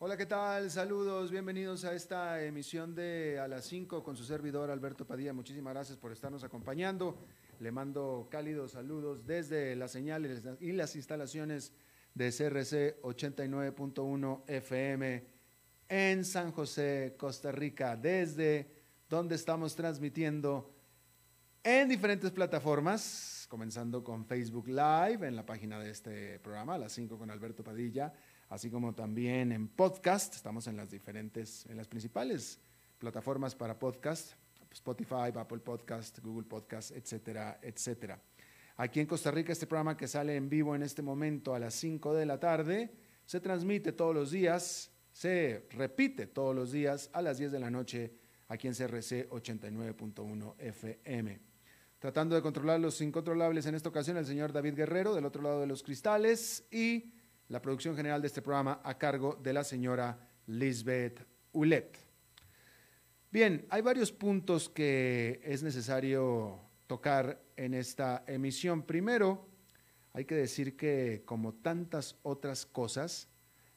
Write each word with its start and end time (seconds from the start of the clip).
Hola, 0.00 0.16
¿qué 0.16 0.26
tal? 0.26 0.70
Saludos, 0.70 1.32
bienvenidos 1.32 1.84
a 1.84 1.92
esta 1.92 2.44
emisión 2.44 2.94
de 2.94 3.40
A 3.40 3.48
las 3.48 3.64
5 3.64 4.04
con 4.04 4.16
su 4.16 4.22
servidor 4.22 4.70
Alberto 4.70 5.04
Padilla. 5.04 5.32
Muchísimas 5.32 5.74
gracias 5.74 5.98
por 5.98 6.12
estarnos 6.12 6.44
acompañando. 6.44 7.18
Le 7.58 7.72
mando 7.72 8.28
cálidos 8.30 8.70
saludos 8.70 9.26
desde 9.26 9.74
la 9.74 9.88
señal 9.88 10.24
y 10.60 10.70
las 10.70 10.94
instalaciones 10.94 11.72
de 12.14 12.28
CRC 12.30 13.02
89.1 13.02 14.44
FM 14.46 15.26
en 15.88 16.24
San 16.24 16.52
José, 16.52 17.16
Costa 17.18 17.50
Rica, 17.50 17.96
desde 17.96 18.70
donde 19.08 19.34
estamos 19.34 19.74
transmitiendo 19.74 20.76
en 21.64 21.88
diferentes 21.88 22.30
plataformas, 22.30 23.46
comenzando 23.48 24.04
con 24.04 24.24
Facebook 24.24 24.68
Live 24.68 25.26
en 25.26 25.34
la 25.34 25.44
página 25.44 25.80
de 25.80 25.90
este 25.90 26.38
programa, 26.38 26.74
a 26.76 26.78
las 26.78 26.92
5 26.92 27.18
con 27.18 27.32
Alberto 27.32 27.64
Padilla 27.64 28.14
así 28.48 28.70
como 28.70 28.94
también 28.94 29.52
en 29.52 29.68
podcast. 29.68 30.34
Estamos 30.34 30.66
en 30.66 30.76
las 30.76 30.90
diferentes, 30.90 31.66
en 31.66 31.76
las 31.76 31.88
principales 31.88 32.58
plataformas 32.98 33.54
para 33.54 33.78
podcast, 33.78 34.32
Spotify, 34.72 35.32
Apple 35.34 35.58
Podcast, 35.58 36.18
Google 36.20 36.46
Podcast, 36.46 36.90
etcétera, 36.92 37.58
etcétera. 37.62 38.20
Aquí 38.76 39.00
en 39.00 39.06
Costa 39.06 39.30
Rica, 39.30 39.52
este 39.52 39.66
programa 39.66 39.96
que 39.96 40.06
sale 40.06 40.36
en 40.36 40.48
vivo 40.48 40.74
en 40.74 40.82
este 40.82 41.02
momento 41.02 41.54
a 41.54 41.58
las 41.58 41.74
5 41.74 42.14
de 42.14 42.26
la 42.26 42.38
tarde, 42.38 42.92
se 43.24 43.40
transmite 43.40 43.92
todos 43.92 44.14
los 44.14 44.30
días, 44.30 44.92
se 45.12 45.66
repite 45.70 46.26
todos 46.26 46.54
los 46.54 46.72
días 46.72 47.10
a 47.12 47.22
las 47.22 47.38
10 47.38 47.52
de 47.52 47.60
la 47.60 47.70
noche 47.70 48.14
aquí 48.46 48.68
en 48.68 48.74
CRC 48.74 49.28
89.1 49.30 50.54
FM. 50.58 51.40
Tratando 51.98 52.36
de 52.36 52.42
controlar 52.42 52.78
los 52.78 53.00
incontrolables 53.00 53.66
en 53.66 53.74
esta 53.74 53.88
ocasión, 53.88 54.16
el 54.16 54.26
señor 54.26 54.52
David 54.52 54.74
Guerrero, 54.74 55.14
del 55.14 55.24
otro 55.24 55.42
lado 55.42 55.60
de 55.60 55.66
los 55.66 55.82
cristales, 55.82 56.64
y 56.70 57.12
la 57.48 57.62
producción 57.62 57.96
general 57.96 58.20
de 58.20 58.26
este 58.26 58.42
programa 58.42 58.80
a 58.84 58.98
cargo 58.98 59.38
de 59.42 59.52
la 59.52 59.64
señora 59.64 60.18
Lisbeth 60.46 61.26
Ulet. 61.52 61.98
Bien, 63.30 63.66
hay 63.70 63.82
varios 63.82 64.12
puntos 64.12 64.68
que 64.68 65.40
es 65.44 65.62
necesario 65.62 66.60
tocar 66.86 67.42
en 67.56 67.74
esta 67.74 68.24
emisión. 68.26 68.82
Primero, 68.82 69.46
hay 70.12 70.24
que 70.24 70.34
decir 70.34 70.76
que 70.76 71.22
como 71.24 71.54
tantas 71.54 72.16
otras 72.22 72.66
cosas, 72.66 73.28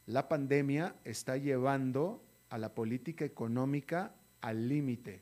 la 0.06 0.28
pandemia 0.28 0.96
está 1.04 1.38
llevando 1.38 2.24
a 2.50 2.58
la 2.58 2.74
política 2.74 3.26
económica 3.26 4.16
al 4.42 4.68
límite. 4.68 5.22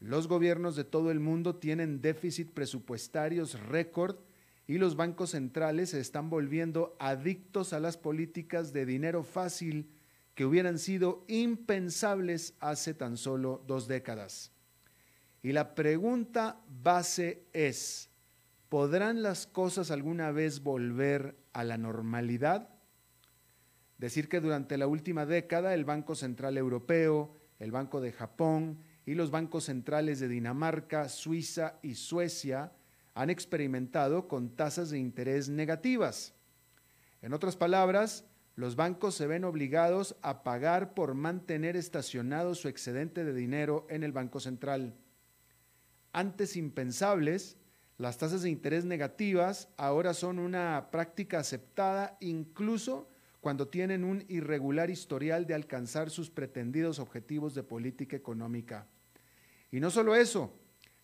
Los 0.00 0.28
gobiernos 0.28 0.76
de 0.76 0.84
todo 0.84 1.10
el 1.10 1.18
mundo 1.18 1.56
tienen 1.56 2.00
déficit 2.00 2.52
presupuestarios 2.52 3.58
récord 3.66 4.16
y 4.68 4.76
los 4.76 4.96
bancos 4.96 5.30
centrales 5.30 5.90
se 5.90 5.98
están 5.98 6.28
volviendo 6.28 6.94
adictos 7.00 7.72
a 7.72 7.80
las 7.80 7.96
políticas 7.96 8.74
de 8.74 8.84
dinero 8.84 9.24
fácil 9.24 9.90
que 10.34 10.44
hubieran 10.44 10.78
sido 10.78 11.24
impensables 11.26 12.54
hace 12.60 12.92
tan 12.92 13.16
solo 13.16 13.64
dos 13.66 13.88
décadas. 13.88 14.52
Y 15.42 15.52
la 15.52 15.74
pregunta 15.74 16.60
base 16.68 17.46
es, 17.54 18.10
¿podrán 18.68 19.22
las 19.22 19.46
cosas 19.46 19.90
alguna 19.90 20.32
vez 20.32 20.62
volver 20.62 21.38
a 21.54 21.64
la 21.64 21.78
normalidad? 21.78 22.68
Decir 23.96 24.28
que 24.28 24.40
durante 24.40 24.76
la 24.76 24.86
última 24.86 25.24
década 25.24 25.72
el 25.72 25.86
Banco 25.86 26.14
Central 26.14 26.58
Europeo, 26.58 27.34
el 27.58 27.72
Banco 27.72 28.02
de 28.02 28.12
Japón 28.12 28.80
y 29.06 29.14
los 29.14 29.30
bancos 29.30 29.64
centrales 29.64 30.20
de 30.20 30.28
Dinamarca, 30.28 31.08
Suiza 31.08 31.78
y 31.82 31.94
Suecia 31.94 32.72
han 33.18 33.30
experimentado 33.30 34.28
con 34.28 34.54
tasas 34.54 34.90
de 34.90 34.98
interés 35.00 35.48
negativas. 35.48 36.34
En 37.20 37.32
otras 37.32 37.56
palabras, 37.56 38.24
los 38.54 38.76
bancos 38.76 39.16
se 39.16 39.26
ven 39.26 39.42
obligados 39.42 40.14
a 40.22 40.44
pagar 40.44 40.94
por 40.94 41.14
mantener 41.14 41.76
estacionado 41.76 42.54
su 42.54 42.68
excedente 42.68 43.24
de 43.24 43.34
dinero 43.34 43.88
en 43.90 44.04
el 44.04 44.12
Banco 44.12 44.38
Central. 44.38 44.94
Antes 46.12 46.54
impensables, 46.54 47.56
las 47.96 48.18
tasas 48.18 48.42
de 48.42 48.50
interés 48.50 48.84
negativas 48.84 49.68
ahora 49.76 50.14
son 50.14 50.38
una 50.38 50.88
práctica 50.92 51.40
aceptada 51.40 52.16
incluso 52.20 53.10
cuando 53.40 53.66
tienen 53.66 54.04
un 54.04 54.24
irregular 54.28 54.90
historial 54.90 55.44
de 55.44 55.54
alcanzar 55.54 56.10
sus 56.10 56.30
pretendidos 56.30 57.00
objetivos 57.00 57.52
de 57.56 57.64
política 57.64 58.14
económica. 58.14 58.86
Y 59.72 59.80
no 59.80 59.90
solo 59.90 60.14
eso, 60.14 60.52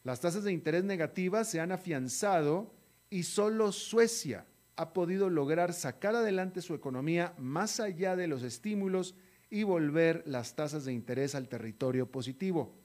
las 0.04 0.20
tasas 0.20 0.44
de 0.44 0.52
interés 0.52 0.84
negativas 0.84 1.50
se 1.50 1.60
han 1.60 1.72
afianzado 1.72 2.74
y 3.08 3.24
solo 3.24 3.72
Suecia 3.72 4.46
ha 4.76 4.92
podido 4.92 5.30
lograr 5.30 5.72
sacar 5.72 6.14
adelante 6.14 6.60
su 6.60 6.74
economía 6.74 7.34
más 7.38 7.80
allá 7.80 8.14
de 8.14 8.26
los 8.26 8.42
estímulos 8.42 9.14
y 9.48 9.62
volver 9.62 10.22
las 10.26 10.56
tasas 10.56 10.84
de 10.84 10.92
interés 10.92 11.34
al 11.34 11.48
territorio 11.48 12.10
positivo. 12.10 12.76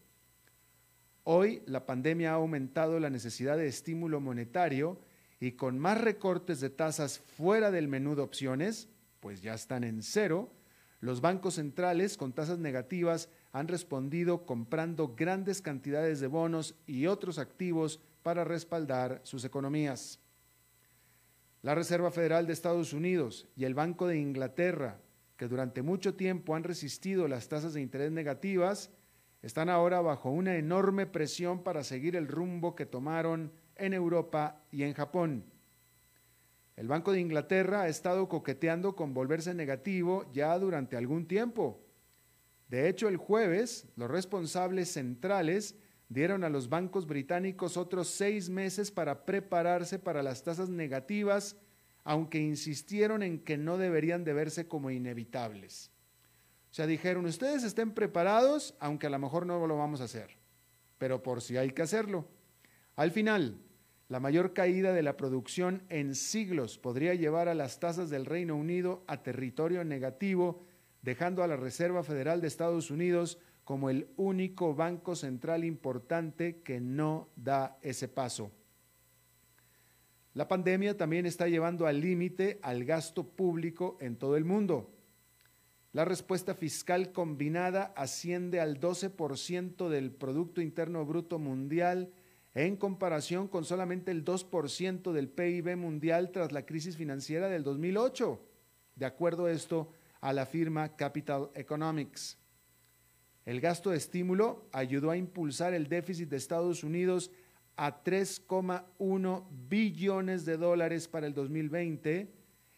Hoy 1.24 1.62
la 1.66 1.86
pandemia 1.86 2.32
ha 2.32 2.36
aumentado 2.36 3.00
la 3.00 3.10
necesidad 3.10 3.58
de 3.58 3.68
estímulo 3.68 4.22
monetario 4.22 5.00
y 5.42 5.54
con 5.54 5.78
más 5.78 6.00
recortes 6.00 6.62
de 6.62 6.70
tasas 6.70 7.20
fuera 7.20 7.70
del 7.70 7.88
menú 7.88 8.16
de 8.16 8.22
opciones, 8.22 8.88
pues 9.20 9.42
ya 9.42 9.54
están 9.54 9.84
en 9.84 10.04
cero, 10.04 10.54
los 11.02 11.22
bancos 11.22 11.56
centrales 11.56 12.18
con 12.18 12.34
tasas 12.34 12.60
negativas 12.60 13.30
han 13.52 13.68
respondido 13.68 14.46
comprando 14.46 15.16
grandes 15.16 15.62
cantidades 15.62 16.20
de 16.20 16.28
bonos 16.28 16.76
y 16.86 17.08
otros 17.08 17.40
activos 17.40 18.00
para 18.22 18.44
respaldar 18.44 19.22
sus 19.24 19.44
economías. 19.44 20.20
La 21.62 21.76
Reserva 21.76 22.12
Federal 22.12 22.48
de 22.48 22.54
Estados 22.54 22.94
Unidos 22.94 23.48
y 23.56 23.66
el 23.66 23.74
Banco 23.74 24.08
de 24.08 24.18
Inglaterra, 24.18 25.00
que 25.36 25.48
durante 25.48 25.82
mucho 25.82 26.16
tiempo 26.16 26.56
han 26.56 26.64
resistido 26.64 27.28
las 27.28 27.50
tasas 27.50 27.74
de 27.74 27.82
interés 27.82 28.12
negativas, 28.12 28.92
están 29.42 29.70
ahora 29.70 30.02
bajo 30.02 30.30
una 30.30 30.56
enorme 30.58 31.06
presión 31.06 31.64
para 31.64 31.84
seguir 31.84 32.16
el 32.16 32.28
rumbo 32.28 32.76
que 32.76 32.86
tomaron 32.86 33.52
en 33.76 33.94
Europa 33.94 34.62
y 34.72 34.84
en 34.84 34.94
Japón. 34.94 35.46
El 36.76 36.88
Banco 36.88 37.12
de 37.12 37.20
Inglaterra 37.20 37.82
ha 37.82 37.88
estado 37.88 38.30
coqueteando 38.30 38.96
con 38.96 39.14
volverse 39.14 39.54
negativo 39.54 40.30
ya 40.32 40.58
durante 40.58 40.96
algún 40.98 41.28
tiempo 41.28 41.82
de 42.70 42.88
hecho, 42.88 43.08
el 43.08 43.18
jueves, 43.18 43.88
los 43.96 44.10
responsables 44.10 44.92
centrales 44.92 45.76
dieron 46.08 46.44
a 46.44 46.50
los 46.50 46.70
bancos 46.70 47.08
británicos 47.08 47.78
otros 47.78 48.08
seis 48.08 48.50
meses 48.50 48.92
para 48.92 49.26
prepararse 49.26 49.98
para 49.98 50.22
las 50.22 50.44
tasas 50.44 50.70
negativas, 50.70 51.56
aunque 52.04 52.40
insistieron 52.40 53.24
en 53.24 53.40
que 53.40 53.58
no 53.58 53.78
deberían 53.78 54.24
de 54.24 54.34
verse 54.34 54.68
como 54.68 54.92
inevitables. 54.92 55.92
O 56.70 56.74
sea, 56.74 56.86
dijeron, 56.86 57.26
ustedes 57.26 57.64
estén 57.64 57.92
preparados, 57.92 58.76
aunque 58.80 59.08
a 59.08 59.10
lo 59.10 59.18
mejor 59.18 59.48
no 59.48 59.66
lo 59.66 59.78
vamos 59.78 60.02
a 60.02 60.06
hacer, 60.06 60.38
pero 61.00 61.24
por 61.24 61.42
si 61.42 61.58
hay 61.58 61.72
que 61.72 61.82
hacerlo. 61.82 62.28
Al 62.96 63.10
final, 63.10 63.60
la 64.10 64.20
mayor 64.20 64.54
caída 64.54 64.94
de 64.94 65.02
la 65.02 65.18
producción 65.18 65.82
en 65.90 66.14
siglos 66.14 66.78
podría 66.78 67.16
llevar 67.16 67.48
a 67.48 67.56
las 67.56 67.80
tasas 67.80 68.12
del 68.12 68.28
Reino 68.28 68.56
Unido 68.56 69.04
a 69.08 69.24
territorio 69.24 69.84
negativo 69.84 70.64
dejando 71.02 71.44
a 71.44 71.48
la 71.48 71.56
Reserva 71.56 72.04
Federal 72.04 72.42
de 72.42 72.48
Estados 72.48 72.92
Unidos 72.92 73.40
como 73.64 73.90
el 73.90 74.10
único 74.18 74.74
banco 74.74 75.16
central 75.16 75.64
importante 75.64 76.62
que 76.62 76.80
no 76.80 77.30
da 77.36 77.78
ese 77.82 78.08
paso. 78.08 78.52
La 80.34 80.48
pandemia 80.48 80.98
también 80.98 81.26
está 81.26 81.48
llevando 81.48 81.86
al 81.86 82.02
límite 82.02 82.60
al 82.62 82.86
gasto 82.86 83.28
público 83.28 83.98
en 84.00 84.16
todo 84.16 84.38
el 84.38 84.46
mundo. 84.46 84.90
La 85.92 86.06
respuesta 86.06 86.54
fiscal 86.54 87.12
combinada 87.12 87.94
asciende 87.96 88.60
al 88.60 88.80
12% 88.80 89.90
del 89.90 90.12
Producto 90.12 90.62
Interno 90.62 91.06
Bruto 91.06 91.40
Mundial 91.40 92.12
en 92.54 92.76
comparación 92.76 93.48
con 93.48 93.66
solamente 93.66 94.12
el 94.12 94.24
2% 94.24 95.12
del 95.12 95.30
PIB 95.30 95.76
mundial 95.78 96.32
tras 96.32 96.52
la 96.52 96.66
crisis 96.66 96.96
financiera 96.96 97.48
del 97.50 97.64
2008, 97.64 98.40
de 98.96 99.06
acuerdo 99.06 99.46
a 99.46 99.52
esto 99.52 99.92
a 100.22 100.34
la 100.34 100.46
firma 100.46 100.96
Capital 100.96 101.50
Economics. 101.54 102.38
El 103.46 103.62
gasto 103.62 103.92
de 103.92 103.98
estímulo 103.98 104.68
ayudó 104.72 105.12
a 105.12 105.18
impulsar 105.18 105.74
el 105.74 105.88
déficit 105.88 106.30
de 106.30 106.38
Estados 106.38 106.84
Unidos 106.84 107.32
a 107.76 108.04
3,1 108.04 109.46
billones 109.70 110.46
de 110.46 110.58
dólares 110.58 111.08
para 111.08 111.28
el 111.28 111.34
2020 111.34 112.32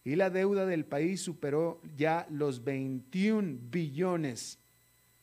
y 0.04 0.16
la 0.16 0.30
deuda 0.30 0.66
del 0.66 0.86
país 0.86 1.22
superó 1.22 1.82
ya 1.96 2.28
los 2.30 2.64
21 2.64 3.60
billones, 3.70 4.60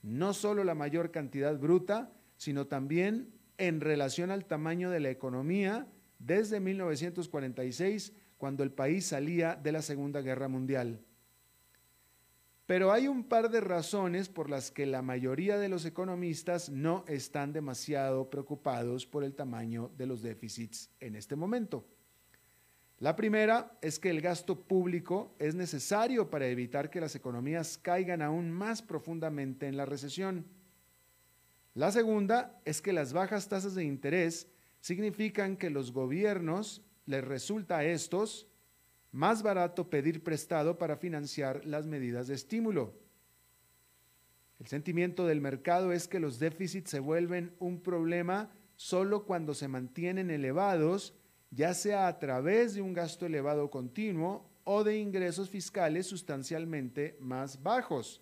no 0.03 0.35
solo 0.35 0.65
la 0.65 0.75
mayor 0.75 1.11
cantidad 1.11 1.59
bruta, 1.59 2.13
sino 2.37 2.67
también 2.67 3.33
en 3.57 3.81
relación 3.81 4.31
al 4.31 4.45
tamaño 4.45 4.91
de 4.91 5.01
la 5.01 5.11
economía 5.11 5.87
desde 6.19 6.61
1946, 6.61 8.13
cuando 8.37 8.63
el 8.63 8.71
país 8.71 9.07
salía 9.07 9.57
de 9.57 9.73
la 9.73 9.83
Segunda 9.83 10.21
Guerra 10.21 10.49
Mundial. 10.49 11.01
Pero 12.69 12.93
hay 12.93 13.09
un 13.09 13.25
par 13.25 13.49
de 13.49 13.63
razones 13.63 14.29
por 14.29 14.51
las 14.51 14.71
que 14.71 14.85
la 14.85 15.01
mayoría 15.01 15.57
de 15.57 15.71
los 15.71 15.87
economistas 15.87 16.69
no 16.69 17.03
están 17.09 17.55
demasiado 17.55 18.29
preocupados 18.29 19.07
por 19.07 19.25
el 19.25 19.35
tamaño 19.35 19.91
de 19.97 20.05
los 20.05 20.21
déficits 20.21 20.91
en 21.01 21.17
este 21.17 21.35
momento. 21.35 21.87
La 22.99 23.17
primera 23.17 23.79
es 23.81 23.99
que 23.99 24.11
el 24.11 24.21
gasto 24.21 24.61
público 24.61 25.35
es 25.39 25.55
necesario 25.55 26.29
para 26.29 26.47
evitar 26.47 26.91
que 26.91 27.01
las 27.01 27.15
economías 27.15 27.79
caigan 27.79 28.21
aún 28.21 28.51
más 28.51 28.83
profundamente 28.83 29.67
en 29.67 29.79
la 29.79 29.87
recesión. 29.87 30.45
La 31.73 31.91
segunda 31.91 32.61
es 32.67 32.83
que 32.83 32.93
las 32.93 33.15
bajas 33.15 33.49
tasas 33.49 33.77
de 33.77 33.85
interés 33.85 34.47
significan 34.83 35.57
que 35.57 35.71
los 35.71 35.91
gobiernos 35.91 36.83
les 37.07 37.25
resulta 37.25 37.79
a 37.79 37.85
estos 37.87 38.47
más 39.13 39.43
barato 39.43 39.89
pedir 39.89 40.23
prestado 40.23 40.79
para 40.79 40.97
financiar 40.97 41.65
las 41.65 41.87
medidas 41.87 42.29
de 42.29 42.35
estímulo. 42.35 42.95
El 44.59 44.67
sentimiento 44.67 45.27
del 45.27 45.41
mercado 45.41 45.93
es 45.93 46.09
que 46.09 46.21
los 46.21 46.39
déficits 46.39 46.91
se 46.91 47.01
vuelven 47.01 47.55
un 47.59 47.81
problema 47.81 48.51
solo 48.77 49.25
cuando 49.25 49.55
se 49.55 49.69
mantienen 49.69 50.31
elevados, 50.31 51.15
ya 51.51 51.75
sea 51.75 52.09
a 52.09 52.19
través 52.19 52.75
de 52.75 52.83
un 52.83 52.93
gasto 52.93 53.27
elevado 53.27 53.71
continuo 53.71 54.49
o 54.65 54.85
de 54.85 54.99
ingresos 54.99 55.49
fiscales 55.49 56.07
sustancialmente 56.07 57.17
más 57.21 57.63
bajos. 57.63 58.21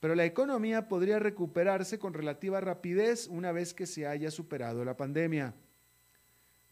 Pero 0.00 0.16
la 0.16 0.24
economía 0.24 0.88
podría 0.88 1.20
recuperarse 1.20 1.98
con 1.98 2.12
relativa 2.12 2.60
rapidez 2.60 3.28
una 3.28 3.52
vez 3.52 3.72
que 3.72 3.86
se 3.86 4.06
haya 4.06 4.32
superado 4.32 4.84
la 4.84 4.96
pandemia. 4.96 5.54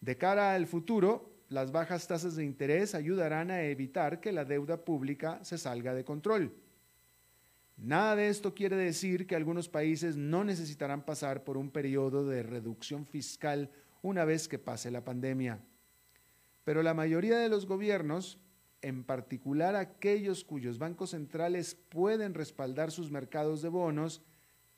De 0.01 0.17
cara 0.17 0.53
al 0.53 0.67
futuro, 0.67 1.30
las 1.51 1.73
bajas 1.73 2.07
tasas 2.07 2.37
de 2.37 2.45
interés 2.45 2.95
ayudarán 2.95 3.51
a 3.51 3.63
evitar 3.63 4.21
que 4.21 4.31
la 4.31 4.45
deuda 4.45 4.85
pública 4.85 5.43
se 5.43 5.57
salga 5.57 5.93
de 5.93 6.05
control. 6.05 6.55
Nada 7.75 8.15
de 8.15 8.29
esto 8.29 8.53
quiere 8.53 8.77
decir 8.77 9.27
que 9.27 9.35
algunos 9.35 9.67
países 9.67 10.15
no 10.15 10.45
necesitarán 10.45 11.03
pasar 11.03 11.43
por 11.43 11.57
un 11.57 11.69
periodo 11.69 12.25
de 12.25 12.41
reducción 12.41 13.05
fiscal 13.05 13.69
una 14.01 14.23
vez 14.23 14.47
que 14.47 14.59
pase 14.59 14.91
la 14.91 15.03
pandemia. 15.03 15.59
Pero 16.63 16.83
la 16.83 16.93
mayoría 16.93 17.37
de 17.37 17.49
los 17.49 17.65
gobiernos, 17.65 18.39
en 18.81 19.03
particular 19.03 19.75
aquellos 19.75 20.45
cuyos 20.45 20.79
bancos 20.79 21.09
centrales 21.09 21.75
pueden 21.75 22.33
respaldar 22.33 22.91
sus 22.91 23.11
mercados 23.11 23.61
de 23.61 23.67
bonos, 23.67 24.21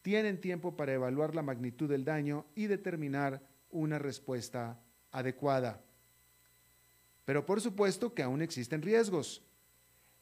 tienen 0.01 0.41
tiempo 0.41 0.75
para 0.75 0.93
evaluar 0.93 1.35
la 1.35 1.43
magnitud 1.43 1.87
del 1.87 2.03
daño 2.03 2.47
y 2.55 2.65
determinar 2.65 3.43
una 3.69 3.99
respuesta 3.99 4.81
adecuada. 5.11 5.79
Pero 7.25 7.45
por 7.45 7.61
supuesto 7.61 8.13
que 8.13 8.23
aún 8.23 8.41
existen 8.41 8.81
riesgos. 8.81 9.43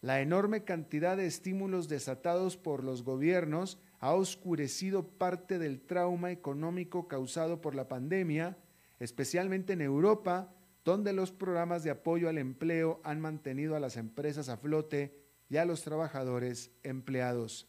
La 0.01 0.21
enorme 0.21 0.63
cantidad 0.63 1.15
de 1.15 1.27
estímulos 1.27 1.87
desatados 1.87 2.57
por 2.57 2.83
los 2.83 3.03
gobiernos 3.03 3.79
ha 3.99 4.13
oscurecido 4.13 5.07
parte 5.07 5.59
del 5.59 5.81
trauma 5.81 6.31
económico 6.31 7.07
causado 7.07 7.61
por 7.61 7.75
la 7.75 7.87
pandemia, 7.87 8.57
especialmente 8.99 9.73
en 9.73 9.81
Europa, 9.81 10.53
donde 10.83 11.13
los 11.13 11.31
programas 11.31 11.83
de 11.83 11.91
apoyo 11.91 12.29
al 12.29 12.39
empleo 12.39 12.99
han 13.03 13.21
mantenido 13.21 13.75
a 13.75 13.79
las 13.79 13.97
empresas 13.97 14.49
a 14.49 14.57
flote 14.57 15.15
y 15.49 15.57
a 15.57 15.65
los 15.65 15.83
trabajadores 15.83 16.71
empleados. 16.81 17.67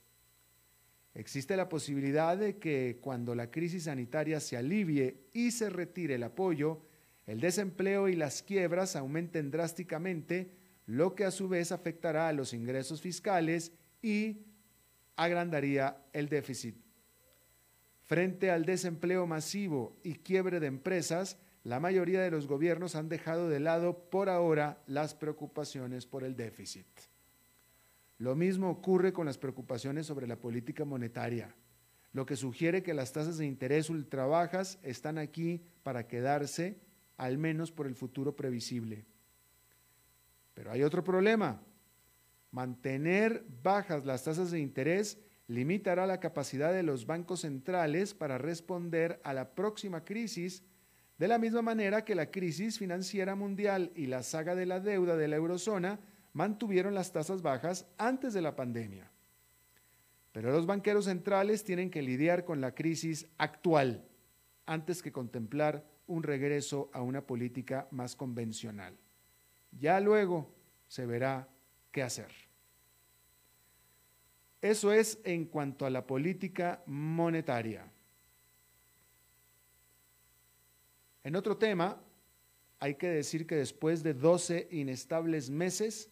Existe 1.15 1.57
la 1.57 1.69
posibilidad 1.69 2.39
de 2.39 2.57
que 2.57 2.99
cuando 3.03 3.35
la 3.35 3.51
crisis 3.51 3.85
sanitaria 3.85 4.41
se 4.41 4.57
alivie 4.57 5.27
y 5.35 5.51
se 5.51 5.69
retire 5.69 6.15
el 6.15 6.23
apoyo, 6.23 6.81
el 7.27 7.41
desempleo 7.41 8.09
y 8.09 8.17
las 8.17 8.43
quiebras 8.43 8.97
aumenten 8.97 9.51
drásticamente, 9.51 10.53
lo 10.87 11.15
que 11.15 11.25
a 11.25 11.31
su 11.31 11.49
vez 11.49 11.73
afectará 11.73 12.29
a 12.29 12.33
los 12.33 12.53
ingresos 12.53 13.01
fiscales 13.01 13.73
y 14.03 14.45
agrandaría 15.17 16.03
el 16.13 16.29
déficit. 16.29 16.77
Frente 18.03 18.51
al 18.51 18.65
desempleo 18.65 19.27
masivo 19.27 19.97
y 20.03 20.15
quiebre 20.15 20.59
de 20.59 20.67
empresas, 20.67 21.39
la 21.63 21.79
mayoría 21.79 22.21
de 22.21 22.31
los 22.33 22.49
gobiernos 22.49 22.97
han 22.97 23.09
dejado 23.09 23.49
de 23.49 23.61
lado 23.61 24.11
por 24.11 24.29
ahora 24.29 24.83
las 24.87 25.15
preocupaciones 25.15 26.07
por 26.07 26.25
el 26.25 26.35
déficit. 26.35 26.87
Lo 28.19 28.35
mismo 28.35 28.69
ocurre 28.71 29.13
con 29.13 29.27
las 29.27 29.39
preocupaciones 29.39 30.07
sobre 30.07 30.27
la 30.27 30.41
política 30.41 30.85
monetaria, 30.85 31.55
lo 32.13 32.27
que 32.27 32.37
sugiere 32.37 32.83
que 32.83 32.95
las 32.95 33.13
tasas 33.13 33.39
de 33.39 33.47
interés 33.47 33.89
ultrabajas 33.89 34.79
están 34.83 35.19
aquí 35.19 35.65
para 35.83 36.07
quedarse 36.07 36.79
al 37.23 37.39
menos 37.39 37.71
por 37.71 37.87
el 37.87 37.95
futuro 37.95 38.35
previsible. 38.35 39.07
Pero 40.55 40.73
hay 40.73 40.83
otro 40.83 41.05
problema. 41.05 41.63
Mantener 42.51 43.45
bajas 43.63 44.05
las 44.05 44.25
tasas 44.25 44.51
de 44.51 44.59
interés 44.59 45.21
limitará 45.47 46.05
la 46.09 46.19
capacidad 46.19 46.73
de 46.73 46.83
los 46.83 47.07
bancos 47.07 47.43
centrales 47.43 48.13
para 48.13 48.39
responder 48.39 49.21
a 49.23 49.35
la 49.35 49.55
próxima 49.55 50.05
crisis 50.05 50.65
de 51.17 51.29
la 51.29 51.39
misma 51.39 51.63
manera 51.63 52.05
que 52.05 52.17
la 52.17 52.33
crisis 52.33 52.81
financiera 52.81 53.37
mundial 53.37 53.93
y 53.95 54.07
la 54.07 54.25
saga 54.25 54.57
de 54.57 54.67
la 54.67 54.81
deuda 54.81 55.17
de 55.17 55.29
la 55.29 55.37
eurozona 55.37 56.01
mantuvieron 56.33 56.93
las 56.93 57.13
tasas 57.13 57.41
bajas 57.41 57.87
antes 57.99 58.35
de 58.35 58.43
la 58.43 58.57
pandemia. 58.57 59.13
Pero 60.33 60.51
los 60.51 60.67
banqueros 60.67 61.05
centrales 61.05 61.63
tienen 61.63 61.89
que 61.89 62.03
lidiar 62.03 62.45
con 62.45 62.61
la 62.61 62.75
crisis 62.75 63.29
actual 63.39 64.09
antes 64.67 65.03
que 65.03 65.13
contemplar 65.13 65.92
un 66.13 66.23
regreso 66.23 66.91
a 66.93 67.01
una 67.01 67.27
política 67.27 67.89
más 67.91 68.15
convencional. 68.15 68.95
Ya 69.81 69.99
luego 69.99 70.55
se 70.87 71.07
verá 71.07 71.49
qué 71.91 72.03
hacer. 72.03 72.31
Eso 74.61 74.93
es 74.93 75.19
en 75.25 75.47
cuanto 75.47 75.87
a 75.87 75.91
la 75.91 76.07
política 76.07 76.83
monetaria. 76.87 77.91
En 81.25 81.35
otro 81.35 81.57
tema, 81.57 81.99
hay 82.79 82.97
que 82.97 83.09
decir 83.09 83.47
que 83.47 83.55
después 83.55 84.03
de 84.03 84.13
12 84.13 84.69
inestables 84.71 85.49
meses, 85.49 86.11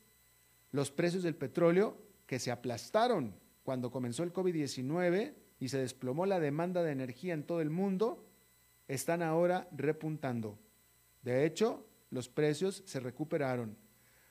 los 0.72 0.90
precios 0.90 1.22
del 1.22 1.36
petróleo, 1.36 1.98
que 2.26 2.38
se 2.38 2.50
aplastaron 2.50 3.34
cuando 3.64 3.90
comenzó 3.90 4.22
el 4.22 4.32
COVID-19 4.32 5.34
y 5.58 5.68
se 5.68 5.78
desplomó 5.78 6.25
la 6.25 6.40
demanda 6.40 6.82
de 6.82 6.92
energía 6.92 7.34
en 7.34 7.44
todo 7.44 7.60
el 7.60 7.68
mundo, 7.68 8.29
están 8.94 9.23
ahora 9.23 9.68
repuntando. 9.70 10.59
De 11.23 11.47
hecho, 11.47 11.87
los 12.11 12.28
precios 12.28 12.82
se 12.87 12.99
recuperaron, 12.99 13.76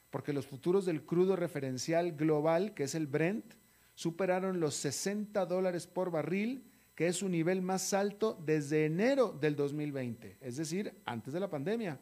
porque 0.10 0.34
los 0.34 0.48
futuros 0.48 0.86
del 0.86 1.06
crudo 1.06 1.38
referencial 1.38 2.12
global, 2.12 2.74
que 2.74 2.84
es 2.84 2.94
el 2.94 3.08
Brent, 3.08 3.54
superaron 3.96 4.60
los 4.60 4.76
60 4.76 5.46
dólares 5.46 5.88
por 5.88 6.12
barril, 6.12 6.66
que 6.94 7.08
es 7.08 7.16
su 7.16 7.30
nivel 7.30 7.62
más 7.62 7.94
alto 7.94 8.38
desde 8.46 8.86
enero 8.86 9.32
del 9.32 9.56
2020, 9.56 10.38
es 10.42 10.58
decir, 10.58 10.94
antes 11.06 11.34
de 11.34 11.40
la 11.40 11.50
pandemia. 11.50 11.98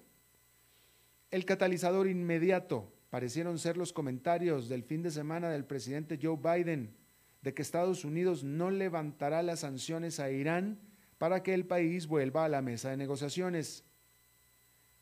El 1.30 1.46
catalizador 1.46 2.08
inmediato 2.08 2.92
parecieron 3.12 3.60
ser 3.60 3.78
los 3.78 3.94
comentarios 3.94 4.68
del 4.68 4.84
fin 4.84 5.04
de 5.04 5.12
semana 5.12 5.50
del 5.52 5.66
presidente 5.66 6.18
Joe 6.20 6.38
Biden 6.38 6.96
de 7.44 7.54
que 7.54 7.62
Estados 7.62 8.04
Unidos 8.04 8.44
no 8.44 8.72
levantará 8.72 9.44
las 9.44 9.60
sanciones 9.60 10.20
a 10.20 10.32
Irán 10.32 10.80
para 11.18 11.44
que 11.44 11.54
el 11.54 11.66
país 11.66 12.08
vuelva 12.08 12.46
a 12.46 12.50
la 12.50 12.62
mesa 12.62 12.90
de 12.90 12.98
negociaciones. 12.98 13.84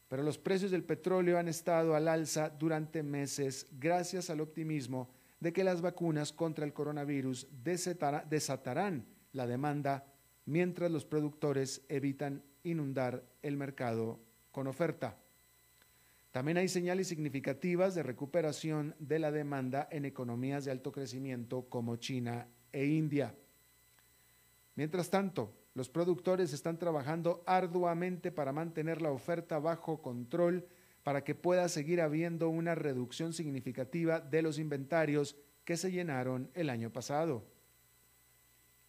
Pero 0.08 0.24
los 0.24 0.38
precios 0.38 0.72
del 0.72 0.84
petróleo 0.84 1.38
han 1.38 1.48
estado 1.48 1.96
al 1.96 2.08
alza 2.08 2.50
durante 2.50 3.04
meses 3.04 3.68
gracias 3.72 4.30
al 4.30 4.42
optimismo 4.42 5.10
de 5.40 5.52
que 5.52 5.64
las 5.64 5.82
vacunas 5.82 6.32
contra 6.32 6.66
el 6.66 6.74
coronavirus 6.74 7.48
desatarán 7.62 9.06
la 9.34 9.48
demanda 9.48 10.06
mientras 10.46 10.92
los 10.92 11.06
productores 11.06 11.82
evitan 11.90 12.44
inundar 12.64 13.24
el 13.42 13.58
mercado 13.58 14.20
con 14.52 14.68
oferta. 14.68 15.18
También 16.32 16.58
hay 16.58 16.68
señales 16.68 17.08
significativas 17.08 17.96
de 17.96 18.04
recuperación 18.04 18.96
de 19.00 19.20
la 19.20 19.32
demanda 19.32 19.88
en 19.92 20.06
economías 20.06 20.66
de 20.66 20.72
alto 20.72 20.92
crecimiento 20.92 21.68
como 21.70 21.96
China 21.96 22.48
e 22.72 22.86
India. 22.86 23.34
Mientras 24.76 25.10
tanto, 25.10 25.54
los 25.76 25.90
productores 25.90 26.54
están 26.54 26.80
trabajando 26.80 27.44
arduamente 27.46 28.32
para 28.32 28.54
mantener 28.54 29.02
la 29.02 29.12
oferta 29.12 29.60
bajo 29.60 30.02
control 30.02 30.66
para 31.04 31.24
que 31.24 31.36
pueda 31.36 31.68
seguir 31.68 32.02
habiendo 32.02 32.50
una 32.50 32.76
reducción 32.76 33.34
significativa 33.34 34.22
de 34.22 34.42
los 34.42 34.58
inventarios 34.58 35.36
que 35.66 35.76
se 35.76 35.92
llenaron 35.92 36.50
el 36.54 36.70
año 36.70 36.92
pasado. 36.92 37.44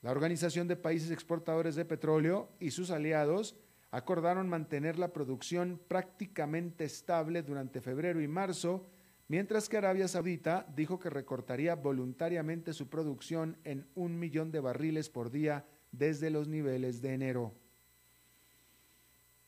La 0.01 0.13
Organización 0.13 0.69
de 0.69 0.77
Países 0.77 1.11
Exportadores 1.11 1.75
de 1.75 1.85
Petróleo 1.85 2.51
y 2.61 2.71
sus 2.71 2.93
aliados 2.93 3.57
acordaron 3.91 4.49
mantener 4.49 4.97
la 4.97 5.13
producción 5.13 5.81
prácticamente 5.89 6.85
estable 6.85 7.43
durante 7.43 7.81
febrero 7.81 8.21
y 8.23 8.29
marzo, 8.29 8.87
mientras 9.27 9.69
que 9.69 9.79
Arabia 9.79 10.07
Saudita 10.07 10.67
dijo 10.77 11.01
que 11.01 11.11
recortaría 11.11 11.75
voluntariamente 11.75 12.73
su 12.73 12.89
producción 12.89 13.57
en 13.65 13.89
un 13.97 14.17
millón 14.21 14.53
de 14.53 14.61
barriles 14.61 15.11
por 15.11 15.33
día 15.33 15.65
desde 15.99 16.31
los 16.31 16.49
niveles 16.49 17.01
de 17.03 17.15
enero. 17.15 17.55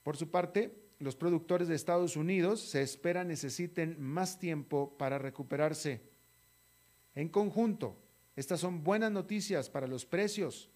Por 0.02 0.16
su 0.16 0.30
parte, 0.30 0.74
los 0.98 1.16
productores 1.16 1.68
de 1.68 1.74
Estados 1.74 2.16
Unidos 2.16 2.60
se 2.60 2.82
espera 2.82 3.24
necesiten 3.24 3.96
más 4.00 4.38
tiempo 4.38 4.96
para 4.98 5.18
recuperarse. 5.18 6.02
En 7.14 7.28
conjunto, 7.28 7.96
estas 8.36 8.60
son 8.60 8.84
buenas 8.84 9.12
noticias 9.12 9.70
para 9.70 9.86
los 9.86 10.06
precios. 10.06 10.70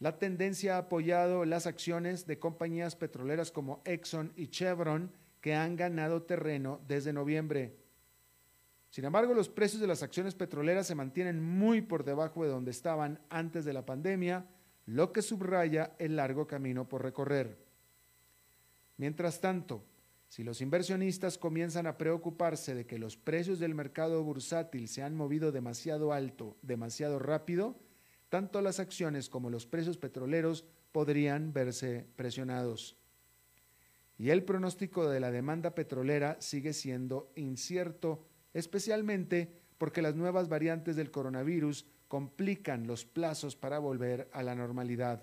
La 0.00 0.18
tendencia 0.18 0.76
ha 0.76 0.78
apoyado 0.78 1.44
las 1.44 1.66
acciones 1.66 2.26
de 2.26 2.38
compañías 2.38 2.96
petroleras 2.96 3.50
como 3.50 3.80
Exxon 3.84 4.32
y 4.36 4.48
Chevron 4.48 5.12
que 5.40 5.54
han 5.54 5.76
ganado 5.76 6.22
terreno 6.22 6.80
desde 6.86 7.12
noviembre. 7.12 7.76
Sin 8.94 9.04
embargo, 9.04 9.34
los 9.34 9.48
precios 9.48 9.80
de 9.80 9.88
las 9.88 10.04
acciones 10.04 10.36
petroleras 10.36 10.86
se 10.86 10.94
mantienen 10.94 11.42
muy 11.42 11.80
por 11.80 12.04
debajo 12.04 12.44
de 12.44 12.50
donde 12.50 12.70
estaban 12.70 13.18
antes 13.28 13.64
de 13.64 13.72
la 13.72 13.84
pandemia, 13.84 14.46
lo 14.86 15.12
que 15.12 15.20
subraya 15.20 15.96
el 15.98 16.14
largo 16.14 16.46
camino 16.46 16.88
por 16.88 17.02
recorrer. 17.02 17.58
Mientras 18.96 19.40
tanto, 19.40 19.84
si 20.28 20.44
los 20.44 20.60
inversionistas 20.60 21.38
comienzan 21.38 21.88
a 21.88 21.98
preocuparse 21.98 22.76
de 22.76 22.86
que 22.86 23.00
los 23.00 23.16
precios 23.16 23.58
del 23.58 23.74
mercado 23.74 24.22
bursátil 24.22 24.86
se 24.86 25.02
han 25.02 25.16
movido 25.16 25.50
demasiado 25.50 26.12
alto, 26.12 26.56
demasiado 26.62 27.18
rápido, 27.18 27.74
tanto 28.28 28.60
las 28.60 28.78
acciones 28.78 29.28
como 29.28 29.50
los 29.50 29.66
precios 29.66 29.98
petroleros 29.98 30.66
podrían 30.92 31.52
verse 31.52 32.06
presionados. 32.14 32.96
Y 34.18 34.30
el 34.30 34.44
pronóstico 34.44 35.10
de 35.10 35.18
la 35.18 35.32
demanda 35.32 35.74
petrolera 35.74 36.36
sigue 36.38 36.72
siendo 36.72 37.32
incierto, 37.34 38.28
especialmente 38.54 39.60
porque 39.76 40.00
las 40.00 40.14
nuevas 40.14 40.48
variantes 40.48 40.96
del 40.96 41.10
coronavirus 41.10 41.84
complican 42.08 42.86
los 42.86 43.04
plazos 43.04 43.56
para 43.56 43.78
volver 43.78 44.30
a 44.32 44.42
la 44.42 44.54
normalidad. 44.54 45.22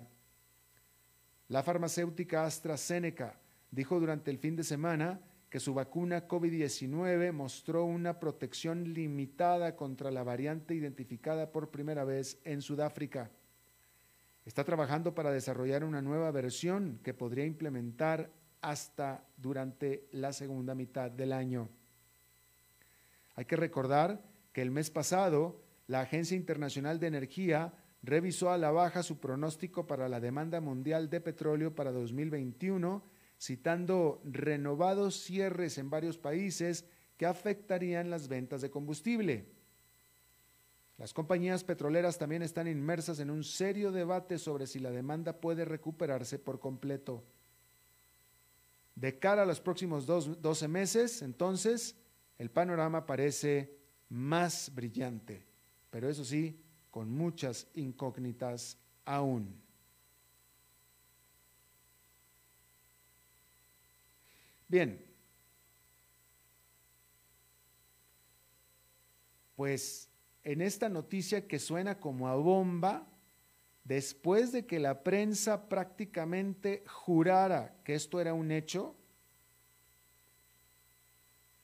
La 1.48 1.62
farmacéutica 1.62 2.44
AstraZeneca 2.44 3.40
dijo 3.70 3.98
durante 3.98 4.30
el 4.30 4.38
fin 4.38 4.54
de 4.56 4.64
semana 4.64 5.20
que 5.48 5.60
su 5.60 5.74
vacuna 5.74 6.26
COVID-19 6.28 7.32
mostró 7.32 7.84
una 7.84 8.18
protección 8.18 8.94
limitada 8.94 9.76
contra 9.76 10.10
la 10.10 10.22
variante 10.22 10.74
identificada 10.74 11.52
por 11.52 11.70
primera 11.70 12.04
vez 12.04 12.38
en 12.44 12.62
Sudáfrica. 12.62 13.30
Está 14.44 14.64
trabajando 14.64 15.14
para 15.14 15.30
desarrollar 15.30 15.84
una 15.84 16.00
nueva 16.00 16.30
versión 16.30 17.00
que 17.02 17.14
podría 17.14 17.44
implementar 17.44 18.30
hasta 18.62 19.24
durante 19.36 20.08
la 20.12 20.32
segunda 20.32 20.74
mitad 20.74 21.10
del 21.10 21.32
año. 21.32 21.68
Hay 23.34 23.44
que 23.44 23.56
recordar 23.56 24.24
que 24.52 24.62
el 24.62 24.70
mes 24.70 24.90
pasado 24.90 25.62
la 25.86 26.00
Agencia 26.00 26.36
Internacional 26.36 27.00
de 27.00 27.06
Energía 27.06 27.74
revisó 28.02 28.50
a 28.50 28.58
la 28.58 28.70
baja 28.70 29.02
su 29.02 29.20
pronóstico 29.20 29.86
para 29.86 30.08
la 30.08 30.20
demanda 30.20 30.60
mundial 30.60 31.10
de 31.10 31.20
petróleo 31.20 31.74
para 31.74 31.92
2021 31.92 33.04
citando 33.42 34.22
renovados 34.24 35.20
cierres 35.24 35.76
en 35.76 35.90
varios 35.90 36.16
países 36.16 36.84
que 37.16 37.26
afectarían 37.26 38.08
las 38.08 38.28
ventas 38.28 38.60
de 38.60 38.70
combustible. 38.70 39.48
Las 40.96 41.12
compañías 41.12 41.64
petroleras 41.64 42.18
también 42.18 42.42
están 42.42 42.68
inmersas 42.68 43.18
en 43.18 43.30
un 43.30 43.42
serio 43.42 43.90
debate 43.90 44.38
sobre 44.38 44.68
si 44.68 44.78
la 44.78 44.92
demanda 44.92 45.40
puede 45.40 45.64
recuperarse 45.64 46.38
por 46.38 46.60
completo. 46.60 47.24
De 48.94 49.18
cara 49.18 49.42
a 49.42 49.46
los 49.46 49.60
próximos 49.60 50.06
12 50.06 50.68
meses, 50.68 51.20
entonces, 51.22 51.96
el 52.42 52.50
panorama 52.50 53.06
parece 53.06 53.78
más 54.08 54.74
brillante, 54.74 55.46
pero 55.90 56.10
eso 56.10 56.24
sí, 56.24 56.60
con 56.90 57.08
muchas 57.08 57.68
incógnitas 57.74 58.76
aún. 59.04 59.62
Bien. 64.66 65.06
Pues 69.54 70.10
en 70.42 70.62
esta 70.62 70.88
noticia 70.88 71.46
que 71.46 71.60
suena 71.60 72.00
como 72.00 72.26
a 72.26 72.34
bomba, 72.34 73.06
después 73.84 74.50
de 74.50 74.66
que 74.66 74.80
la 74.80 75.04
prensa 75.04 75.68
prácticamente 75.68 76.82
jurara 76.88 77.76
que 77.84 77.94
esto 77.94 78.20
era 78.20 78.34
un 78.34 78.50
hecho, 78.50 78.96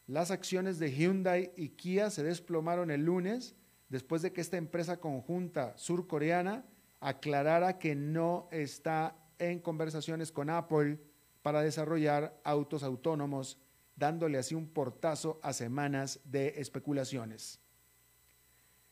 las 0.08 0.30
acciones 0.30 0.78
de 0.78 0.90
Hyundai 0.90 1.52
y 1.54 1.68
Kia 1.68 2.08
se 2.08 2.22
desplomaron 2.22 2.90
el 2.90 3.04
lunes 3.04 3.54
después 3.90 4.22
de 4.22 4.32
que 4.32 4.40
esta 4.40 4.56
empresa 4.56 4.98
conjunta 4.98 5.76
surcoreana 5.76 6.64
aclarara 6.98 7.78
que 7.78 7.94
no 7.94 8.48
está 8.50 9.14
en 9.38 9.60
conversaciones 9.60 10.32
con 10.32 10.48
Apple 10.48 10.98
para 11.42 11.60
desarrollar 11.60 12.40
autos 12.42 12.82
autónomos, 12.82 13.58
dándole 13.96 14.38
así 14.38 14.54
un 14.54 14.68
portazo 14.68 15.38
a 15.42 15.52
semanas 15.52 16.20
de 16.24 16.54
especulaciones. 16.56 17.60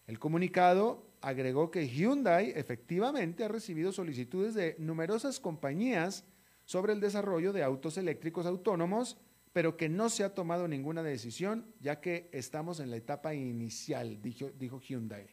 El 0.06 0.18
comunicado 0.18 1.10
agregó 1.22 1.70
que 1.70 1.88
Hyundai 1.88 2.52
efectivamente 2.54 3.42
ha 3.42 3.48
recibido 3.48 3.90
solicitudes 3.90 4.52
de 4.52 4.76
numerosas 4.78 5.40
compañías 5.40 6.24
sobre 6.66 6.92
el 6.92 7.00
desarrollo 7.00 7.54
de 7.54 7.62
autos 7.62 7.96
eléctricos 7.96 8.44
autónomos, 8.44 9.16
pero 9.56 9.74
que 9.74 9.88
no 9.88 10.10
se 10.10 10.22
ha 10.22 10.34
tomado 10.34 10.68
ninguna 10.68 11.02
decisión, 11.02 11.72
ya 11.80 11.98
que 11.98 12.28
estamos 12.30 12.78
en 12.78 12.90
la 12.90 12.98
etapa 12.98 13.32
inicial, 13.32 14.20
dijo, 14.20 14.80
Hyundai. 14.80 15.28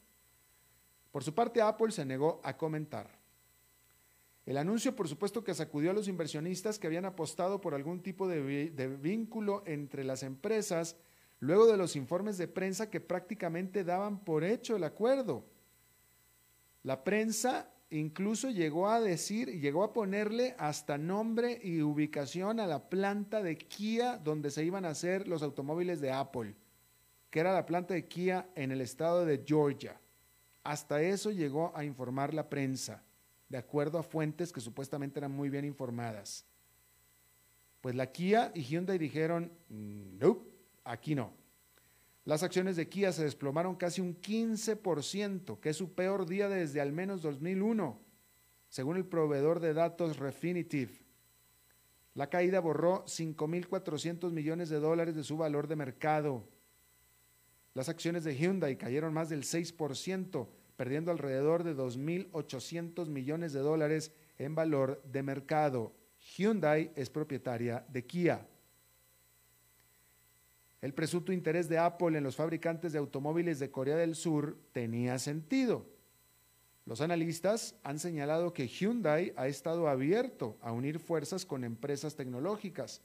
Por 1.12 1.26
su 1.26 1.36
parte, 1.36 1.62
Apple 1.62 1.92
se 1.92 2.06
negó 2.06 2.40
a 2.42 2.56
comentar. 2.56 3.20
El 4.46 4.56
anuncio, 4.56 4.96
por 4.96 5.10
supuesto, 5.10 5.44
que 5.44 5.54
sacudió 5.54 5.92
a 5.92 5.94
los 5.94 6.08
inversionistas 6.08 6.80
que 6.80 6.88
habían 6.88 7.04
apostado 7.04 7.60
por 7.60 7.76
algún 7.76 8.02
tipo 8.02 8.26
de, 8.30 8.70
vínculo 9.02 9.62
entre 9.66 10.06
las 10.06 10.24
empresas, 10.24 10.96
luego 11.42 11.68
de 11.68 11.76
los 11.76 11.98
informes 11.98 12.38
de 12.38 12.48
prensa 12.48 12.90
que 12.90 13.02
prácticamente 13.02 13.84
daban 13.84 14.24
por 14.24 14.46
hecho 14.46 14.78
el 14.78 14.86
acuerdo. 14.86 15.44
La 16.84 17.04
prensa 17.04 17.73
incluso 18.00 18.50
llegó 18.50 18.90
a 18.90 19.00
decir, 19.00 19.60
llegó 19.60 19.84
a 19.84 19.94
ponerle 19.94 20.56
hasta 20.58 20.98
nombre 20.98 21.60
y 21.64 21.82
ubicación 21.82 22.60
a 22.60 22.68
la 22.68 22.90
planta 22.90 23.42
de 23.42 23.58
Kia 23.58 24.18
donde 24.18 24.52
se 24.52 24.64
iban 24.66 24.86
a 24.86 24.90
hacer 24.90 25.28
los 25.28 25.44
automóviles 25.44 26.02
de 26.02 26.12
Apple, 26.12 26.56
que 27.30 27.40
era 27.40 27.54
la 27.54 27.66
planta 27.66 27.94
de 27.94 28.08
Kia 28.08 28.50
en 28.56 28.72
el 28.72 28.82
estado 28.82 29.26
de 29.26 29.44
Georgia. 29.46 30.00
Hasta 30.64 31.02
eso 31.02 31.32
llegó 31.32 31.72
a 31.76 31.84
informar 31.84 32.34
la 32.34 32.50
prensa 32.50 33.04
de 33.50 33.58
acuerdo 33.58 34.00
a 34.00 34.04
fuentes 34.04 34.52
que 34.52 34.62
supuestamente 34.62 35.20
eran 35.20 35.32
muy 35.32 35.50
bien 35.50 35.66
informadas. 35.66 36.46
Pues 37.82 37.96
la 37.96 38.12
Kia 38.12 38.52
y 38.56 38.64
Hyundai 38.64 38.98
dijeron, 38.98 39.52
no, 39.70 40.44
aquí 40.84 41.14
no. 41.16 41.43
Las 42.26 42.42
acciones 42.42 42.78
de 42.78 42.88
Kia 42.88 43.12
se 43.12 43.24
desplomaron 43.24 43.76
casi 43.76 44.00
un 44.00 44.20
15%, 44.20 45.60
que 45.60 45.70
es 45.70 45.78
su 45.78 45.94
peor 45.94 46.26
día 46.26 46.48
desde 46.48 46.80
al 46.80 46.94
menos 46.94 47.22
2001, 47.22 48.00
según 48.70 48.96
el 48.96 49.06
proveedor 49.06 49.60
de 49.60 49.74
datos 49.74 50.18
Refinitiv. 50.18 51.04
La 52.14 52.30
caída 52.30 52.62
borró 52.62 53.04
5.400 53.06 54.32
millones 54.32 54.70
de 54.70 54.80
dólares 54.80 55.16
de 55.16 55.24
su 55.24 55.36
valor 55.36 55.68
de 55.68 55.76
mercado. 55.76 56.48
Las 57.74 57.90
acciones 57.90 58.24
de 58.24 58.36
Hyundai 58.38 58.78
cayeron 58.78 59.14
más 59.14 59.30
del 59.30 59.44
6%, 59.44 60.48
perdiendo 60.78 61.12
alrededor 61.12 61.64
de 61.64 61.76
2.800 61.76 63.10
millones 63.10 63.52
de 63.52 63.60
dólares 63.60 64.14
en 64.38 64.56
valor 64.56 65.02
de 65.04 65.24
mercado. 65.24 65.94
Hyundai 66.20 66.92
es 66.96 67.10
propietaria 67.10 67.86
de 67.90 68.06
Kia. 68.06 68.48
El 70.84 70.94
presunto 70.94 71.32
interés 71.32 71.70
de 71.70 71.78
Apple 71.78 72.18
en 72.18 72.26
los 72.26 72.36
fabricantes 72.36 72.92
de 72.92 73.00
automóviles 73.00 73.58
de 73.58 73.72
Corea 73.72 73.96
del 73.96 74.16
Sur 74.16 74.58
tenía 74.74 75.18
sentido. 75.18 75.86
Los 76.86 77.00
analistas 77.00 77.76
han 77.84 78.00
señalado 78.00 78.52
que 78.52 78.68
Hyundai 78.68 79.32
ha 79.38 79.48
estado 79.48 79.88
abierto 79.88 80.58
a 80.60 80.74
unir 80.74 81.00
fuerzas 81.00 81.46
con 81.46 81.64
empresas 81.64 82.18
tecnológicas. 82.18 83.02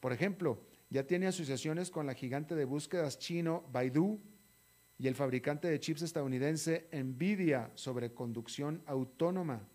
Por 0.00 0.12
ejemplo, 0.12 0.60
ya 0.88 1.06
tiene 1.06 1.28
asociaciones 1.28 1.92
con 1.92 2.04
la 2.04 2.14
gigante 2.14 2.56
de 2.56 2.64
búsquedas 2.64 3.20
chino 3.20 3.62
Baidu 3.70 4.18
y 4.98 5.06
el 5.06 5.14
fabricante 5.14 5.68
de 5.68 5.78
chips 5.78 6.02
estadounidense 6.02 6.88
Nvidia 6.92 7.70
sobre 7.76 8.12
conducción 8.12 8.82
autónoma. 8.86 9.68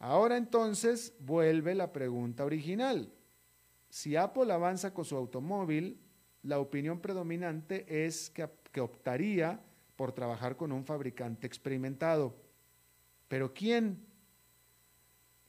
Ahora 0.00 0.38
entonces 0.38 1.14
vuelve 1.20 1.76
la 1.76 1.92
pregunta 1.92 2.44
original. 2.44 3.12
Si 3.88 4.16
Apple 4.16 4.52
avanza 4.52 4.92
con 4.92 5.04
su 5.04 5.16
automóvil, 5.16 5.98
la 6.42 6.58
opinión 6.58 7.00
predominante 7.00 8.06
es 8.06 8.30
que, 8.30 8.80
optaría 8.80 9.60
por 9.96 10.12
trabajar 10.12 10.56
con 10.56 10.70
un 10.70 10.84
fabricante 10.84 11.46
experimentado. 11.46 12.36
Pero 13.26 13.52
¿quién? 13.52 14.06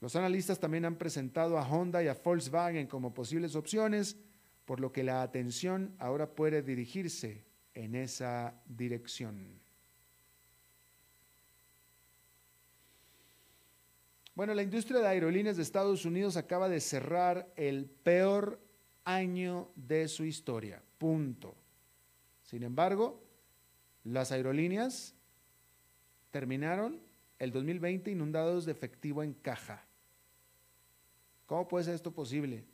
Los 0.00 0.16
analistas 0.16 0.58
también 0.58 0.84
han 0.84 0.96
presentado 0.96 1.58
a 1.58 1.68
Honda 1.68 2.02
y 2.02 2.08
a 2.08 2.14
Volkswagen 2.14 2.88
como 2.88 3.14
posibles 3.14 3.54
opciones, 3.54 4.16
por 4.64 4.80
lo 4.80 4.90
que 4.92 5.04
la 5.04 5.22
atención 5.22 5.94
ahora 5.98 6.34
puede 6.34 6.62
dirigirse 6.62 7.44
en 7.74 7.94
esa 7.94 8.60
dirección. 8.66 9.59
Bueno, 14.40 14.54
la 14.54 14.62
industria 14.62 15.00
de 15.00 15.06
aerolíneas 15.06 15.58
de 15.58 15.62
Estados 15.62 16.06
Unidos 16.06 16.38
acaba 16.38 16.70
de 16.70 16.80
cerrar 16.80 17.52
el 17.56 17.84
peor 17.84 18.58
año 19.04 19.70
de 19.76 20.08
su 20.08 20.24
historia. 20.24 20.82
Punto. 20.96 21.54
Sin 22.44 22.62
embargo, 22.62 23.22
las 24.02 24.32
aerolíneas 24.32 25.14
terminaron 26.30 27.02
el 27.38 27.52
2020 27.52 28.12
inundados 28.12 28.64
de 28.64 28.72
efectivo 28.72 29.22
en 29.22 29.34
caja. 29.34 29.84
¿Cómo 31.44 31.68
puede 31.68 31.84
ser 31.84 31.94
esto 31.94 32.10
posible? 32.10 32.64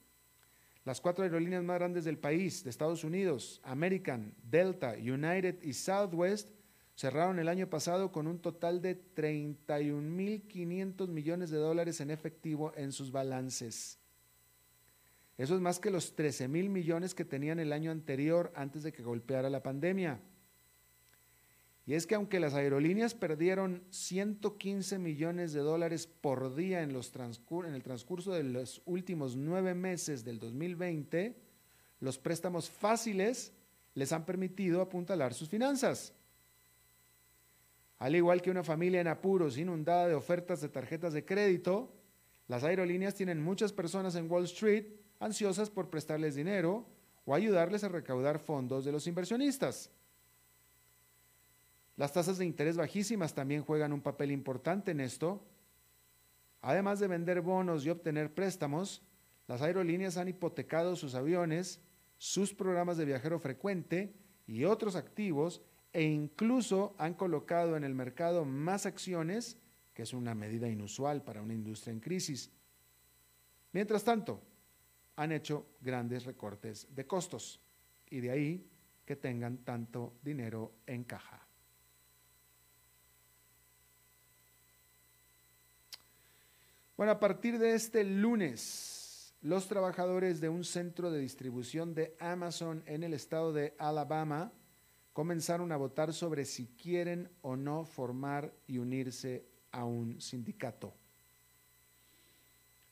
Las 0.85 1.01
cuatro 1.01 1.25
aerolíneas 1.25 1.65
más 1.65 1.81
grandes 1.81 2.05
del 2.05 2.17
país, 2.17 2.63
de 2.63 2.71
Estados 2.71 3.03
Unidos, 3.03 3.61
American, 3.65 4.37
Delta, 4.49 4.95
United 5.01 5.61
y 5.65 5.73
Southwest, 5.73 6.49
cerraron 6.97 7.39
el 7.39 7.49
año 7.49 7.69
pasado 7.69 8.11
con 8.11 8.27
un 8.27 8.41
total 8.41 8.81
de 8.81 8.99
31.500 9.15 11.09
millones 11.09 11.51
de 11.51 11.59
dólares 11.59 12.01
en 12.01 12.11
efectivo 12.11 12.73
en 12.75 12.91
sus 12.91 13.13
balances. 13.13 13.99
Eso 15.37 15.55
es 15.55 15.61
más 15.61 15.79
que 15.79 15.91
los 15.91 16.17
13 16.17 16.49
mil 16.49 16.71
millones 16.71 17.15
que 17.15 17.27
tenían 17.27 17.61
el 17.61 17.75
año 17.75 17.91
anterior 17.91 18.51
antes 18.57 18.83
de 18.83 18.93
que 18.93 19.03
golpeara 19.03 19.51
la 19.51 19.63
pandemia. 19.63 20.19
Y 21.85 21.93
es 21.95 22.07
que 22.07 22.15
aunque 22.15 22.41
las 22.41 22.55
aerolíneas 22.55 23.15
perdieron 23.15 23.85
115 23.91 24.99
millones 24.99 25.53
de 25.53 25.61
dólares 25.61 26.07
por 26.07 26.55
día 26.57 26.83
en, 26.83 26.95
los 26.95 27.13
en 27.15 27.75
el 27.75 27.83
transcurso 27.83 28.33
de 28.33 28.43
los 28.43 28.83
últimos 28.87 29.37
nueve 29.37 29.75
meses 29.75 30.25
del 30.25 30.39
2020, 30.39 31.37
los 32.01 32.19
préstamos 32.19 32.71
fáciles 32.71 33.53
les 33.95 34.13
han 34.13 34.25
permitido 34.25 34.81
apuntalar 34.81 35.33
sus 35.33 35.49
finanzas. 35.49 36.13
Al 37.99 38.15
igual 38.15 38.43
que 38.43 38.51
una 38.51 38.63
familia 38.63 39.01
en 39.01 39.09
apuros 39.09 39.57
inundada 39.57 40.07
de 40.09 40.15
ofertas 40.15 40.61
de 40.61 40.69
tarjetas 40.69 41.13
de 41.13 41.25
crédito, 41.25 41.93
las 42.49 42.63
aerolíneas 42.63 43.15
tienen 43.15 43.43
muchas 43.43 43.73
personas 43.73 44.15
en 44.15 44.31
Wall 44.31 44.45
Street 44.45 44.87
ansiosas 45.19 45.71
por 45.71 45.89
prestarles 45.89 46.35
dinero 46.35 46.87
o 47.25 47.35
ayudarles 47.35 47.85
a 47.85 47.89
recaudar 47.89 48.39
fondos 48.39 48.85
de 48.85 48.93
los 48.93 49.07
inversionistas. 49.07 49.91
Las 51.97 52.13
tasas 52.13 52.37
de 52.37 52.45
interés 52.45 52.77
bajísimas 52.77 53.35
también 53.35 53.65
juegan 53.65 53.93
un 53.93 54.03
papel 54.03 54.31
importante 54.31 54.91
en 54.91 55.01
esto. 55.01 55.43
Además 56.61 57.01
de 57.01 57.09
vender 57.09 57.41
bonos 57.41 57.87
y 57.87 57.91
obtener 57.91 58.35
préstamos, 58.35 59.03
las 59.49 59.63
aerolíneas 59.63 60.19
han 60.19 60.29
hipotecado 60.29 60.95
sus 60.97 61.15
aviones, 61.15 61.81
sus 62.19 62.53
programas 62.53 62.99
de 62.99 63.07
viajero 63.07 63.39
frecuente 63.39 64.15
y 64.47 64.65
otros 64.65 64.95
activos 64.95 65.63
e 65.97 66.03
incluso 66.03 66.95
han 66.99 67.15
colocado 67.15 67.75
en 67.75 67.83
el 67.83 67.95
mercado 67.95 68.45
más 68.45 68.85
acciones, 68.85 69.57
que 69.95 70.03
es 70.03 70.13
una 70.13 70.35
medida 70.35 70.69
inusual 70.69 71.25
para 71.25 71.41
una 71.41 71.55
industria 71.55 71.91
en 71.91 72.01
crisis. 72.01 72.51
Mientras 73.73 74.05
tanto, 74.05 74.43
han 75.17 75.33
hecho 75.33 75.65
grandes 75.81 76.27
recortes 76.27 76.87
de 76.95 77.07
costos 77.07 77.63
y 78.11 78.21
de 78.21 78.31
ahí 78.31 78.71
que 79.07 79.17
tengan 79.17 79.65
tanto 79.65 80.19
dinero 80.23 80.75
en 80.87 81.05
caja. 81.05 81.49
Bueno, 86.99 87.13
a 87.13 87.19
partir 87.19 87.59
de 87.59 87.73
este 87.73 88.05
lunes, 88.05 89.35
los 89.41 89.67
trabajadores 89.67 90.43
de 90.43 90.51
un 90.51 90.63
centro 90.63 91.11
de 91.11 91.21
distribución 91.21 91.95
de 91.95 92.15
Amazon 92.21 92.83
en 92.85 93.03
el 93.03 93.15
estado 93.15 93.55
de 93.55 93.75
Alabama 93.79 94.53
comenzaron 95.17 95.73
a 95.73 95.79
votar 95.79 96.13
sobre 96.13 96.45
si 96.45 96.67
quieren 96.77 97.31
o 97.41 97.57
no 97.57 97.87
formar 97.87 98.53
y 98.67 98.77
unirse 98.77 99.47
a 99.71 99.83
un 99.83 100.21
sindicato. 100.21 100.93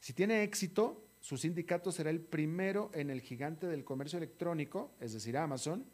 Si 0.01 0.15
tiene 0.15 0.43
éxito, 0.43 1.05
su 1.21 1.37
sindicato 1.37 1.93
será 1.93 2.09
el 2.09 2.23
primero 2.23 2.91
en 2.95 3.11
el 3.11 3.21
gigante 3.21 3.67
del 3.67 3.85
comercio 3.85 4.17
electrónico, 4.17 4.95
es 5.01 5.13
decir, 5.13 5.37
Amazon, 5.37 5.85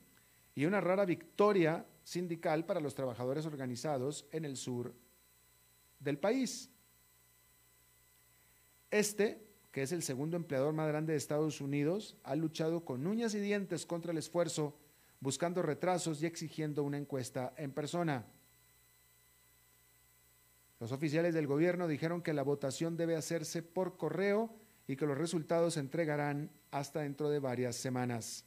y 0.55 0.67
una 0.67 0.81
rara 0.81 1.05
victoria 1.05 1.85
sindical 2.05 2.65
para 2.65 2.79
los 2.79 2.95
trabajadores 2.95 3.45
organizados 3.45 4.29
en 4.31 4.45
el 4.45 4.57
sur 4.57 4.95
del 5.99 6.19
país. 6.19 6.71
Este, 8.93 9.49
que 9.73 9.83
es 9.83 9.91
el 9.91 10.05
segundo 10.05 10.37
empleador 10.37 10.75
más 10.75 10.87
grande 10.87 11.13
de 11.13 11.19
Estados 11.19 11.61
Unidos, 11.61 12.17
ha 12.23 12.37
luchado 12.37 12.85
con 12.85 13.05
uñas 13.09 13.35
y 13.35 13.41
dientes 13.41 13.85
contra 13.85 14.13
el 14.13 14.19
esfuerzo, 14.19 14.79
buscando 15.21 15.63
retrasos 15.63 16.23
y 16.23 16.27
exigiendo 16.27 16.83
una 16.83 16.99
encuesta 16.99 17.53
en 17.57 17.73
persona. 17.73 18.25
Los 20.81 20.93
oficiales 20.93 21.35
del 21.35 21.47
gobierno 21.47 21.87
dijeron 21.87 22.23
que 22.23 22.33
la 22.33 22.43
votación 22.43 22.97
debe 22.97 23.15
hacerse 23.15 23.63
por 23.63 23.99
correo 23.99 24.55
y 24.87 24.97
que 24.97 25.07
los 25.07 25.19
resultados 25.19 25.75
se 25.75 25.81
entregarán 25.81 26.51
hasta 26.71 27.01
dentro 27.01 27.29
de 27.29 27.39
varias 27.39 27.77
semanas. 27.77 28.47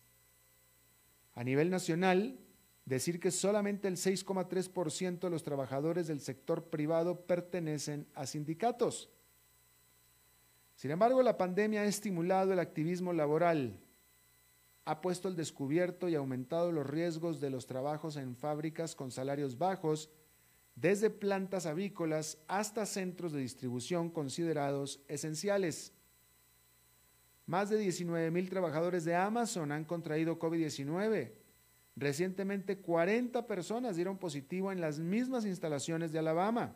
A 1.35 1.43
nivel 1.43 1.69
nacional, 1.69 2.39
decir 2.85 3.19
que 3.19 3.31
solamente 3.31 3.87
el 3.87 3.97
6,3% 3.97 5.19
de 5.19 5.29
los 5.29 5.43
trabajadores 5.43 6.07
del 6.07 6.21
sector 6.21 6.69
privado 6.69 7.21
pertenecen 7.25 8.07
a 8.15 8.25
sindicatos. 8.25 9.09
Sin 10.75 10.91
embargo, 10.91 11.21
la 11.21 11.37
pandemia 11.37 11.81
ha 11.81 11.85
estimulado 11.85 12.51
el 12.51 12.59
activismo 12.59 13.13
laboral, 13.13 13.79
ha 14.85 15.01
puesto 15.01 15.27
al 15.27 15.35
descubierto 15.35 16.09
y 16.09 16.15
aumentado 16.15 16.71
los 16.71 16.85
riesgos 16.85 17.39
de 17.39 17.49
los 17.49 17.65
trabajos 17.65 18.17
en 18.17 18.35
fábricas 18.35 18.95
con 18.95 19.11
salarios 19.11 19.57
bajos, 19.57 20.09
desde 20.75 21.09
plantas 21.09 21.65
avícolas 21.65 22.39
hasta 22.47 22.85
centros 22.85 23.31
de 23.31 23.39
distribución 23.39 24.09
considerados 24.09 25.01
esenciales. 25.07 25.93
Más 27.45 27.69
de 27.69 27.77
19 27.77 28.31
mil 28.31 28.49
trabajadores 28.49 29.05
de 29.05 29.15
Amazon 29.15 29.71
han 29.71 29.85
contraído 29.85 30.39
COVID-19. 30.39 31.31
Recientemente 31.95 32.79
40 32.79 33.45
personas 33.45 33.95
dieron 33.95 34.17
positivo 34.17 34.71
en 34.71 34.81
las 34.81 34.99
mismas 34.99 35.45
instalaciones 35.45 36.11
de 36.11 36.19
Alabama. 36.19 36.75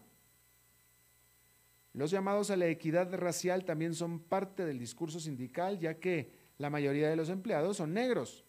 Los 1.94 2.12
llamados 2.12 2.52
a 2.52 2.58
la 2.58 2.68
equidad 2.68 3.12
racial 3.16 3.66
también 3.66 3.96
son 3.96 4.20
parte 4.20 4.66
del 4.66 4.78
discurso 4.78 5.20
sindical, 5.20 5.80
ya 5.80 5.96
que 5.96 6.37
la 6.58 6.70
mayoría 6.70 7.10
de 7.10 7.16
los 7.16 7.30
empleados 7.30 7.78
son 7.78 7.94
negros. 7.94 8.46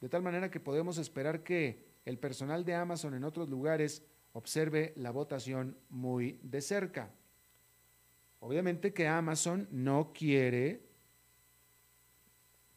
De 0.00 0.08
tal 0.08 0.22
manera 0.22 0.50
que 0.50 0.60
podemos 0.60 0.98
esperar 0.98 1.42
que 1.42 1.84
el 2.04 2.18
personal 2.18 2.64
de 2.64 2.74
Amazon 2.74 3.14
en 3.14 3.24
otros 3.24 3.48
lugares 3.48 4.02
observe 4.32 4.92
la 4.96 5.10
votación 5.10 5.78
muy 5.88 6.38
de 6.42 6.60
cerca. 6.60 7.10
Obviamente 8.40 8.92
que 8.92 9.08
Amazon 9.08 9.66
no 9.70 10.12
quiere 10.12 10.86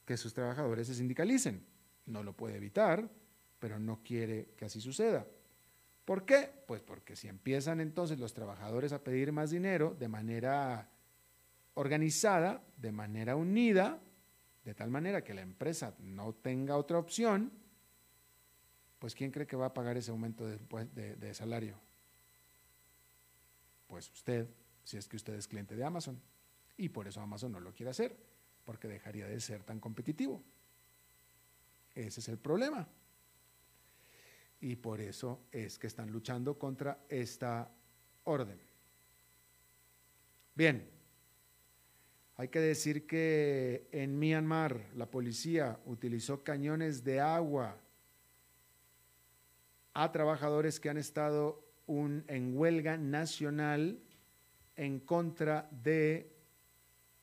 que 0.06 0.18
sus 0.18 0.34
trabajadores 0.34 0.88
se 0.88 0.96
sindicalicen. 0.96 1.66
No 2.06 2.24
lo 2.24 2.34
puede 2.34 2.56
evitar, 2.56 3.08
pero 3.60 3.78
no 3.78 4.02
quiere 4.02 4.54
que 4.58 4.66
así 4.66 4.82
suceda. 4.82 5.28
¿Por 6.06 6.26
qué? 6.26 6.50
Pues 6.66 6.82
porque 6.82 7.16
si 7.16 7.28
empiezan 7.28 7.82
entonces 7.82 8.18
los 8.18 8.34
trabajadores 8.34 8.94
a 8.94 9.04
pedir 9.04 9.32
más 9.32 9.52
dinero 9.52 9.96
de 10.00 10.08
manera 10.08 10.90
organizada, 11.76 12.64
de 12.78 12.92
manera 12.92 13.36
unida, 13.36 14.02
de 14.64 14.74
tal 14.74 14.90
manera 14.90 15.24
que 15.24 15.34
la 15.34 15.42
empresa 15.42 15.96
no 16.00 16.34
tenga 16.34 16.78
otra 16.78 16.98
opción, 16.98 17.52
pues 19.00 19.16
¿quién 19.16 19.32
cree 19.32 19.48
que 19.48 19.56
va 19.56 19.68
a 19.68 19.74
pagar 19.74 19.98
ese 19.98 20.12
aumento 20.12 20.46
de, 20.46 21.16
de 21.16 21.34
salario? 21.34 21.80
Pues 23.88 24.12
usted, 24.12 24.50
si 24.84 24.98
es 24.98 25.08
que 25.08 25.16
usted 25.16 25.34
es 25.34 25.48
cliente 25.48 25.76
de 25.76 25.84
Amazon. 25.84 26.22
Y 26.78 26.90
por 26.90 27.08
eso 27.08 27.22
Amazon 27.22 27.52
no 27.52 27.60
lo 27.60 27.74
quiere 27.74 27.90
hacer, 27.90 28.16
porque 28.66 28.88
dejaría 28.88 29.28
de 29.28 29.40
ser 29.40 29.64
tan 29.64 29.80
competitivo. 29.80 30.44
Ese 31.96 32.20
es 32.20 32.30
el 32.30 32.38
problema 32.38 32.88
y 34.62 34.76
por 34.76 35.00
eso 35.02 35.46
es 35.52 35.80
que 35.80 35.88
están 35.88 36.12
luchando 36.12 36.58
contra 36.58 37.06
esta 37.08 37.72
orden. 38.26 38.60
Bien, 40.56 40.90
hay 42.40 42.48
que 42.48 42.62
decir 42.62 43.06
que 43.06 43.90
en 43.92 44.18
Myanmar 44.18 44.80
la 44.96 45.12
policía 45.12 45.78
utilizó 45.86 46.42
cañones 46.42 47.04
de 47.04 47.20
agua 47.20 47.78
a 49.94 50.10
trabajadores 50.14 50.80
que 50.80 50.90
han 50.90 50.96
estado 50.96 51.68
en 51.86 52.58
huelga 52.58 52.96
nacional 52.96 54.00
en 54.78 55.02
contra 55.02 55.68
de 55.84 56.32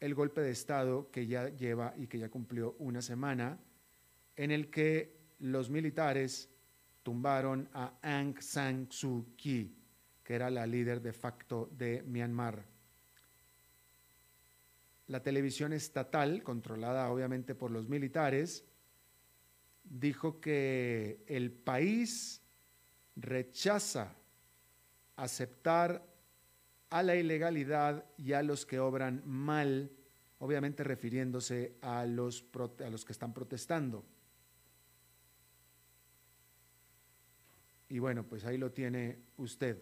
el 0.00 0.14
golpe 0.14 0.42
de 0.42 0.50
Estado 0.50 1.10
que 1.10 1.26
ya 1.26 1.48
lleva 1.48 1.94
y 1.96 2.08
que 2.08 2.18
ya 2.18 2.28
cumplió 2.28 2.76
una 2.78 3.00
semana, 3.00 3.58
en 4.36 4.50
el 4.50 4.68
que 4.68 5.16
los 5.38 5.70
militares 5.70 6.50
tumbaron 7.02 7.70
a 7.72 7.94
Aung 8.02 8.38
San 8.42 8.88
Suu 8.90 9.34
Kyi, 9.34 9.78
que 10.22 10.34
era 10.34 10.50
la 10.50 10.66
líder 10.66 11.00
de 11.00 11.14
facto 11.14 11.70
de 11.72 12.02
Myanmar. 12.02 12.75
La 15.08 15.22
televisión 15.22 15.72
estatal, 15.72 16.42
controlada 16.42 17.10
obviamente 17.10 17.54
por 17.54 17.70
los 17.70 17.88
militares, 17.88 18.64
dijo 19.84 20.40
que 20.40 21.22
el 21.26 21.52
país 21.52 22.42
rechaza 23.14 24.14
aceptar 25.16 26.04
a 26.90 27.02
la 27.02 27.16
ilegalidad 27.16 28.04
y 28.16 28.32
a 28.32 28.42
los 28.42 28.66
que 28.66 28.78
obran 28.78 29.22
mal, 29.24 29.90
obviamente 30.38 30.84
refiriéndose 30.84 31.76
a 31.80 32.04
los, 32.04 32.44
a 32.84 32.90
los 32.90 33.04
que 33.04 33.12
están 33.12 33.32
protestando. 33.32 34.04
Y 37.88 37.98
bueno, 37.98 38.24
pues 38.24 38.44
ahí 38.44 38.58
lo 38.58 38.72
tiene 38.72 39.18
usted. 39.36 39.78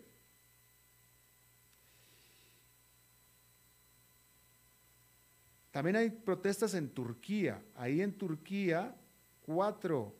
También 5.74 5.96
hay 5.96 6.10
protestas 6.10 6.74
en 6.74 6.88
Turquía. 6.90 7.60
Ahí 7.74 8.00
en 8.00 8.16
Turquía, 8.16 8.94
cuatro 9.42 10.14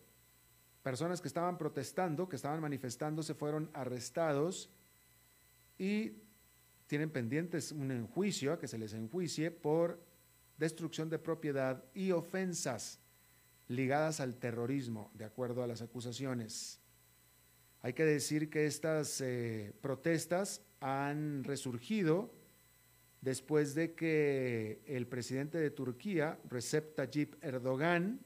personas 0.83 1.21
que 1.21 1.29
estaban 1.29 1.59
protestando, 1.59 2.29
que 2.29 2.35
estaban 2.35 2.61
manifestándose, 2.61 3.35
fueron 3.35 3.71
arrestados 3.73 4.69
y 5.79 6.15
tienen 6.89 7.09
pendientes 7.09 7.71
un 7.71 7.93
enjuicio, 7.93 8.53
a 8.53 8.59
que 8.59 8.67
se 8.67 8.79
les 8.79 8.95
enjuicie 8.95 9.53
por 9.53 10.03
destrucción 10.59 11.09
de 11.09 11.21
propiedad 11.21 11.85
y 11.95 12.11
ofensas 12.11 12.99
ligadas 13.69 14.19
al 14.19 14.35
terrorismo, 14.35 15.13
de 15.15 15.25
acuerdo 15.25 15.63
a 15.63 15.69
las 15.69 15.83
acusaciones. 15.83 16.81
Hay 17.81 17.93
que 17.93 18.05
decir 18.05 18.51
que 18.51 18.67
estas 18.67 19.21
eh, 19.21 19.73
protestas 19.81 20.63
han 20.81 21.45
resurgido 21.45 22.35
después 23.25 23.75
de 23.75 23.95
que 23.95 24.83
el 24.87 25.07
presidente 25.07 25.57
de 25.57 25.71
Turquía, 25.71 26.39
Recep 26.51 26.95
Tayyip 26.95 27.43
Erdogan, 27.43 28.21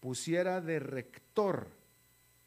pusiera 0.00 0.62
de 0.62 0.78
rector 0.78 1.68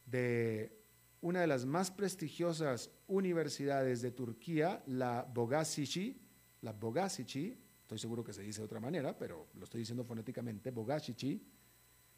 de 0.07 0.75
una 1.21 1.41
de 1.41 1.47
las 1.47 1.65
más 1.65 1.91
prestigiosas 1.91 2.89
universidades 3.07 4.01
de 4.01 4.09
Turquía, 4.09 4.81
la 4.87 5.21
Bogazici, 5.31 6.19
la 6.61 6.73
Bogazici, 6.73 7.55
estoy 7.81 7.99
seguro 7.99 8.23
que 8.23 8.33
se 8.33 8.41
dice 8.41 8.61
de 8.61 8.65
otra 8.65 8.79
manera, 8.79 9.15
pero 9.15 9.45
lo 9.53 9.63
estoy 9.63 9.81
diciendo 9.81 10.03
fonéticamente, 10.03 10.71
Bogazici, 10.71 11.39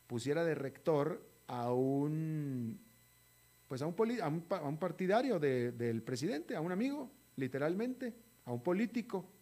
pusiera 0.07 0.45
de 0.45 0.55
rector 0.55 1.21
a 1.47 1.73
un, 1.73 2.79
pues 3.67 3.81
a 3.81 3.87
un, 3.87 3.95
a 4.21 4.61
un, 4.61 4.77
partidario 4.77 5.37
del 5.37 6.01
presidente, 6.01 6.55
a 6.55 6.61
un 6.61 6.71
amigo, 6.71 7.11
literalmente, 7.35 8.15
a 8.45 8.53
un 8.53 8.63
político 8.63 9.38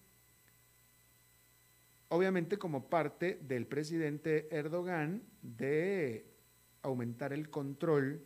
obviamente 2.10 2.58
como 2.58 2.90
parte 2.90 3.40
del 3.44 3.68
presidente 3.68 4.48
Erdogan 4.56 5.24
de 5.42 6.26
aumentar 6.82 7.34
el 7.34 7.50
control 7.50 8.26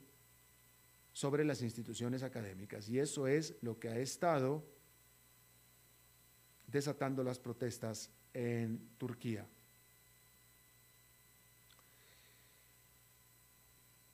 sobre 1.14 1.44
las 1.44 1.62
instituciones 1.62 2.24
académicas. 2.24 2.88
Y 2.90 3.00
eso 3.00 3.28
es 3.28 3.56
lo 3.62 3.80
que 3.80 3.90
ha 3.90 3.98
estado 3.98 4.64
desatando 6.68 7.24
las 7.24 7.40
protestas 7.40 8.10
en 8.34 8.90
Turquía. 8.98 9.48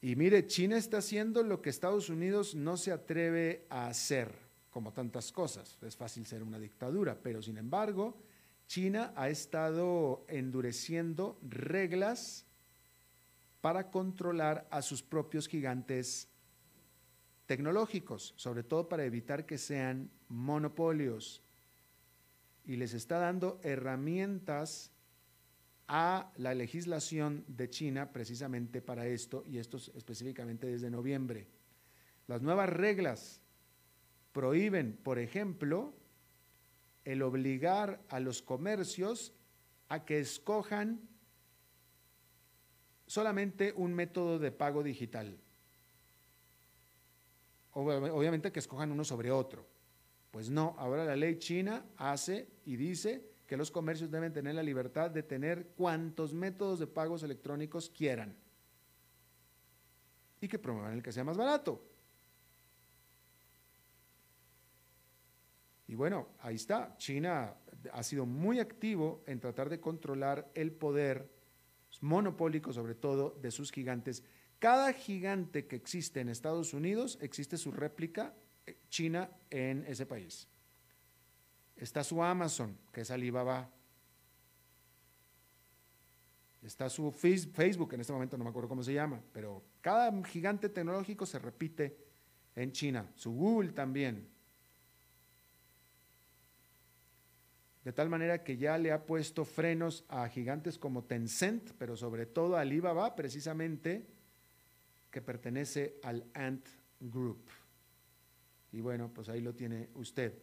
Y 0.01 0.15
mire, 0.15 0.45
China 0.47 0.77
está 0.77 0.99
haciendo 0.99 1.43
lo 1.43 1.61
que 1.61 1.69
Estados 1.69 2.09
Unidos 2.09 2.55
no 2.55 2.77
se 2.77 2.91
atreve 2.91 3.65
a 3.69 3.87
hacer, 3.87 4.31
como 4.69 4.93
tantas 4.93 5.31
cosas. 5.31 5.77
Es 5.81 5.97
fácil 5.97 6.25
ser 6.25 6.43
una 6.43 6.59
dictadura, 6.59 7.19
pero 7.21 7.41
sin 7.41 7.57
embargo, 7.57 8.15
China 8.67 9.13
ha 9.15 9.29
estado 9.29 10.25
endureciendo 10.27 11.39
reglas 11.41 12.45
para 13.61 13.89
controlar 13.89 14.67
a 14.69 14.81
sus 14.81 15.01
propios 15.01 15.47
gigantes 15.47 16.29
tecnológicos, 17.45 18.33
sobre 18.35 18.63
todo 18.63 18.87
para 18.89 19.05
evitar 19.05 19.45
que 19.45 19.57
sean 19.57 20.11
monopolios. 20.27 21.41
Y 22.65 22.75
les 22.75 22.93
está 22.93 23.17
dando 23.17 23.59
herramientas 23.63 24.91
a 25.87 26.31
la 26.35 26.53
legislación 26.53 27.45
de 27.47 27.69
China 27.69 28.11
precisamente 28.11 28.81
para 28.81 29.07
esto, 29.07 29.43
y 29.47 29.57
esto 29.57 29.77
específicamente 29.77 30.67
desde 30.67 30.91
noviembre. 30.91 31.47
Las 32.27 32.41
nuevas 32.41 32.69
reglas 32.69 33.39
prohíben, 34.33 34.99
por 35.01 35.17
ejemplo, 35.17 35.93
el 37.07 37.21
obligar 37.21 38.01
a 38.09 38.19
los 38.19 38.41
comercios 38.41 39.33
a 39.87 40.03
que 40.03 40.19
escojan 40.19 40.99
solamente 43.05 43.71
un 43.77 43.93
método 43.93 44.39
de 44.39 44.51
pago 44.51 44.83
digital. 44.83 45.39
Obviamente 47.71 48.51
que 48.51 48.59
escojan 48.59 48.91
uno 48.91 49.05
sobre 49.05 49.31
otro. 49.31 49.65
Pues 50.31 50.49
no, 50.49 50.75
ahora 50.77 51.05
la 51.05 51.15
ley 51.15 51.39
china 51.39 51.85
hace 51.95 52.49
y 52.65 52.75
dice 52.75 53.31
que 53.47 53.55
los 53.55 53.71
comercios 53.71 54.11
deben 54.11 54.33
tener 54.33 54.55
la 54.55 54.63
libertad 54.63 55.09
de 55.09 55.23
tener 55.23 55.67
cuantos 55.77 56.33
métodos 56.33 56.77
de 56.77 56.87
pagos 56.87 57.23
electrónicos 57.23 57.89
quieran 57.89 58.35
y 60.41 60.49
que 60.49 60.59
promuevan 60.59 60.95
el 60.95 61.01
que 61.01 61.13
sea 61.13 61.23
más 61.23 61.37
barato. 61.37 61.81
Y 65.87 65.95
bueno, 65.95 66.27
ahí 66.39 66.55
está. 66.55 66.95
China 66.97 67.55
ha 67.93 68.03
sido 68.03 68.25
muy 68.25 68.59
activo 68.59 69.23
en 69.25 69.39
tratar 69.39 69.69
de 69.69 69.79
controlar 69.79 70.51
el 70.53 70.71
poder 70.71 71.31
monopólico, 72.01 72.73
sobre 72.73 72.95
todo, 72.95 73.37
de 73.41 73.51
sus 73.51 73.71
gigantes. 73.71 74.23
Cada 74.59 74.91
gigante 74.91 75.65
que 75.67 75.75
existe 75.75 76.19
en 76.19 76.29
Estados 76.29 76.73
Unidos, 76.73 77.17
existe 77.21 77.57
su 77.57 77.71
réplica 77.71 78.33
eh, 78.65 78.77
china 78.89 79.29
en 79.49 79.85
ese 79.87 80.05
país. 80.05 80.47
Está 81.75 82.03
su 82.03 82.21
Amazon, 82.23 82.77
que 82.91 83.01
es 83.01 83.11
Alibaba. 83.11 83.69
Está 86.63 86.89
su 86.89 87.11
Facebook, 87.11 87.93
en 87.93 88.01
este 88.01 88.11
momento 88.11 88.37
no 88.37 88.43
me 88.43 88.49
acuerdo 88.49 88.67
cómo 88.67 88.83
se 88.83 88.93
llama, 88.93 89.21
pero 89.31 89.63
cada 89.79 90.11
gigante 90.25 90.69
tecnológico 90.69 91.25
se 91.25 91.39
repite 91.39 91.97
en 92.55 92.71
China. 92.71 93.09
Su 93.15 93.31
Google 93.31 93.71
también. 93.71 94.27
De 97.87 97.93
tal 97.93 98.09
manera 98.09 98.43
que 98.43 98.57
ya 98.57 98.77
le 98.77 98.91
ha 98.91 99.05
puesto 99.05 99.45
frenos 99.45 100.03
a 100.09 100.27
gigantes 100.27 100.77
como 100.77 101.05
Tencent, 101.05 101.71
pero 101.77 101.95
sobre 101.95 102.25
todo 102.25 102.57
a 102.57 102.59
Alibaba, 102.59 103.15
precisamente, 103.15 104.05
que 105.09 105.21
pertenece 105.21 105.97
al 106.03 106.25
Ant 106.33 106.67
Group. 106.99 107.45
Y 108.73 108.81
bueno, 108.81 109.09
pues 109.13 109.29
ahí 109.29 109.39
lo 109.39 109.55
tiene 109.55 109.87
usted. 109.95 110.33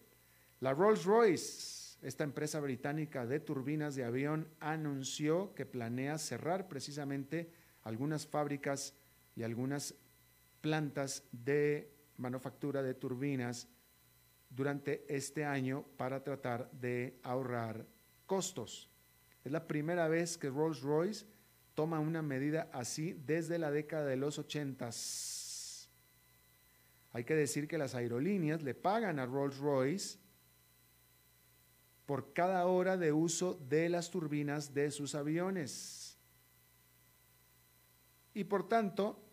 La 0.61 0.72
Rolls 0.72 1.04
Royce, 1.04 1.98
esta 2.00 2.24
empresa 2.24 2.61
británica 2.61 3.26
de 3.26 3.40
turbinas 3.40 3.94
de 3.94 4.04
avión, 4.04 4.48
anunció 4.59 5.54
que 5.54 5.66
planea 5.66 6.16
cerrar 6.16 6.66
precisamente 6.66 7.50
algunas 7.83 8.26
fábricas 8.26 8.94
y 9.37 9.42
algunas 9.42 9.94
plantas 10.62 11.24
de 11.30 11.92
manufactura 12.16 12.83
de 12.83 12.94
turbinas 12.94 13.68
durante 14.55 15.05
este 15.09 15.45
año 15.45 15.85
para 15.97 16.23
tratar 16.23 16.71
de 16.73 17.19
ahorrar 17.23 17.87
costos. 18.27 18.90
Es 19.45 19.53
la 19.53 19.67
primera 19.67 20.09
vez 20.09 20.38
que 20.38 20.49
Rolls 20.49 20.81
Royce 20.81 21.27
toma 21.75 22.01
una 22.01 22.23
medida 22.23 22.71
así 22.73 23.12
desde 23.12 23.59
la 23.59 23.71
década 23.71 24.07
de 24.07 24.17
los 24.17 24.38
80. 24.38 24.90
Hay 27.12 27.25
que 27.25 27.35
decir 27.35 27.69
que 27.69 27.79
las 27.79 27.95
aerolíneas 27.95 28.62
le 28.62 28.75
pagan 28.75 29.19
a 29.19 29.27
Rolls 29.27 29.59
Royce 29.59 30.19
por 32.07 32.33
cada 32.33 32.67
hora 32.67 32.97
de 32.97 33.12
uso 33.12 33.55
de 33.69 33.88
las 33.88 34.11
turbinas 34.11 34.75
de 34.75 34.90
sus 34.90 35.14
aviones. 35.14 36.19
Y 38.35 38.45
por 38.45 38.69
tanto, 38.69 39.24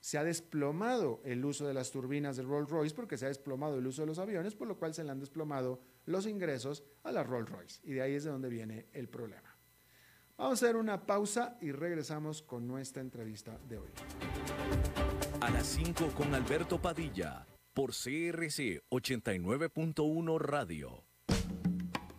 se 0.00 0.18
ha 0.18 0.24
desplomado 0.24 1.20
el 1.24 1.44
uso 1.44 1.66
de 1.66 1.74
las 1.74 1.90
turbinas 1.90 2.36
de 2.36 2.42
Rolls 2.42 2.70
Royce 2.70 2.94
porque 2.94 3.16
se 3.16 3.26
ha 3.26 3.28
desplomado 3.28 3.78
el 3.78 3.86
uso 3.86 4.02
de 4.02 4.06
los 4.06 4.18
aviones, 4.18 4.54
por 4.54 4.66
lo 4.66 4.78
cual 4.78 4.94
se 4.94 5.04
le 5.04 5.10
han 5.10 5.20
desplomado 5.20 5.80
los 6.06 6.26
ingresos 6.26 6.82
a 7.02 7.12
la 7.12 7.22
Rolls 7.22 7.50
Royce. 7.50 7.80
Y 7.84 7.92
de 7.92 8.02
ahí 8.02 8.14
es 8.14 8.24
de 8.24 8.30
donde 8.30 8.48
viene 8.48 8.86
el 8.92 9.08
problema. 9.08 9.56
Vamos 10.36 10.62
a 10.62 10.66
hacer 10.66 10.76
una 10.76 11.04
pausa 11.04 11.58
y 11.60 11.70
regresamos 11.70 12.40
con 12.40 12.66
nuestra 12.66 13.02
entrevista 13.02 13.58
de 13.68 13.76
hoy. 13.76 13.90
A 15.42 15.50
las 15.50 15.66
5 15.66 16.12
con 16.16 16.34
Alberto 16.34 16.80
Padilla 16.80 17.46
por 17.74 17.90
CRC 17.90 18.82
89.1 18.90 20.38
Radio. 20.40 21.04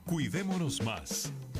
Cuidémonos 0.06 0.84
más. 0.84 1.34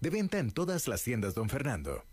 De 0.00 0.10
venta 0.10 0.38
en 0.38 0.50
todas 0.50 0.88
las 0.88 1.02
tiendas, 1.02 1.34
don 1.34 1.48
Fernando. 1.48 2.04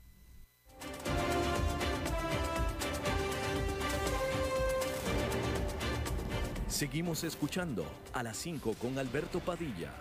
Seguimos 6.67 7.24
escuchando 7.24 7.86
a 8.13 8.24
las 8.24 8.38
5 8.38 8.74
con 8.82 8.97
Alberto 8.97 9.39
Padilla. 9.39 9.91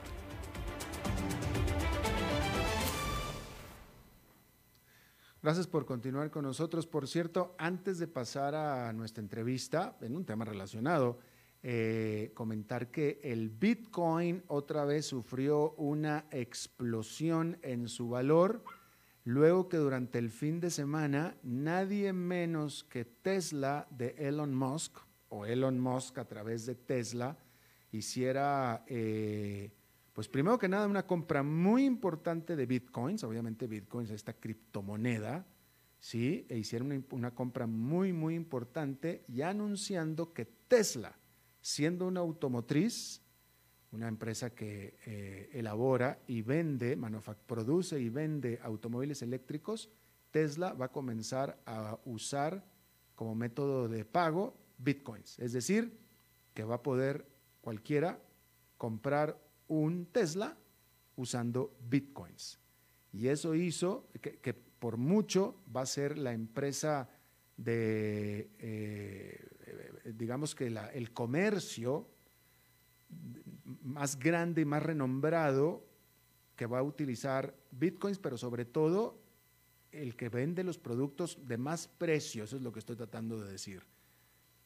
Gracias 5.43 5.67
por 5.67 5.87
continuar 5.87 6.31
con 6.31 6.45
nosotros. 6.45 6.87
Por 6.87 7.09
cierto, 7.09 7.55
antes 7.59 7.99
de 7.99 8.07
pasar 8.07 8.55
a 8.55 8.93
nuestra 8.93 9.23
entrevista, 9.23 9.97
en 10.03 10.15
un 10.15 10.25
tema 10.25 10.45
relacionado, 10.45 11.19
eh, 11.63 12.31
comentar 12.33 12.91
que 12.91 13.21
el 13.23 13.51
Bitcoin 13.51 14.43
otra 14.47 14.87
vez 14.87 15.05
sufrió 15.05 15.73
una 15.73 16.25
explosión 16.31 17.59
en 17.61 17.87
su 17.87 18.09
valor, 18.09 18.65
luego 19.25 19.69
que 19.69 19.77
durante 19.77 20.19
el 20.19 20.31
fin 20.31 20.59
de 20.61 20.71
semana 20.71 21.37
nadie 21.43 22.15
menos 22.15 22.83
que 22.85 23.05
Tesla 23.05 23.87
de 23.91 24.15
Elon 24.19 24.55
Musk, 24.55 24.97
o 25.29 25.45
Elon 25.45 25.79
Musk 25.79 26.17
a 26.17 26.27
través 26.27 26.65
de 26.65 26.77
Tesla, 26.77 27.37
hiciera, 27.93 28.83
eh, 28.87 29.71
pues 30.15 30.29
primero 30.29 30.59
que 30.59 30.69
nada, 30.69 30.87
una 30.87 31.07
compra 31.07 31.43
muy 31.43 31.85
importante 31.85 32.57
de 32.57 32.65
Bitcoins, 32.65 33.23
obviamente 33.23 33.67
Bitcoins 33.67 34.09
es 34.09 34.17
esta 34.17 34.33
criptomoneda, 34.33 35.47
¿sí? 35.99 36.47
E 36.49 36.57
hicieron 36.57 36.91
una, 36.91 37.05
una 37.11 37.35
compra 37.35 37.67
muy, 37.67 38.15
muy 38.15 38.35
importante 38.35 39.25
y 39.29 39.43
anunciando 39.43 40.33
que 40.33 40.47
Tesla, 40.47 41.20
siendo 41.61 42.07
una 42.07 42.21
automotriz, 42.21 43.23
una 43.93 44.09
empresa 44.09 44.51
que 44.51 44.99
eh, 45.07 45.51
elabora 45.53 46.21
y 46.27 46.43
vende, 46.43 46.99
produce 47.47 48.01
y 48.01 48.09
vende 48.09 48.61
automóviles 48.63 49.23
eléctricos, 49.23 49.91
Tesla 50.31 50.73
va 50.75 50.87
a 50.87 50.93
comenzar 50.93 51.61
a 51.67 51.99
usar 52.05 52.65
como 53.15 53.35
método 53.35 53.89
de 53.89 54.05
pago 54.05 54.57
bitcoins. 54.79 55.39
Es 55.39 55.53
decir, 55.53 55.99
que 56.55 56.65
va 56.65 56.77
a 56.77 56.83
poder 56.83 57.27
cualquiera 57.61 58.21
comprar 58.77 59.39
un 59.69 60.07
Tesla 60.07 60.57
usando 61.17 61.77
bitcoins. 61.89 62.59
Y 63.13 63.29
eso 63.29 63.55
hizo 63.55 64.09
que, 64.21 64.55
por 64.55 64.97
mucho 64.97 65.61
va 65.75 65.83
a 65.83 65.87
ser 65.87 66.17
la 66.17 66.33
empresa 66.33 67.11
de 67.57 68.51
eh, 68.59 69.47
digamos 70.05 70.55
que 70.55 70.67
el 70.67 71.13
comercio 71.13 72.09
más 73.83 74.19
grande 74.19 74.63
y 74.63 74.65
más 74.65 74.83
renombrado 74.83 75.85
que 76.57 76.67
va 76.67 76.79
a 76.79 76.83
utilizar 76.83 77.55
bitcoins, 77.71 78.19
pero 78.19 78.37
sobre 78.37 78.65
todo 78.65 79.19
el 79.93 80.15
que 80.17 80.29
vende 80.29 80.63
los 80.63 80.79
productos 80.79 81.39
de 81.47 81.57
más 81.57 81.89
precio, 81.89 82.45
eso 82.45 82.57
es 82.57 82.63
lo 82.63 82.73
que 82.73 82.79
estoy 82.79 82.97
tratando 82.97 83.41
de 83.41 83.51
decir. 83.51 83.83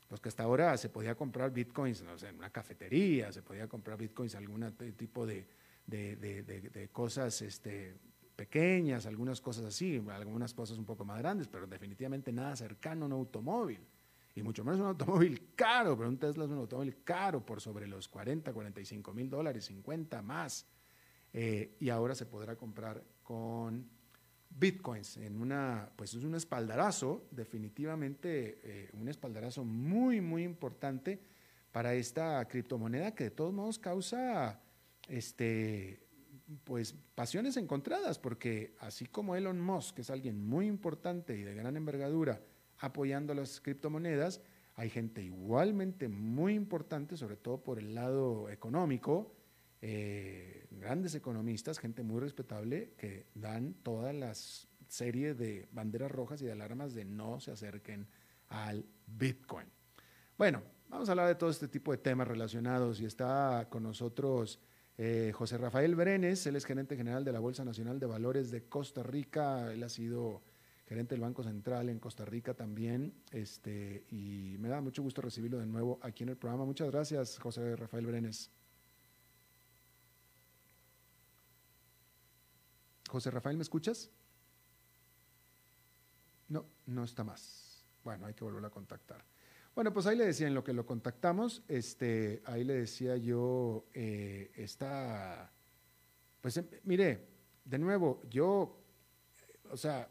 Pues 0.08 0.20
que 0.20 0.28
hasta 0.28 0.42
ahora 0.42 0.76
se 0.76 0.90
podía 0.90 1.14
comprar 1.14 1.50
bitcoins 1.50 2.02
en 2.02 2.36
una 2.36 2.50
cafetería, 2.50 3.32
se 3.32 3.42
podía 3.42 3.68
comprar 3.68 3.96
bitcoins 3.96 4.34
en 4.34 4.38
algún 4.40 4.76
tipo 4.96 5.24
de, 5.26 5.46
de, 5.86 6.88
cosas 6.92 7.40
este, 7.42 7.96
pequeñas, 8.36 9.06
algunas 9.06 9.40
cosas 9.40 9.64
así, 9.64 10.02
algunas 10.10 10.52
cosas 10.52 10.76
un 10.76 10.84
poco 10.84 11.04
más 11.04 11.18
grandes, 11.18 11.48
pero 11.48 11.66
definitivamente 11.66 12.32
nada 12.32 12.54
cercano 12.54 13.04
a 13.04 13.06
un 13.06 13.12
automóvil 13.12 13.80
y 14.34 14.42
mucho 14.42 14.64
menos 14.64 14.80
un 14.80 14.86
automóvil 14.86 15.52
caro, 15.54 15.96
pero 15.96 16.08
un 16.08 16.18
Tesla 16.18 16.44
es 16.44 16.50
un 16.50 16.58
automóvil 16.58 17.02
caro 17.04 17.44
por 17.44 17.60
sobre 17.60 17.86
los 17.86 18.08
40, 18.08 18.52
45 18.52 19.12
mil 19.12 19.30
dólares, 19.30 19.66
50 19.66 20.22
más. 20.22 20.66
Eh, 21.32 21.76
y 21.80 21.88
ahora 21.88 22.14
se 22.14 22.26
podrá 22.26 22.56
comprar 22.56 23.02
con 23.22 23.88
bitcoins 24.50 25.16
en 25.16 25.40
una, 25.40 25.90
pues 25.96 26.14
es 26.14 26.24
un 26.24 26.34
espaldarazo, 26.34 27.26
definitivamente 27.30 28.60
eh, 28.62 28.90
un 28.92 29.08
espaldarazo 29.08 29.64
muy, 29.64 30.20
muy 30.20 30.44
importante 30.44 31.20
para 31.72 31.94
esta 31.94 32.46
criptomoneda 32.46 33.14
que 33.14 33.24
de 33.24 33.30
todos 33.30 33.52
modos 33.52 33.80
causa 33.80 34.60
este, 35.08 36.06
pues 36.62 36.94
pasiones 37.14 37.56
encontradas, 37.56 38.18
porque 38.18 38.76
así 38.78 39.06
como 39.06 39.34
Elon 39.34 39.60
Musk, 39.60 39.96
que 39.96 40.02
es 40.02 40.10
alguien 40.10 40.46
muy 40.46 40.66
importante 40.66 41.36
y 41.36 41.42
de 41.42 41.54
gran 41.54 41.76
envergadura, 41.76 42.40
apoyando 42.84 43.34
las 43.34 43.60
criptomonedas. 43.60 44.40
Hay 44.74 44.90
gente 44.90 45.22
igualmente 45.22 46.08
muy 46.08 46.54
importante, 46.54 47.16
sobre 47.16 47.36
todo 47.36 47.62
por 47.62 47.78
el 47.78 47.94
lado 47.94 48.48
económico, 48.50 49.34
eh, 49.80 50.66
grandes 50.70 51.14
economistas, 51.14 51.78
gente 51.78 52.02
muy 52.02 52.20
respetable, 52.20 52.94
que 52.96 53.26
dan 53.34 53.74
todas 53.82 54.14
las 54.14 54.68
serie 54.88 55.34
de 55.34 55.66
banderas 55.72 56.10
rojas 56.10 56.40
y 56.42 56.46
de 56.46 56.52
alarmas 56.52 56.94
de 56.94 57.04
no 57.04 57.40
se 57.40 57.50
acerquen 57.50 58.06
al 58.48 58.84
Bitcoin. 59.06 59.66
Bueno, 60.36 60.62
vamos 60.88 61.08
a 61.08 61.12
hablar 61.12 61.28
de 61.28 61.34
todo 61.34 61.50
este 61.50 61.68
tipo 61.68 61.90
de 61.92 61.98
temas 61.98 62.28
relacionados 62.28 63.00
y 63.00 63.06
está 63.06 63.66
con 63.70 63.82
nosotros 63.82 64.60
eh, 64.96 65.32
José 65.34 65.58
Rafael 65.58 65.96
Brenes, 65.96 66.46
él 66.46 66.56
es 66.56 66.64
gerente 66.64 66.96
general 66.96 67.24
de 67.24 67.32
la 67.32 67.40
Bolsa 67.40 67.64
Nacional 67.64 67.98
de 67.98 68.06
Valores 68.06 68.50
de 68.50 68.68
Costa 68.68 69.02
Rica, 69.02 69.72
él 69.72 69.82
ha 69.82 69.88
sido 69.88 70.42
gerente 70.94 71.16
del 71.16 71.22
Banco 71.22 71.42
Central 71.42 71.88
en 71.88 71.98
Costa 71.98 72.24
Rica 72.24 72.54
también, 72.54 73.12
este, 73.32 74.06
y 74.12 74.54
me 74.60 74.68
da 74.68 74.80
mucho 74.80 75.02
gusto 75.02 75.20
recibirlo 75.22 75.58
de 75.58 75.66
nuevo 75.66 75.98
aquí 76.02 76.22
en 76.22 76.28
el 76.28 76.36
programa. 76.36 76.64
Muchas 76.64 76.88
gracias, 76.88 77.36
José 77.40 77.74
Rafael 77.74 78.06
Brenes. 78.06 78.52
José 83.10 83.32
Rafael, 83.32 83.56
¿me 83.56 83.64
escuchas? 83.64 84.08
No, 86.48 86.64
no 86.86 87.02
está 87.02 87.24
más. 87.24 87.84
Bueno, 88.04 88.26
hay 88.26 88.34
que 88.34 88.44
volver 88.44 88.64
a 88.64 88.70
contactar. 88.70 89.24
Bueno, 89.74 89.92
pues 89.92 90.06
ahí 90.06 90.16
le 90.16 90.26
decía 90.26 90.46
en 90.46 90.54
lo 90.54 90.62
que 90.62 90.72
lo 90.72 90.86
contactamos, 90.86 91.64
este, 91.66 92.40
ahí 92.44 92.62
le 92.62 92.74
decía 92.74 93.16
yo, 93.16 93.88
eh, 93.94 94.52
está, 94.54 95.52
pues 96.40 96.56
eh, 96.56 96.80
mire, 96.84 97.26
de 97.64 97.78
nuevo, 97.80 98.22
yo, 98.30 98.80
o 99.68 99.76
sea, 99.76 100.08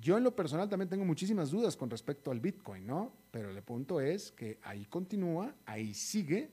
yo 0.00 0.18
en 0.18 0.24
lo 0.24 0.34
personal 0.34 0.68
también 0.68 0.88
tengo 0.88 1.04
muchísimas 1.04 1.50
dudas 1.50 1.76
con 1.76 1.90
respecto 1.90 2.30
al 2.30 2.40
Bitcoin, 2.40 2.86
¿no? 2.86 3.12
Pero 3.30 3.50
el 3.50 3.62
punto 3.62 4.00
es 4.00 4.32
que 4.32 4.58
ahí 4.62 4.86
continúa, 4.86 5.54
ahí 5.66 5.94
sigue, 5.94 6.50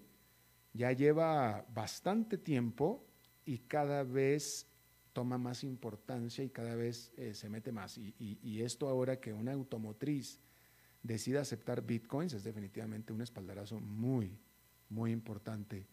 ya 0.73 0.91
lleva 0.91 1.65
bastante 1.73 2.37
tiempo 2.37 3.05
y 3.45 3.59
cada 3.59 4.03
vez 4.03 4.67
toma 5.13 5.37
más 5.37 5.63
importancia 5.63 6.43
y 6.43 6.49
cada 6.49 6.75
vez 6.75 7.11
eh, 7.17 7.33
se 7.33 7.49
mete 7.49 7.71
más. 7.71 7.97
Y, 7.97 8.61
esto 8.61 8.87
ahora 8.87 9.19
que 9.19 9.33
una 9.33 9.53
automotriz 9.53 10.39
decida 11.03 11.41
aceptar 11.41 11.81
bitcoins 11.81 12.33
es 12.33 12.43
definitivamente 12.43 13.11
un 13.11 13.21
espaldarazo 13.21 13.79
muy, 13.79 14.37
muy 14.89 15.11
importante 15.11 15.87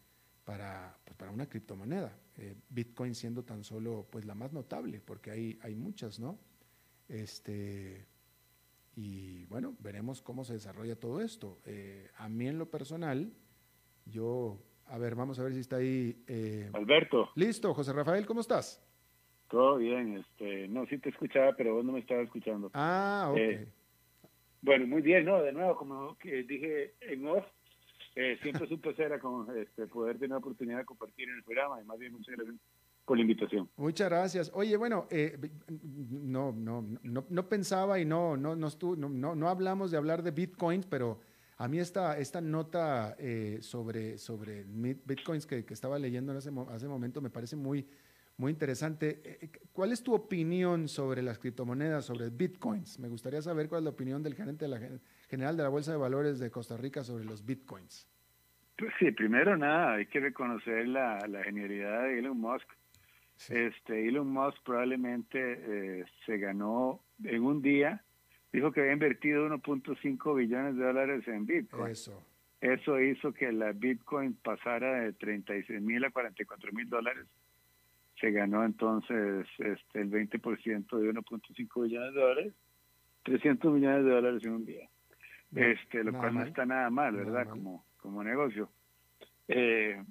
para, 0.44 0.96
pues, 1.04 1.16
para 1.16 1.32
una 1.32 1.48
criptomoneda. 1.48 2.16
Eh, 2.36 2.54
bitcoin 2.68 3.14
siendo 3.14 3.42
tan 3.42 3.64
solo 3.64 4.06
pues 4.10 4.24
la 4.24 4.34
más 4.34 4.52
notable, 4.52 5.00
porque 5.00 5.30
hay, 5.30 5.58
hay 5.62 5.74
muchas, 5.74 6.20
¿no? 6.20 6.38
Este, 7.08 8.06
y 8.94 9.44
bueno, 9.46 9.74
veremos 9.80 10.22
cómo 10.22 10.44
se 10.44 10.54
desarrolla 10.54 10.96
todo 10.96 11.20
esto. 11.20 11.58
Eh, 11.64 12.08
a 12.16 12.28
mí 12.28 12.46
en 12.46 12.58
lo 12.58 12.70
personal, 12.70 13.32
yo, 14.04 14.58
a 14.86 14.98
ver, 14.98 15.14
vamos 15.14 15.38
a 15.38 15.42
ver 15.42 15.54
si 15.54 15.60
está 15.60 15.76
ahí. 15.76 16.24
Alberto. 16.72 17.30
Listo, 17.34 17.74
José 17.74 17.92
Rafael, 17.92 18.26
¿cómo 18.26 18.40
estás? 18.40 18.84
Todo 19.48 19.78
bien, 19.78 20.18
este, 20.18 20.68
no, 20.68 20.86
sí 20.86 20.98
te 20.98 21.08
escuchaba, 21.08 21.54
pero 21.56 21.74
vos 21.74 21.84
no 21.84 21.92
me 21.92 22.00
estabas 22.00 22.24
escuchando. 22.24 22.70
Ah, 22.74 23.28
ok. 23.30 23.38
Eh, 23.38 23.68
bueno, 24.60 24.86
muy 24.86 25.00
bien, 25.00 25.24
no, 25.24 25.42
de 25.42 25.52
nuevo, 25.52 25.76
como 25.76 26.16
dije 26.22 26.94
en 27.00 27.26
off, 27.26 27.46
eh, 28.14 28.38
siempre 28.42 28.66
es 28.66 28.70
un 28.72 28.80
placer 28.80 29.18
con, 29.20 29.56
este, 29.56 29.86
poder 29.86 30.16
tener 30.16 30.30
la 30.30 30.38
oportunidad 30.38 30.78
de 30.78 30.84
compartir 30.84 31.30
en 31.30 31.36
el 31.36 31.44
programa, 31.44 31.80
y 31.80 31.84
más 31.84 31.98
bien 31.98 32.12
muchas 32.12 32.36
gracias 32.36 32.56
por 33.08 33.16
la 33.16 33.22
invitación. 33.22 33.68
Muchas 33.76 34.08
gracias. 34.08 34.52
Oye, 34.54 34.76
bueno, 34.76 35.08
eh, 35.10 35.36
no, 36.10 36.52
no, 36.52 36.82
no, 37.02 37.24
no, 37.28 37.48
pensaba 37.48 37.98
y 37.98 38.04
no, 38.04 38.36
no, 38.36 38.54
no, 38.54 38.68
no, 38.96 39.34
no, 39.34 39.48
hablamos 39.48 39.90
de 39.90 39.96
hablar 39.96 40.22
de 40.22 40.30
Bitcoin, 40.30 40.84
pero 40.88 41.18
a 41.56 41.66
mí 41.66 41.80
esta, 41.80 42.18
esta 42.18 42.40
nota 42.40 43.16
sobre, 43.60 44.18
sobre 44.18 44.64
Bitcoins 44.64 45.46
que, 45.46 45.64
que 45.64 45.74
estaba 45.74 45.98
leyendo 45.98 46.30
en 46.30 46.38
ese, 46.38 46.50
hace 46.70 46.86
momento 46.86 47.20
me 47.20 47.30
parece 47.30 47.56
muy 47.56 47.88
muy 48.38 48.52
interesante. 48.52 49.20
Eh, 49.24 49.38
eh, 49.42 49.50
¿Cuál 49.72 49.92
es 49.92 50.02
tu 50.02 50.14
opinión 50.14 50.88
sobre 50.88 51.22
las 51.22 51.38
criptomonedas, 51.38 52.06
sobre 52.06 52.30
bitcoins? 52.30 52.98
Me 52.98 53.08
gustaría 53.08 53.42
saber 53.42 53.68
cuál 53.68 53.80
es 53.80 53.84
la 53.84 53.90
opinión 53.90 54.22
del 54.22 54.34
gerente 54.34 54.64
de 54.64 54.68
la, 54.70 54.80
general 55.28 55.56
de 55.56 55.64
la 55.64 55.68
Bolsa 55.68 55.90
de 55.92 55.98
Valores 55.98 56.38
de 56.38 56.50
Costa 56.50 56.76
Rica 56.76 57.02
sobre 57.02 57.24
los 57.24 57.44
bitcoins. 57.44 58.08
Pues 58.76 58.92
sí, 59.00 59.10
primero 59.10 59.56
nada, 59.56 59.94
hay 59.94 60.06
que 60.06 60.20
reconocer 60.20 60.86
la, 60.86 61.18
genialidad 61.44 62.04
de 62.04 62.20
Elon 62.20 62.38
Musk. 62.40 62.68
Este, 63.48 64.08
Elon 64.08 64.28
Musk 64.28 64.58
probablemente 64.64 65.38
eh, 65.40 66.04
se 66.26 66.38
ganó 66.38 67.00
en 67.22 67.42
un 67.44 67.62
día, 67.62 68.02
dijo 68.52 68.72
que 68.72 68.80
había 68.80 68.92
invertido 68.92 69.46
1.5 69.48 70.36
billones 70.36 70.76
de 70.76 70.84
dólares 70.84 71.28
en 71.28 71.46
Bitcoin. 71.46 71.92
Eso. 71.92 72.22
Eso 72.60 73.00
hizo 73.00 73.32
que 73.32 73.52
la 73.52 73.70
Bitcoin 73.72 74.34
pasara 74.34 75.02
de 75.02 75.12
36 75.12 75.80
mil 75.80 76.04
a 76.04 76.10
44 76.10 76.72
mil 76.72 76.88
dólares 76.88 77.26
se 78.20 78.30
ganó 78.30 78.64
entonces 78.64 79.46
este, 79.58 80.00
el 80.00 80.10
20% 80.10 80.98
de 80.98 81.12
1.5 81.12 81.82
billones 81.82 82.14
de 82.14 82.20
dólares, 82.20 82.54
300 83.24 83.72
millones 83.72 84.04
de 84.04 84.10
dólares 84.10 84.44
en 84.44 84.52
un 84.52 84.64
día. 84.64 84.88
este, 85.54 86.04
lo 86.04 86.12
cual 86.12 86.34
no 86.34 86.42
está 86.42 86.66
nada 86.66 86.90
mal, 86.90 87.14
¿verdad? 87.14 87.48
Como, 87.48 87.84
como 87.98 88.22
negocio. 88.24 88.70
Eh, 89.46 90.02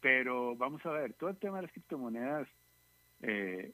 pero 0.00 0.56
vamos 0.56 0.84
a 0.84 0.90
ver, 0.90 1.14
todo 1.14 1.30
el 1.30 1.38
tema 1.38 1.56
de 1.56 1.62
las 1.62 1.72
criptomonedas 1.72 2.48
eh, 3.22 3.72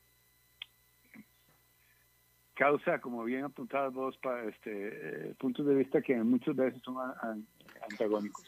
causa, 2.55 3.01
como 3.01 3.25
bien 3.25 3.45
apuntados 3.45 3.95
vos, 3.95 4.17
para 4.19 4.45
este, 4.45 4.71
eh, 5.31 5.35
puntos 5.39 5.67
de 5.67 5.75
vista 5.75 6.03
que 6.03 6.17
muchas 6.23 6.57
veces 6.57 6.81
son 6.83 6.97
antagónicos. 7.91 8.45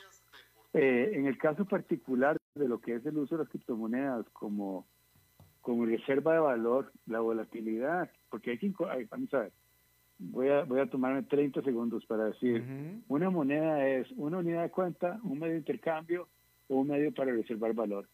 en 0.72 1.26
el 1.26 1.36
caso 1.38 1.64
particular 1.64 2.36
de 2.54 2.68
lo 2.68 2.80
que 2.80 2.94
es 2.94 3.06
el 3.06 3.18
uso 3.18 3.36
de 3.36 3.44
las 3.44 3.50
criptomonedas 3.50 4.28
como 4.30 4.86
como 5.60 5.84
reserva 5.84 6.34
de 6.34 6.40
valor, 6.40 6.92
la 7.06 7.20
volatilidad, 7.20 8.10
porque 8.30 8.52
hay 8.52 8.58
que, 8.58 8.72
vamos 9.10 9.32
a 9.34 9.40
ver, 9.40 9.52
voy 10.18 10.48
a, 10.48 10.64
voy 10.64 10.80
a 10.80 10.86
tomarme 10.86 11.22
30 11.22 11.62
segundos 11.62 12.04
para 12.06 12.26
decir, 12.26 12.64
una 13.08 13.30
moneda 13.30 13.86
es 13.86 14.10
una 14.12 14.38
unidad 14.38 14.62
de 14.62 14.70
cuenta, 14.70 15.20
un 15.22 15.38
medio 15.38 15.52
de 15.52 15.58
intercambio 15.58 16.28
o 16.68 16.76
un 16.76 16.88
medio 16.88 17.12
para 17.12 17.32
reservar 17.32 17.74
valor. 17.74 18.08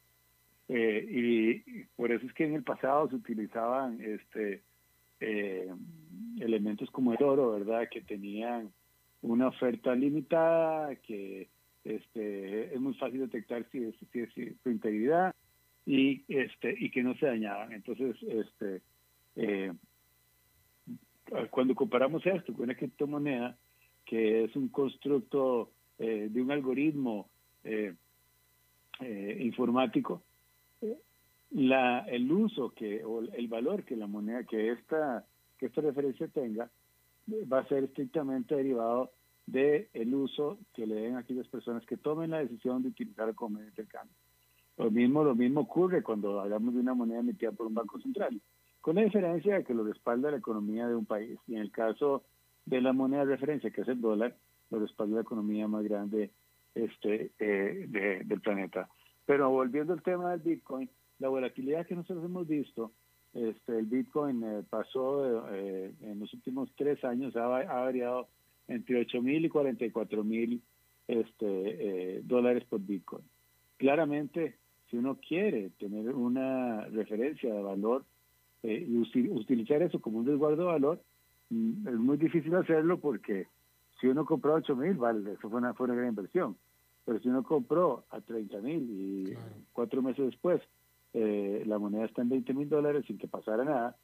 Eh, 0.68 1.06
y, 1.08 1.84
por 1.96 2.10
eso 2.10 2.26
es 2.26 2.32
que 2.32 2.44
en 2.44 2.54
el 2.54 2.64
pasado 2.64 3.08
se 3.08 3.16
utilizaban 3.16 4.00
este 4.00 4.62
eh, 5.20 5.72
elementos 6.40 6.90
como 6.90 7.12
el 7.12 7.22
oro, 7.22 7.52
¿verdad? 7.52 7.88
Que 7.90 8.02
tenían 8.02 8.72
una 9.22 9.48
oferta 9.48 9.94
limitada, 9.94 10.96
que 10.96 11.48
este, 11.84 12.74
es 12.74 12.80
muy 12.80 12.94
fácil 12.94 13.20
detectar 13.20 13.64
si 13.70 13.84
es, 13.84 13.94
si 14.12 14.20
es 14.20 14.58
su 14.62 14.70
integridad 14.70 15.34
y 15.86 16.24
este 16.26 16.74
y 16.76 16.90
que 16.90 17.02
no 17.04 17.14
se 17.14 17.26
dañaban 17.26 17.72
entonces 17.72 18.16
este 18.22 18.82
eh, 19.36 19.72
cuando 21.50 21.76
comparamos 21.76 22.26
esto 22.26 22.52
con 22.52 22.64
una 22.64 22.74
criptomoneda 22.74 23.56
que 24.04 24.44
es 24.44 24.56
un 24.56 24.68
constructo 24.68 25.70
eh, 25.98 26.28
de 26.28 26.42
un 26.42 26.50
algoritmo 26.50 27.28
eh, 27.62 27.94
informático 29.40 30.22
la 31.50 32.00
el 32.00 32.30
uso 32.30 32.70
que 32.74 33.04
o 33.04 33.20
el 33.20 33.48
valor 33.48 33.84
que 33.84 33.96
la 33.96 34.06
moneda 34.06 34.44
que 34.44 34.72
esta 34.72 35.24
que 35.58 35.66
esta 35.66 35.80
referencia 35.80 36.28
tenga 36.28 36.70
va 37.50 37.60
a 37.60 37.68
ser 37.68 37.84
estrictamente 37.84 38.54
derivado 38.54 39.12
de 39.46 39.88
el 39.94 40.14
uso 40.14 40.58
que 40.74 40.86
le 40.86 40.96
den 40.96 41.14
a 41.14 41.20
aquellas 41.20 41.46
personas 41.48 41.84
que 41.86 41.96
tomen 41.96 42.30
la 42.30 42.38
decisión 42.38 42.82
de 42.82 42.88
utilizar 42.88 43.32
como 43.34 43.54
medio 43.54 43.66
de 43.66 43.70
intercambio. 43.70 44.16
Lo 44.76 44.90
mismo, 44.90 45.24
lo 45.24 45.34
mismo 45.34 45.60
ocurre 45.60 46.02
cuando 46.02 46.40
hablamos 46.40 46.74
de 46.74 46.80
una 46.80 46.94
moneda 46.94 47.20
emitida 47.20 47.52
por 47.52 47.66
un 47.66 47.74
banco 47.74 47.98
central, 48.00 48.40
con 48.80 48.96
la 48.96 49.02
diferencia 49.02 49.56
de 49.56 49.64
que 49.64 49.72
lo 49.72 49.84
respalda 49.84 50.30
la 50.30 50.36
economía 50.36 50.86
de 50.86 50.94
un 50.94 51.06
país. 51.06 51.38
Y 51.46 51.54
en 51.54 51.62
el 51.62 51.70
caso 51.70 52.24
de 52.66 52.80
la 52.80 52.92
moneda 52.92 53.24
de 53.24 53.32
referencia, 53.32 53.70
que 53.70 53.82
es 53.82 53.88
el 53.88 54.00
dólar, 54.00 54.36
lo 54.70 54.80
respalda 54.80 55.16
la 55.16 55.22
economía 55.22 55.66
más 55.68 55.84
grande 55.84 56.30
este, 56.74 57.32
eh, 57.38 58.22
del 58.24 58.40
planeta. 58.40 58.88
Pero 59.24 59.50
volviendo 59.50 59.92
al 59.92 60.02
tema 60.02 60.30
del 60.30 60.40
Bitcoin, 60.40 60.90
la 61.18 61.28
volatilidad 61.28 61.86
que 61.86 61.94
nosotros 61.94 62.24
hemos 62.24 62.46
visto, 62.46 62.92
este, 63.34 63.78
el 63.78 63.86
Bitcoin 63.86 64.42
eh, 64.42 64.62
pasó 64.68 65.48
eh, 65.50 65.92
en 66.00 66.20
los 66.20 66.32
últimos 66.32 66.70
tres 66.76 67.04
años, 67.04 67.36
ha, 67.36 67.46
variado 67.46 68.28
entre 68.68 69.00
8 69.00 69.22
mil 69.22 69.44
y 69.44 69.48
44 69.48 70.24
mil 70.24 70.62
este, 71.06 72.22
dólares 72.24 72.64
por 72.64 72.80
Bitcoin. 72.80 73.24
Claramente, 73.76 74.56
si 74.90 74.96
uno 74.96 75.16
quiere 75.16 75.70
tener 75.78 76.14
una 76.14 76.86
referencia 76.86 77.52
de 77.52 77.62
valor 77.62 78.04
eh, 78.62 78.86
y 78.88 78.96
utilizar 79.28 79.82
eso 79.82 80.00
como 80.00 80.18
un 80.18 80.26
resguardo 80.26 80.62
de 80.62 80.72
valor, 80.72 81.02
mm, 81.50 81.88
es 81.88 81.94
muy 81.94 82.16
difícil 82.16 82.54
hacerlo 82.54 82.98
porque 82.98 83.46
si 84.00 84.06
uno 84.06 84.24
compró 84.24 84.54
8 84.54 84.76
mil, 84.76 84.94
vale, 84.94 85.32
eso 85.32 85.50
fue 85.50 85.58
una, 85.58 85.74
fue 85.74 85.86
una 85.86 85.94
gran 85.94 86.08
inversión. 86.08 86.56
Pero 87.04 87.20
si 87.20 87.28
uno 87.28 87.42
compró 87.44 88.04
a 88.10 88.20
30 88.20 88.58
mil 88.62 88.90
y 88.90 89.34
cuatro 89.72 90.02
meses 90.02 90.26
después 90.26 90.60
eh, 91.14 91.62
la 91.66 91.78
moneda 91.78 92.04
está 92.04 92.22
en 92.22 92.28
20 92.30 92.54
mil 92.54 92.68
dólares 92.68 93.04
sin 93.06 93.18
que 93.18 93.28
pasara 93.28 93.64
nada, 93.64 93.96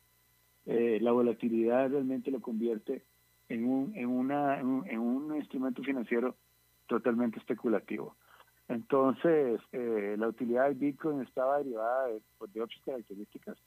eh, 0.67 0.99
la 1.01 1.12
volatilidad 1.12 1.91
realmente 1.91 2.31
lo 2.31 2.41
convierte 2.41 3.05
en 3.49 3.67
un, 3.67 3.97
en, 3.97 4.09
una, 4.09 4.61
en 4.61 4.99
un 4.99 5.37
instrumento 5.37 5.83
financiero 5.83 6.37
totalmente 6.87 7.38
especulativo. 7.38 8.17
Entonces, 8.69 9.61
eh, 9.73 10.17
la 10.19 10.29
utilidad 10.29 10.65
del 10.65 10.77
Bitcoin 10.77 11.21
estaba 11.21 11.59
derivada 11.59 12.07
de, 12.07 12.23
pues, 12.38 12.51
otras 12.57 12.81
características 12.85 13.59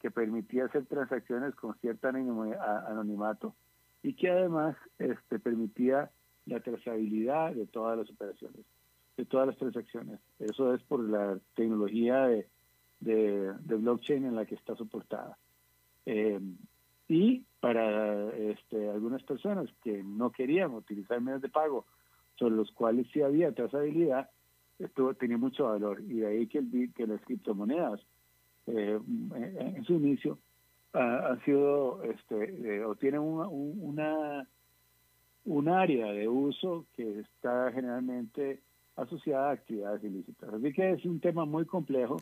que 0.00 0.10
permitía 0.10 0.64
hacer 0.64 0.86
transacciones 0.86 1.54
con 1.54 1.74
cierto 1.78 2.08
anonimato 2.08 3.54
y 4.02 4.14
que 4.14 4.30
además 4.30 4.76
este, 4.98 5.38
permitía 5.38 6.10
la 6.46 6.60
trazabilidad 6.60 7.52
de 7.52 7.66
todas 7.66 7.98
las 7.98 8.10
operaciones, 8.10 8.64
de 9.16 9.24
todas 9.24 9.46
las 9.46 9.58
transacciones. 9.58 10.20
Eso 10.38 10.74
es 10.74 10.82
por 10.82 11.00
la 11.00 11.38
tecnología 11.54 12.26
de, 12.26 12.46
de, 13.00 13.52
blockchain 13.64 14.24
en 14.24 14.36
la 14.36 14.44
que 14.44 14.54
está 14.54 14.76
soportada. 14.76 15.36
Eh, 16.06 16.40
y 17.08 17.44
para 17.60 18.30
este, 18.36 18.88
algunas 18.88 19.22
personas 19.22 19.68
que 19.82 20.02
no 20.02 20.30
querían 20.30 20.74
utilizar 20.74 21.20
medios 21.20 21.42
de 21.42 21.48
pago 21.48 21.86
sobre 22.36 22.54
los 22.54 22.70
cuales 22.72 23.06
sí 23.12 23.20
había 23.20 23.52
trazabilidad, 23.52 24.30
esto 24.78 25.14
tenía 25.14 25.36
mucho 25.36 25.64
valor 25.64 26.00
y 26.00 26.20
de 26.20 26.26
ahí 26.26 26.46
que, 26.46 26.58
el, 26.58 26.92
que 26.94 27.06
las 27.06 27.20
criptomonedas 27.22 28.00
eh, 28.66 28.98
en 29.34 29.84
su 29.84 29.94
inicio 29.94 30.38
ha, 30.92 31.36
sido 31.44 32.02
este 32.04 32.78
eh, 32.78 32.84
o 32.84 32.94
tienen 32.94 33.20
una 33.20 34.46
un 35.44 35.68
área 35.68 36.12
de 36.12 36.28
uso 36.28 36.86
que 36.94 37.20
está 37.20 37.72
generalmente 37.72 38.60
asociada 38.96 39.50
a 39.50 39.52
actividades 39.52 40.04
ilícitas. 40.04 40.52
Así 40.52 40.72
que 40.72 40.92
es 40.92 41.04
un 41.04 41.20
tema 41.20 41.44
muy 41.44 41.64
complejo, 41.64 42.20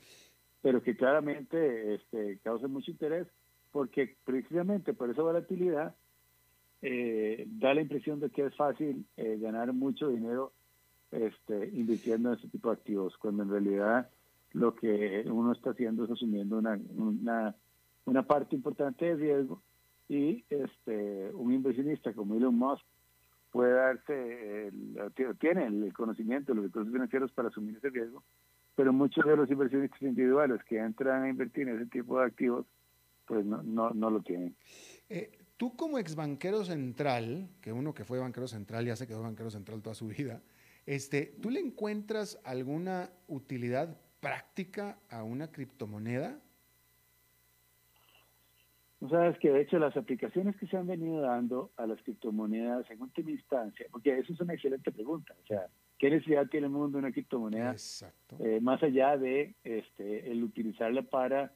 pero 0.63 0.83
que 0.83 0.97
claramente 0.97 1.95
este, 1.95 2.39
causa 2.43 2.69
mucho 2.69 2.91
interés 2.91 3.27
porque 3.71 4.17
precisamente 4.25 4.95
por 4.95 5.11
esa 5.11 5.23
volatilidad 5.23 5.95
eh, 6.83 7.45
da 7.49 7.75
la 7.75 7.83
impresión 7.83 8.21
de 8.21 8.31
que 8.31 8.47
es 8.47 8.57
fácil 8.57 9.05
ganar 9.17 9.73
mucho 9.73 10.09
dinero 10.09 10.53
este, 11.11 11.71
invirtiendo 11.73 12.33
en 12.33 12.39
ese 12.39 12.49
tipo 12.49 12.69
de 12.69 12.75
activos, 12.75 13.17
cuando 13.19 13.43
en 13.43 13.51
realidad 13.51 14.11
lo 14.53 14.75
que 14.75 15.25
uno 15.27 15.53
está 15.53 15.71
haciendo 15.71 16.05
es 16.05 16.11
asumiendo 16.11 16.59
una, 16.59 17.55
una 18.05 18.23
parte 18.23 18.57
importante 18.57 19.05
de 19.05 19.17
riesgo 19.17 19.63
y 20.09 20.45
este 20.49 21.31
un 21.35 21.53
inversionista 21.53 22.13
como 22.15 22.35
Elon 22.35 22.57
Musk 22.57 22.85
puede 23.51 23.73
darse, 23.73 24.71
tiene 25.41 25.67
el 25.67 25.93
conocimiento, 25.95 26.55
los 26.55 26.65
recursos 26.65 26.93
financieros 26.93 27.33
para 27.33 27.49
asumir 27.49 27.77
ese 27.77 27.91
riesgo, 27.91 28.23
pero 28.79 28.93
muchos 28.93 29.27
de 29.27 29.37
los 29.37 29.51
inversionistas 29.51 30.01
individuales 30.03 30.63
que 30.63 30.79
entran 30.79 31.25
a 31.25 31.29
invertir 31.29 31.69
en 31.69 31.81
ese 31.81 31.87
tipo 31.87 32.21
de 32.21 32.27
activos, 32.27 32.65
pues 33.27 33.45
no, 33.45 33.61
no, 33.61 33.91
no 33.91 34.09
lo 34.09 34.23
tienen. 34.23 34.55
Eh, 35.09 35.37
tú 35.57 35.75
como 35.75 35.99
ex 35.99 36.15
banquero 36.15 36.65
central, 36.65 37.49
que 37.61 37.73
uno 37.73 37.93
que 37.93 38.05
fue 38.05 38.21
banquero 38.21 38.47
central 38.47 38.87
ya 38.87 38.95
se 38.95 39.09
quedó 39.09 39.21
banquero 39.21 39.51
central 39.51 39.83
toda 39.83 39.97
su 39.97 40.07
vida, 40.07 40.43
este, 40.87 41.35
¿tú 41.43 41.51
le 41.51 41.59
encuentras 41.59 42.41
alguna 42.45 43.11
utilidad 43.27 44.01
práctica 44.21 45.01
a 45.11 45.25
una 45.25 45.51
criptomoneda? 45.51 46.39
No 49.01 49.09
sabes 49.09 49.41
que 49.41 49.51
de 49.51 49.63
hecho 49.63 49.81
las 49.81 49.97
aplicaciones 49.97 50.55
que 50.55 50.69
se 50.69 50.77
han 50.77 50.87
venido 50.87 51.21
dando 51.21 51.73
a 51.79 51.87
las 51.89 52.01
criptomonedas 52.05 52.89
en 52.93 53.03
última 53.03 53.33
instancia, 53.33 53.87
porque 53.91 54.17
eso 54.17 54.33
es 54.33 54.41
una 54.41 54.55
excelente 54.55 54.93
pregunta, 54.93 55.35
o 55.43 55.47
sea, 55.49 55.67
¿qué 55.99 56.11
necesidad 56.11 56.47
tiene 56.49 56.67
el 56.67 56.73
mundo 56.73 56.99
de 56.99 57.05
una 57.05 57.13
criptomoneda 57.13 57.75
eh, 58.39 58.61
más 58.61 58.83
allá 58.83 59.17
de 59.17 59.55
este, 59.65 60.31
el 60.31 60.43
utilizarla 60.45 61.03
para 61.03 61.53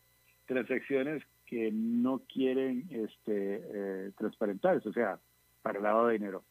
transacciones 0.46 1.22
que 1.46 1.70
no 1.72 2.20
quieren 2.20 2.86
este, 2.90 3.60
eh, 3.62 4.12
transparentarse, 4.16 4.88
o 4.88 4.92
sea, 4.92 5.18
para 5.62 5.78
el 5.78 5.84
lavado 5.84 6.08
de 6.08 6.12
dinero? 6.14 6.44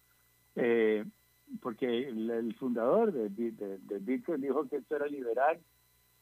Eh, 0.55 1.05
porque 1.61 2.07
el, 2.07 2.55
fundador 2.55 3.11
de, 3.11 3.29
de, 3.29 3.99
Bitcoin 3.99 4.41
dijo 4.41 4.67
que 4.69 4.77
esto 4.77 4.95
era 4.95 5.07
liberal 5.07 5.59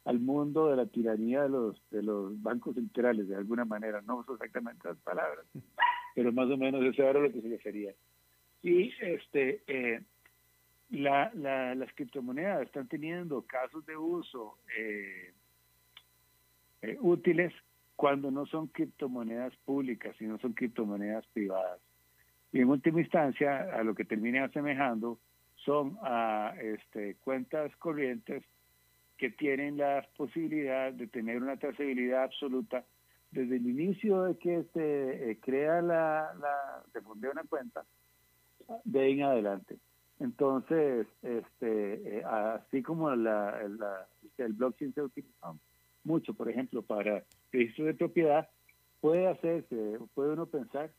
al 0.05 0.19
mundo 0.19 0.69
de 0.69 0.75
la 0.75 0.87
tiranía 0.87 1.43
de 1.43 1.49
los 1.49 1.81
de 1.91 2.01
los 2.01 2.41
bancos 2.41 2.75
centrales 2.75 3.27
de 3.27 3.35
alguna 3.35 3.65
manera. 3.65 4.01
No 4.01 4.17
uso 4.17 4.33
exactamente 4.33 4.87
las 4.87 4.97
palabras 4.97 5.45
pero 6.15 6.31
más 6.33 6.49
o 6.49 6.57
menos 6.57 6.83
eso 6.83 7.03
era 7.03 7.19
lo 7.19 7.31
que 7.31 7.41
se 7.41 7.47
refería. 7.47 7.93
Y 8.61 8.91
este 9.01 9.63
eh, 9.67 10.01
la, 10.89 11.31
las 11.33 11.93
criptomonedas 11.93 12.63
están 12.63 12.87
teniendo 12.87 13.43
casos 13.43 13.85
de 13.85 13.95
uso 13.95 14.57
eh, 14.77 15.33
eh, 16.81 16.97
útiles 16.99 17.53
cuando 17.95 18.31
no 18.31 18.45
son 18.45 18.67
criptomonedas 18.67 19.55
públicas 19.65 20.15
sino 20.17 20.39
son 20.39 20.53
criptomonedas 20.53 21.25
privadas 21.27 21.79
y 22.51 22.61
en 22.61 22.69
última 22.69 23.01
instancia 23.01 23.75
a 23.75 23.83
lo 23.83 23.93
que 23.93 24.05
termina 24.05 24.45
asemejando 24.45 25.19
son 25.57 25.97
a 26.01 26.55
este, 26.59 27.15
cuentas 27.17 27.75
corrientes 27.75 28.43
que 29.17 29.29
tienen 29.29 29.77
la 29.77 30.07
posibilidad 30.15 30.93
de 30.93 31.07
tener 31.07 31.43
una 31.43 31.57
trazabilidad 31.57 32.23
absoluta 32.23 32.85
desde 33.31 33.57
el 33.57 33.67
inicio 33.67 34.23
de 34.23 34.37
que 34.37 34.59
este, 34.59 35.31
eh, 35.31 35.39
crea 35.39 35.81
la, 35.81 36.33
la, 36.39 36.83
se 36.91 37.01
funde 37.01 37.29
una 37.29 37.43
cuenta, 37.43 37.85
de 38.85 38.99
ahí 39.01 39.11
en 39.13 39.23
adelante. 39.23 39.77
Entonces, 40.19 41.07
este, 41.21 42.17
eh, 42.19 42.23
así 42.25 42.81
como 42.81 43.13
la, 43.15 43.59
el 44.37 44.53
blockchain 44.53 44.93
se 44.93 45.01
utiliza 45.01 45.53
mucho, 46.03 46.33
por 46.33 46.49
ejemplo, 46.49 46.81
para 46.81 47.23
registro 47.51 47.85
de 47.85 47.93
propiedad, 47.93 48.49
puede 48.99 49.27
hacerse, 49.27 49.97
puede 50.13 50.33
uno 50.33 50.45
pensar 50.45 50.91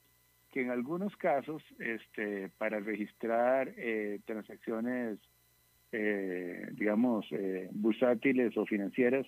que 0.51 0.63
en 0.63 0.71
algunos 0.71 1.17
casos, 1.17 1.63
este, 1.79 2.49
para 2.59 2.81
registrar 2.81 3.73
eh, 3.77 4.21
transacciones 4.25 5.19
eh, 5.93 6.69
digamos, 6.73 7.27
eh, 7.33 7.69
bursátiles 7.73 8.57
o 8.57 8.65
financieras, 8.65 9.27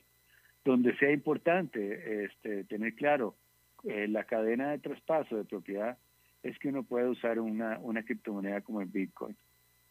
donde 0.65 0.97
sea 0.97 1.11
importante 1.11 2.25
este, 2.25 2.63
tener 2.65 2.95
claro 2.95 3.35
eh, 3.83 4.07
la 4.07 4.25
cadena 4.25 4.71
de 4.71 4.79
traspaso 4.79 5.37
de 5.37 5.45
propiedad, 5.45 5.99
es 6.45 6.57
que 6.61 6.69
uno 6.69 6.85
puede 6.85 7.09
usar 7.09 7.41
una, 7.41 7.81
una 7.81 8.05
criptomoneda 8.05 8.61
como 8.61 8.81
el 8.81 8.87
Bitcoin. 8.87 9.37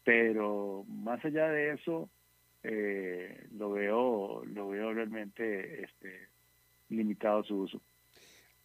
Pero 0.04 0.84
más 0.88 1.24
allá 1.24 1.48
de 1.48 1.72
eso, 1.72 2.10
eh, 2.62 3.46
lo 3.52 3.72
veo 3.72 4.44
lo 4.44 4.68
veo 4.68 4.92
realmente 4.92 5.84
este, 5.84 6.28
limitado 6.88 7.42
su 7.44 7.56
uso. 7.56 7.82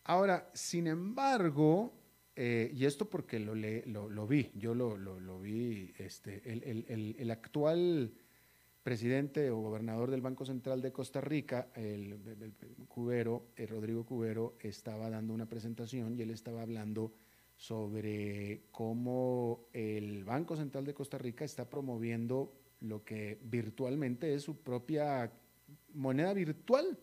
Ahora, 0.04 0.50
sin 0.54 0.88
embargo, 0.88 1.94
eh, 2.36 2.72
y 2.74 2.86
esto 2.86 3.10
porque 3.10 3.40
lo, 3.40 3.56
lo, 3.56 4.28
vi, 4.28 4.52
yo 4.54 4.74
lo, 4.74 4.96
lo, 4.98 5.40
vi, 5.42 5.92
este, 5.98 6.42
el, 6.46 6.64
el, 6.88 7.16
el, 7.18 7.32
actual 7.32 8.12
presidente 8.84 9.50
o 9.50 9.58
gobernador 9.58 10.12
del 10.12 10.22
Banco 10.22 10.46
Central 10.46 10.82
de 10.82 10.94
Costa 10.94 11.20
Rica, 11.20 11.68
el, 11.76 12.20
Cubero, 12.88 13.48
eh, 13.58 13.66
Rodrigo 13.66 14.06
Cubero, 14.06 14.56
estaba 14.62 15.10
dando 15.10 15.34
una 15.34 15.50
presentación 15.50 16.16
y 16.16 16.22
él 16.22 16.30
estaba 16.30 16.62
hablando 16.62 17.12
sobre 17.58 18.68
cómo 18.72 19.68
el 19.74 20.24
Banco 20.24 20.56
Central 20.56 20.86
de 20.86 20.94
Costa 20.94 21.18
Rica 21.18 21.44
está 21.44 21.70
promoviendo 21.70 22.54
lo 22.80 23.04
que 23.04 23.40
virtualmente 23.44 24.34
es 24.34 24.44
su 24.44 24.62
propia 24.62 25.32
moneda 25.94 26.34
virtual, 26.34 26.98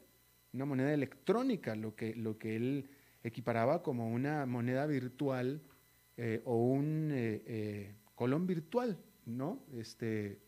una 0.52 0.64
moneda 0.64 0.94
electrónica, 0.94 1.74
lo 1.74 1.96
que, 1.96 2.14
lo 2.14 2.38
que 2.38 2.55
él 2.55 2.88
equiparaba 3.24 3.82
como 3.82 4.09
una 4.09 4.46
moneda 4.46 4.86
virtual 4.86 5.61
eh, 6.16 6.40
o 6.44 6.57
un 6.57 7.11
eh, 7.12 7.42
eh, 7.46 7.94
colón 8.14 8.46
virtual, 8.46 8.96
¿no? 9.26 9.64
Este, 9.72 10.38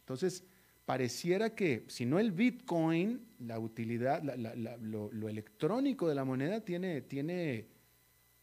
entonces, 0.00 0.44
pareciera 0.84 1.54
que 1.54 1.84
si 1.88 2.04
no 2.04 2.18
el 2.18 2.32
Bitcoin, 2.32 3.26
la 3.38 3.58
utilidad, 3.58 4.22
lo, 4.22 5.28
electrónico 5.28 6.06
de 6.06 6.14
la 6.14 6.24
moneda 6.24 6.60
tiene, 6.60 7.00
tiene 7.00 7.68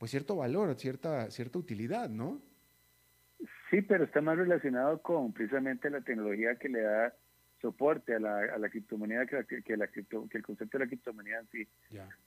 pues 0.01 0.09
cierto 0.09 0.35
valor, 0.35 0.73
cierta, 0.79 1.29
cierta 1.29 1.59
utilidad, 1.59 2.09
¿no? 2.09 2.41
Sí, 3.69 3.83
pero 3.83 4.05
está 4.05 4.19
más 4.19 4.35
relacionado 4.35 4.99
con 4.99 5.31
precisamente 5.31 5.91
la 5.91 6.01
tecnología 6.01 6.55
que 6.55 6.69
le 6.69 6.81
da 6.81 7.13
soporte 7.61 8.15
a 8.15 8.19
la, 8.19 8.39
a 8.55 8.57
la 8.57 8.67
criptomoneda 8.71 9.27
que, 9.27 9.61
que, 9.61 9.77
la 9.77 9.85
cripto, 9.85 10.27
que 10.27 10.39
el 10.39 10.43
concepto 10.43 10.79
de 10.79 10.85
la 10.85 10.89
criptomoneda 10.89 11.41
en 11.41 11.47
sí. 11.49 11.67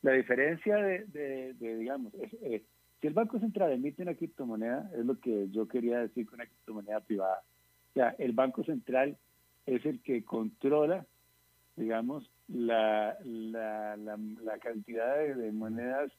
La 0.02 0.12
diferencia 0.12 0.76
de, 0.76 1.04
de, 1.06 1.76
digamos, 1.76 2.14
es, 2.14 2.32
eh, 2.42 2.62
si 3.00 3.08
el 3.08 3.12
Banco 3.12 3.40
Central 3.40 3.72
emite 3.72 4.02
una 4.02 4.14
criptomoneda, 4.14 4.88
es 4.96 5.04
lo 5.04 5.18
que 5.18 5.48
yo 5.50 5.66
quería 5.66 5.98
decir 5.98 6.26
con 6.26 6.36
una 6.36 6.46
criptomoneda 6.46 7.00
privada. 7.00 7.42
O 7.90 7.92
sea, 7.94 8.14
el 8.20 8.34
Banco 8.34 8.62
Central 8.62 9.18
es 9.66 9.84
el 9.84 10.00
que 10.00 10.24
controla, 10.24 11.04
digamos, 11.74 12.30
la, 12.46 13.18
la, 13.24 13.96
la, 13.96 14.58
cantidad 14.60 15.16
de, 15.16 15.50
monedas 15.50 16.12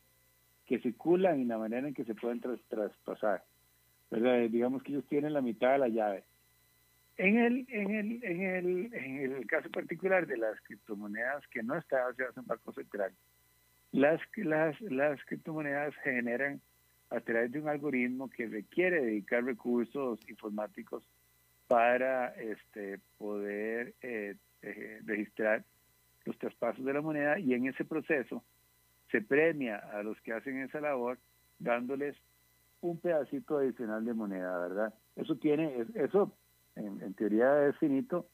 que 0.65 0.79
circulan 0.79 1.39
y 1.39 1.45
la 1.45 1.57
manera 1.57 1.87
en 1.87 1.93
que 1.93 2.05
se 2.05 2.15
pueden 2.15 2.41
traspasar. 2.41 3.43
¿verdad? 4.11 4.49
Digamos 4.49 4.83
que 4.83 4.91
ellos 4.91 5.05
tienen 5.07 5.33
la 5.33 5.41
mitad 5.41 5.73
de 5.73 5.77
la 5.79 5.87
llave 5.87 6.23
en 7.17 7.37
el, 7.37 7.65
en 7.69 7.91
el, 7.91 8.23
en 8.23 8.41
el, 8.41 8.93
en 8.93 9.35
el 9.35 9.47
caso 9.47 9.69
particular 9.69 10.27
de 10.27 10.37
las 10.37 10.59
criptomonedas 10.61 11.47
que 11.47 11.63
no 11.63 11.77
están 11.77 12.01
asociadas 12.01 12.37
en 12.37 12.45
Banco 12.45 12.73
Central, 12.73 13.13
las, 13.91 14.19
las, 14.35 14.79
las 14.81 15.23
criptomonedas 15.25 15.95
generan 16.03 16.61
a 17.09 17.21
través 17.21 17.51
de 17.51 17.59
un 17.59 17.69
algoritmo 17.69 18.29
que 18.29 18.47
requiere 18.47 19.01
dedicar 19.01 19.43
recursos 19.45 20.19
informáticos 20.27 21.07
para 21.67 22.29
este, 22.35 22.99
poder 23.17 23.93
eh, 24.01 24.35
eh, 24.61 24.99
registrar 25.05 25.63
los 26.25 26.37
traspasos 26.37 26.83
de 26.83 26.93
la 26.93 27.01
moneda 27.01 27.39
y 27.39 27.53
en 27.53 27.67
ese 27.67 27.85
proceso 27.85 28.43
se 29.15 29.21
premia 29.21 29.77
a 29.77 30.03
los 30.03 30.19
que 30.21 30.33
hacen 30.33 30.59
esa 30.59 30.81
labor 30.81 31.17
dándoles 31.57 32.17
un 32.81 32.99
pedacito 32.99 33.59
adicional 33.59 34.03
de 34.03 34.13
moneda, 34.13 34.59
¿verdad? 34.59 34.93
Eso 35.15 35.37
tiene, 35.37 35.85
eso 35.93 36.35
en, 36.75 37.13
teoría 37.13 37.67
es 37.67 37.77
finito, 37.77 38.27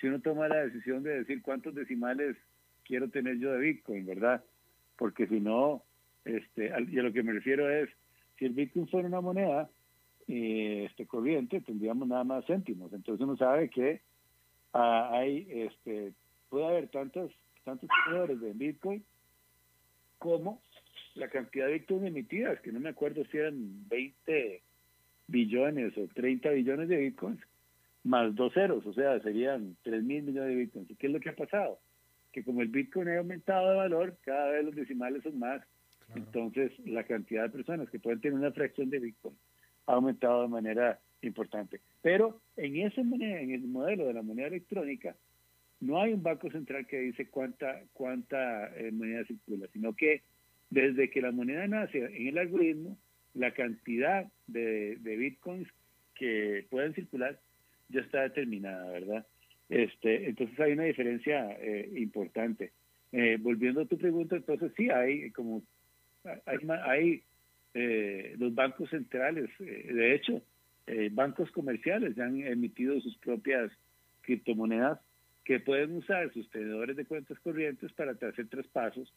si 0.00 0.08
uno 0.08 0.20
toma 0.20 0.48
la 0.48 0.64
decisión 0.64 1.04
de 1.04 1.20
decir 1.20 1.42
cuántos 1.42 1.76
decimales 1.76 2.36
quiero 2.84 3.08
tener 3.08 3.38
yo 3.38 3.52
de 3.52 3.60
Bitcoin, 3.60 4.04
¿verdad? 4.04 4.42
Porque 4.96 5.28
si 5.28 5.38
no, 5.38 5.84
este, 6.24 6.72
y 6.90 6.98
a 6.98 7.02
lo 7.04 7.12
que 7.12 7.22
me 7.22 7.32
refiero 7.32 7.70
es, 7.70 7.88
si 8.36 8.46
el 8.46 8.52
Bitcoin 8.52 8.88
fuera 8.88 9.06
una 9.06 9.20
moneda 9.20 9.70
eh, 10.26 10.86
este, 10.90 11.06
corriente, 11.06 11.60
tendríamos 11.60 12.08
nada 12.08 12.24
más 12.24 12.44
céntimos. 12.46 12.92
Entonces 12.92 13.24
uno 13.24 13.36
sabe 13.36 13.70
que 13.70 14.02
ah, 14.72 15.08
hay, 15.12 15.46
este, 15.48 16.14
puede 16.48 16.66
haber 16.66 16.88
tantos, 16.88 17.30
tantos 17.64 17.88
de 18.40 18.52
Bitcoin 18.54 19.04
como 20.18 20.62
la 21.14 21.28
cantidad 21.28 21.66
de 21.66 21.74
Bitcoin 21.74 22.06
emitidas, 22.06 22.60
que 22.60 22.72
no 22.72 22.80
me 22.80 22.90
acuerdo 22.90 23.24
si 23.26 23.38
eran 23.38 23.88
20 23.88 24.62
billones 25.28 25.96
o 25.98 26.06
30 26.08 26.50
billones 26.50 26.88
de 26.88 26.96
Bitcoins, 26.96 27.40
más 28.06 28.34
dos 28.34 28.52
ceros, 28.54 28.86
o 28.86 28.92
sea, 28.92 29.20
serían 29.20 29.76
3 29.82 30.02
mil 30.02 30.22
millones 30.22 30.50
de 30.50 30.56
bitcoins. 30.56 30.90
¿Y 30.90 30.94
qué 30.94 31.08
es 31.08 31.12
lo 31.12 31.20
que 31.20 31.30
ha 31.30 31.36
pasado? 31.36 31.80
Que 32.32 32.44
como 32.44 32.62
el 32.62 32.68
bitcoin 32.68 33.08
ha 33.08 33.18
aumentado 33.18 33.70
de 33.70 33.76
valor, 33.76 34.16
cada 34.24 34.50
vez 34.50 34.64
los 34.64 34.74
decimales 34.74 35.22
son 35.22 35.38
más. 35.38 35.62
Entonces, 36.14 36.72
la 36.86 37.02
cantidad 37.02 37.42
de 37.42 37.50
personas 37.50 37.90
que 37.90 37.98
pueden 37.98 38.20
tener 38.20 38.38
una 38.38 38.52
fracción 38.52 38.90
de 38.90 39.00
bitcoin 39.00 39.34
ha 39.86 39.94
aumentado 39.94 40.42
de 40.42 40.48
manera 40.48 41.00
importante. 41.22 41.80
Pero 42.00 42.40
en 42.56 42.76
ese 42.76 43.00
en 43.00 43.50
el 43.50 43.62
modelo 43.62 44.06
de 44.06 44.14
la 44.14 44.22
moneda 44.22 44.46
electrónica, 44.46 45.16
no 45.80 46.00
hay 46.00 46.12
un 46.12 46.22
banco 46.22 46.50
central 46.50 46.86
que 46.86 46.98
dice 47.00 47.28
cuánta 47.28 47.82
cuánta 47.92 48.74
eh, 48.76 48.90
moneda 48.92 49.24
circula, 49.24 49.66
sino 49.72 49.94
que 49.94 50.22
desde 50.70 51.10
que 51.10 51.20
la 51.20 51.32
moneda 51.32 51.66
nace 51.66 51.98
en 51.98 52.28
el 52.28 52.38
algoritmo, 52.38 52.98
la 53.34 53.52
cantidad 53.52 54.26
de, 54.46 54.98
bitcoins 55.02 55.68
que 56.14 56.66
pueden 56.70 56.94
circular 56.94 57.38
ya 57.88 58.00
está 58.00 58.22
determinada, 58.22 58.90
¿verdad? 58.90 59.26
Este, 59.68 60.28
entonces 60.28 60.58
hay 60.58 60.72
una 60.72 60.84
diferencia 60.84 61.52
eh, 61.60 61.90
importante. 61.96 62.72
Eh, 63.12 63.36
volviendo 63.40 63.82
a 63.82 63.86
tu 63.86 63.96
pregunta, 63.96 64.36
entonces 64.36 64.72
sí 64.76 64.90
hay 64.90 65.30
como 65.30 65.62
hay, 66.44 66.58
hay 66.84 67.22
eh, 67.74 68.34
los 68.38 68.54
bancos 68.54 68.90
centrales, 68.90 69.48
de 69.58 70.14
hecho, 70.14 70.42
bancos 71.12 71.50
comerciales 71.50 72.14
ya 72.16 72.24
han 72.24 72.40
emitido 72.40 73.00
sus 73.00 73.16
propias 73.18 73.70
criptomonedas 74.22 75.00
que 75.46 75.60
pueden 75.60 75.96
usar 75.96 76.32
sus 76.32 76.50
tenedores 76.50 76.96
de 76.96 77.04
cuentas 77.04 77.38
corrientes 77.38 77.92
para 77.92 78.10
hacer 78.10 78.48
traspasos 78.48 79.14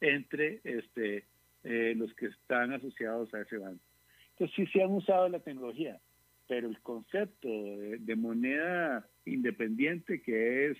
entre 0.00 0.60
este, 0.64 1.26
eh, 1.64 1.94
los 1.94 2.14
que 2.14 2.26
están 2.26 2.72
asociados 2.72 3.32
a 3.34 3.42
ese 3.42 3.58
banco. 3.58 3.84
Entonces 4.30 4.56
sí 4.56 4.66
se 4.72 4.82
han 4.82 4.92
usado 4.92 5.28
la 5.28 5.40
tecnología, 5.40 6.00
pero 6.48 6.66
el 6.66 6.80
concepto 6.80 7.48
de, 7.48 8.16
moneda 8.16 9.06
independiente 9.26 10.22
que 10.22 10.70
es 10.70 10.78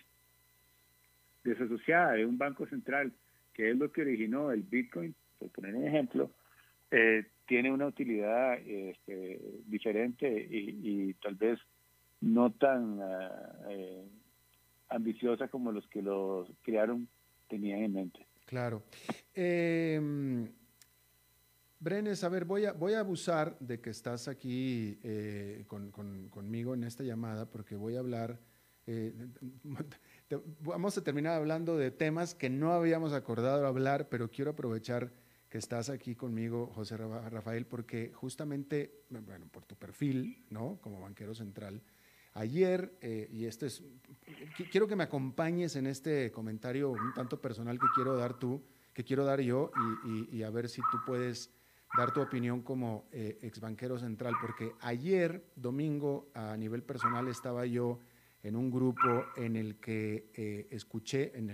desasociada 1.44 2.12
de 2.12 2.24
un 2.24 2.38
banco 2.38 2.66
central, 2.66 3.12
que 3.52 3.72
es 3.72 3.76
lo 3.76 3.92
que 3.92 4.00
originó 4.00 4.50
el 4.50 4.62
Bitcoin, 4.62 5.14
por 5.38 5.50
poner 5.50 5.74
un 5.74 5.86
ejemplo, 5.86 6.30
eh, 6.90 7.26
tiene 7.46 7.70
una 7.70 7.86
utilidad 7.86 8.58
este, 8.66 9.40
diferente 9.66 10.48
y, 10.50 11.12
tal 11.14 11.34
vez 11.34 11.60
no 12.22 12.50
tan 12.52 12.98
ah, 13.02 13.52
eh, 13.68 14.04
ambiciosa 14.88 15.48
como 15.48 15.72
los 15.72 15.86
que 15.88 16.02
lo 16.02 16.46
crearon 16.62 17.08
tenían 17.48 17.82
en 17.82 17.92
mente. 17.92 18.26
Claro. 18.46 18.82
Eh, 19.34 20.00
Brenes, 21.78 22.24
a 22.24 22.28
ver, 22.28 22.46
voy 22.46 22.64
a, 22.64 22.72
voy 22.72 22.94
a 22.94 23.00
abusar 23.00 23.58
de 23.60 23.80
que 23.80 23.90
estás 23.90 24.28
aquí 24.28 24.98
eh, 25.02 25.64
conmigo 25.68 26.74
en 26.74 26.84
esta 26.84 27.04
llamada 27.04 27.50
porque 27.50 27.76
voy 27.76 27.96
a 27.96 27.98
hablar, 27.98 28.40
eh, 28.86 29.14
vamos 30.60 30.96
a 30.96 31.04
terminar 31.04 31.34
hablando 31.34 31.76
de 31.76 31.90
temas 31.90 32.34
que 32.34 32.48
no 32.48 32.72
habíamos 32.72 33.12
acordado 33.12 33.66
hablar, 33.66 34.08
pero 34.08 34.30
quiero 34.30 34.52
aprovechar 34.52 35.12
que 35.50 35.58
estás 35.58 35.90
aquí 35.90 36.14
conmigo, 36.14 36.72
José 36.74 36.96
Rafael, 36.96 37.66
porque 37.66 38.10
justamente, 38.12 39.04
bueno, 39.10 39.46
por 39.46 39.64
tu 39.64 39.76
perfil, 39.76 40.44
¿no? 40.50 40.78
Como 40.80 41.00
banquero 41.00 41.34
central, 41.34 41.82
ayer, 42.36 42.96
eh, 43.00 43.28
y 43.32 43.46
esto 43.46 43.66
es, 43.66 43.82
quiero 44.70 44.86
que 44.86 44.94
me 44.94 45.04
acompañes 45.04 45.74
en 45.76 45.86
este 45.86 46.30
comentario 46.30 46.90
un 46.90 47.14
tanto 47.14 47.40
personal 47.40 47.78
que 47.78 47.86
quiero 47.94 48.16
dar 48.16 48.38
tú, 48.38 48.62
que 48.92 49.04
quiero 49.04 49.24
dar 49.24 49.40
yo, 49.40 49.70
y 50.30 50.42
a 50.42 50.50
ver 50.50 50.68
si 50.68 50.80
tú 50.90 50.98
puedes 51.04 51.50
dar 51.96 52.12
tu 52.12 52.20
opinión 52.20 52.62
como 52.62 53.08
eh, 53.12 53.38
ex 53.42 53.60
banquero 53.60 53.98
central, 53.98 54.34
porque 54.40 54.72
ayer, 54.80 55.50
domingo, 55.56 56.30
a 56.34 56.56
nivel 56.56 56.82
personal, 56.82 57.28
estaba 57.28 57.66
yo 57.66 58.00
en 58.42 58.56
un 58.56 58.70
grupo 58.70 59.26
en 59.36 59.56
el 59.56 59.76
que 59.80 60.30
eh, 60.34 60.68
escuché, 60.70 61.36
en, 61.36 61.50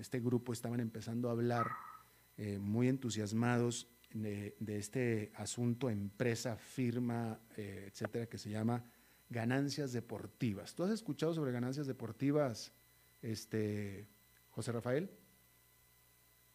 este 0.00 0.20
grupo 0.20 0.52
estaban 0.52 0.80
empezando 0.80 1.28
a 1.28 1.32
hablar 1.32 1.70
muy 2.60 2.88
entusiasmados 2.88 3.88
de, 4.12 4.54
este 4.66 5.32
asunto, 5.36 5.88
empresa, 5.88 6.56
firma, 6.56 7.40
etcétera, 7.56 8.26
que 8.26 8.36
se 8.36 8.50
llama 8.50 8.84
ganancias 9.28 9.92
deportivas. 9.92 10.74
¿Tú 10.74 10.84
has 10.84 10.90
escuchado 10.90 11.34
sobre 11.34 11.52
ganancias 11.52 11.86
deportivas, 11.86 12.72
este, 13.22 14.08
José 14.50 14.72
Rafael? 14.72 15.10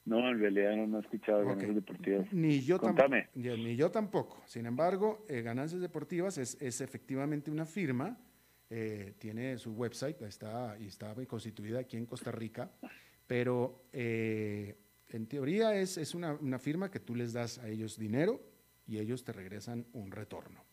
No, 0.03 0.29
en 0.29 0.39
realidad 0.39 0.75
no, 0.75 0.97
he 0.97 1.01
escuchado 1.01 1.39
ganancias 1.45 1.75
deportivas. 1.75 2.33
Ni 2.33 2.61
yo, 2.61 2.79
ni 3.35 3.75
yo 3.75 3.91
tampoco. 3.91 4.41
Sin 4.47 4.65
embargo, 4.65 5.25
eh, 5.29 5.41
Ganancias 5.41 5.79
Deportivas 5.81 6.37
es, 6.39 6.59
es, 6.59 6.81
efectivamente 6.81 7.51
una 7.51 7.65
firma, 7.65 8.17
eh, 8.69 9.13
tiene 9.19 9.57
su 9.59 9.73
website, 9.73 10.19
está, 10.23 10.75
y 10.79 10.87
está 10.87 11.13
constituida 11.27 11.79
aquí 11.79 11.97
en 11.97 12.07
Costa 12.07 12.31
Rica, 12.31 12.71
pero 13.27 13.83
eh, 13.93 14.75
en 15.09 15.27
teoría 15.27 15.75
es, 15.75 15.97
es 15.97 16.15
una, 16.15 16.33
una, 16.33 16.57
firma 16.57 16.89
que 16.89 16.99
tú 16.99 17.13
les 17.13 17.33
das 17.33 17.59
a 17.59 17.67
ellos 17.67 17.97
dinero 17.97 18.41
y 18.87 18.97
ellos 18.97 19.23
te 19.23 19.33
regresan 19.33 19.85
un 19.93 20.11
retorno. 20.11 20.63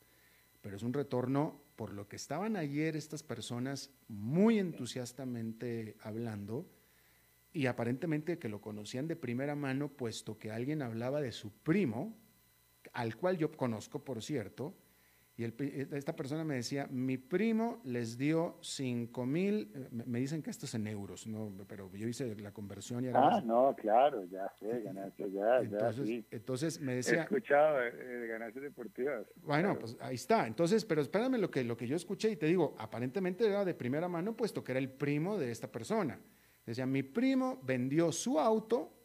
Pero 0.69 0.77
es 0.77 0.83
un 0.83 0.93
retorno 0.93 1.63
por 1.77 1.95
lo 1.95 2.09
que 2.09 2.17
estaban 2.17 2.55
ayer 2.55 2.95
estas 2.95 3.23
personas 3.23 3.91
muy 4.07 4.59
entusiastamente 4.59 5.97
hablando, 6.03 6.69
y 7.55 7.65
aparentemente 7.65 8.39
que 8.39 8.51
lo 8.51 8.61
conocían 8.61 9.09
de 9.09 9.17
primera 9.17 9.55
mano, 9.55 9.89
puesto 9.89 10.37
que 10.37 10.51
alguien 10.51 10.83
hablaba 10.83 11.23
de 11.23 11.33
su 11.33 11.51
primo, 11.51 12.19
al 12.93 13.17
cual 13.17 13.39
yo 13.39 13.51
conozco, 13.51 14.05
por 14.05 14.23
cierto, 14.23 14.75
y 15.39 15.45
esta 15.45 16.17
persona 16.17 16.43
me 16.43 16.57
decía, 16.57 16.89
mi 16.91 17.17
primo 17.17 17.81
les 17.85 18.19
dio 18.19 18.59
5 18.61 19.25
mil, 19.25 19.71
eh, 19.73 19.89
me 19.91 20.19
dicen 20.19 20.43
que 20.43 20.51
esto 20.51 20.67
es 20.67 20.75
en 20.75 20.89
euros, 20.89 21.29
¿no? 21.29 21.53
pero 21.69 21.89
yo 21.95 22.09
hice 22.09 22.35
la 22.35 22.53
conversión 22.53 23.05
y 23.05 23.09
Ah, 23.15 23.41
no, 23.45 23.73
claro, 23.77 24.25
ya 24.25 24.51
sé, 24.59 24.81
ganancias, 24.81 25.31
ya, 25.31 25.61
entonces, 25.61 26.09
ya, 26.09 26.23
Entonces 26.33 26.81
me 26.81 26.97
decía... 26.97 27.19
He 27.19 27.23
escuchado 27.23 27.79
de, 27.79 28.27
ganancias 28.27 28.65
deportivas. 28.65 29.29
Bueno, 29.37 29.79
pues 29.79 29.97
ahí 30.01 30.17
está. 30.17 30.45
Entonces, 30.45 30.85
pero 30.85 31.03
espérame 31.03 31.39
lo 31.39 31.53
que, 31.53 31.63
lo 31.63 31.77
que 31.77 31.87
yo 31.87 31.95
escuché 31.95 32.31
y 32.31 32.37
te 32.37 32.47
digo, 32.47 32.75
aparentemente 32.77 33.47
era 33.47 33.65
de 33.65 33.75
primera 33.75 34.09
mano, 34.09 34.37
puesto 34.37 34.65
que 34.65 34.73
era 34.73 34.81
el 34.81 34.91
primo 34.91 35.39
de 35.39 35.53
esta 35.53 35.71
persona. 35.71 36.19
Decía, 36.67 36.85
mi 36.85 37.05
primo 37.05 37.61
vendió 37.63 38.11
su 38.11 38.41
auto, 38.41 38.98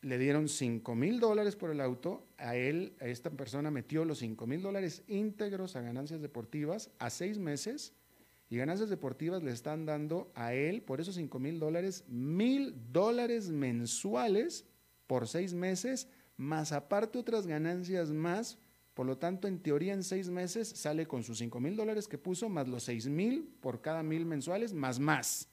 le 0.00 0.18
dieron 0.18 0.48
5 0.48 0.94
mil 0.94 1.20
dólares 1.20 1.56
por 1.56 1.70
el 1.70 1.80
auto, 1.80 2.26
a 2.38 2.56
él, 2.56 2.94
a 3.00 3.06
esta 3.06 3.30
persona 3.30 3.70
metió 3.70 4.04
los 4.04 4.18
5 4.18 4.46
mil 4.46 4.62
dólares 4.62 5.02
íntegros 5.08 5.76
a 5.76 5.80
ganancias 5.80 6.20
deportivas 6.20 6.90
a 6.98 7.10
seis 7.10 7.38
meses 7.38 7.94
y 8.50 8.56
ganancias 8.56 8.88
deportivas 8.88 9.42
le 9.42 9.50
están 9.50 9.86
dando 9.86 10.30
a 10.34 10.54
él 10.54 10.82
por 10.82 11.00
esos 11.00 11.16
5 11.16 11.38
mil 11.38 11.58
dólares 11.58 12.04
mil 12.08 12.74
dólares 12.92 13.50
mensuales 13.50 14.64
por 15.08 15.26
seis 15.26 15.54
meses, 15.54 16.06
más 16.36 16.70
aparte 16.70 17.18
otras 17.18 17.48
ganancias 17.48 18.10
más. 18.10 18.58
Por 18.94 19.06
lo 19.06 19.16
tanto, 19.16 19.48
en 19.48 19.60
teoría, 19.60 19.94
en 19.94 20.04
seis 20.04 20.28
meses 20.28 20.68
sale 20.68 21.06
con 21.06 21.24
sus 21.24 21.38
5 21.38 21.58
mil 21.60 21.76
dólares 21.76 22.06
que 22.06 22.18
puso, 22.18 22.48
más 22.48 22.68
los 22.68 22.84
6 22.84 23.08
mil 23.08 23.48
por 23.60 23.80
cada 23.80 24.02
mil 24.02 24.26
mensuales, 24.26 24.72
más 24.72 25.00
más. 25.00 25.48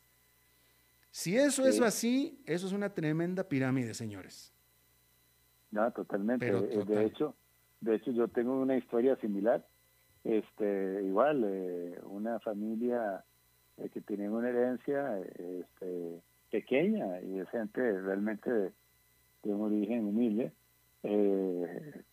Si 1.15 1.37
eso 1.37 1.65
es 1.65 1.79
así, 1.79 2.43
eso 2.45 2.67
es 2.67 2.73
una 2.73 2.93
tremenda 2.93 3.45
pirámide, 3.45 3.93
señores. 3.93 4.53
No, 5.71 5.89
totalmente. 5.91 6.45
Eh, 6.45 6.83
de 6.85 7.05
hecho, 7.05 7.33
de 7.79 7.95
hecho 7.95 8.11
yo 8.11 8.27
tengo 8.27 8.59
una 8.59 8.75
historia 8.75 9.15
similar. 9.21 9.65
Este, 10.25 11.01
igual, 11.05 11.41
eh, 11.45 11.97
una 12.03 12.41
familia 12.41 13.23
eh, 13.77 13.87
que 13.93 14.01
tenía 14.01 14.29
una 14.29 14.49
herencia 14.49 15.17
este, 15.21 16.21
pequeña 16.51 17.21
y 17.21 17.39
es 17.39 17.49
gente 17.49 17.79
realmente 18.01 18.51
de, 18.51 18.73
un 19.43 19.61
origen 19.61 20.07
humilde. 20.07 20.51
Eh, 21.03 22.03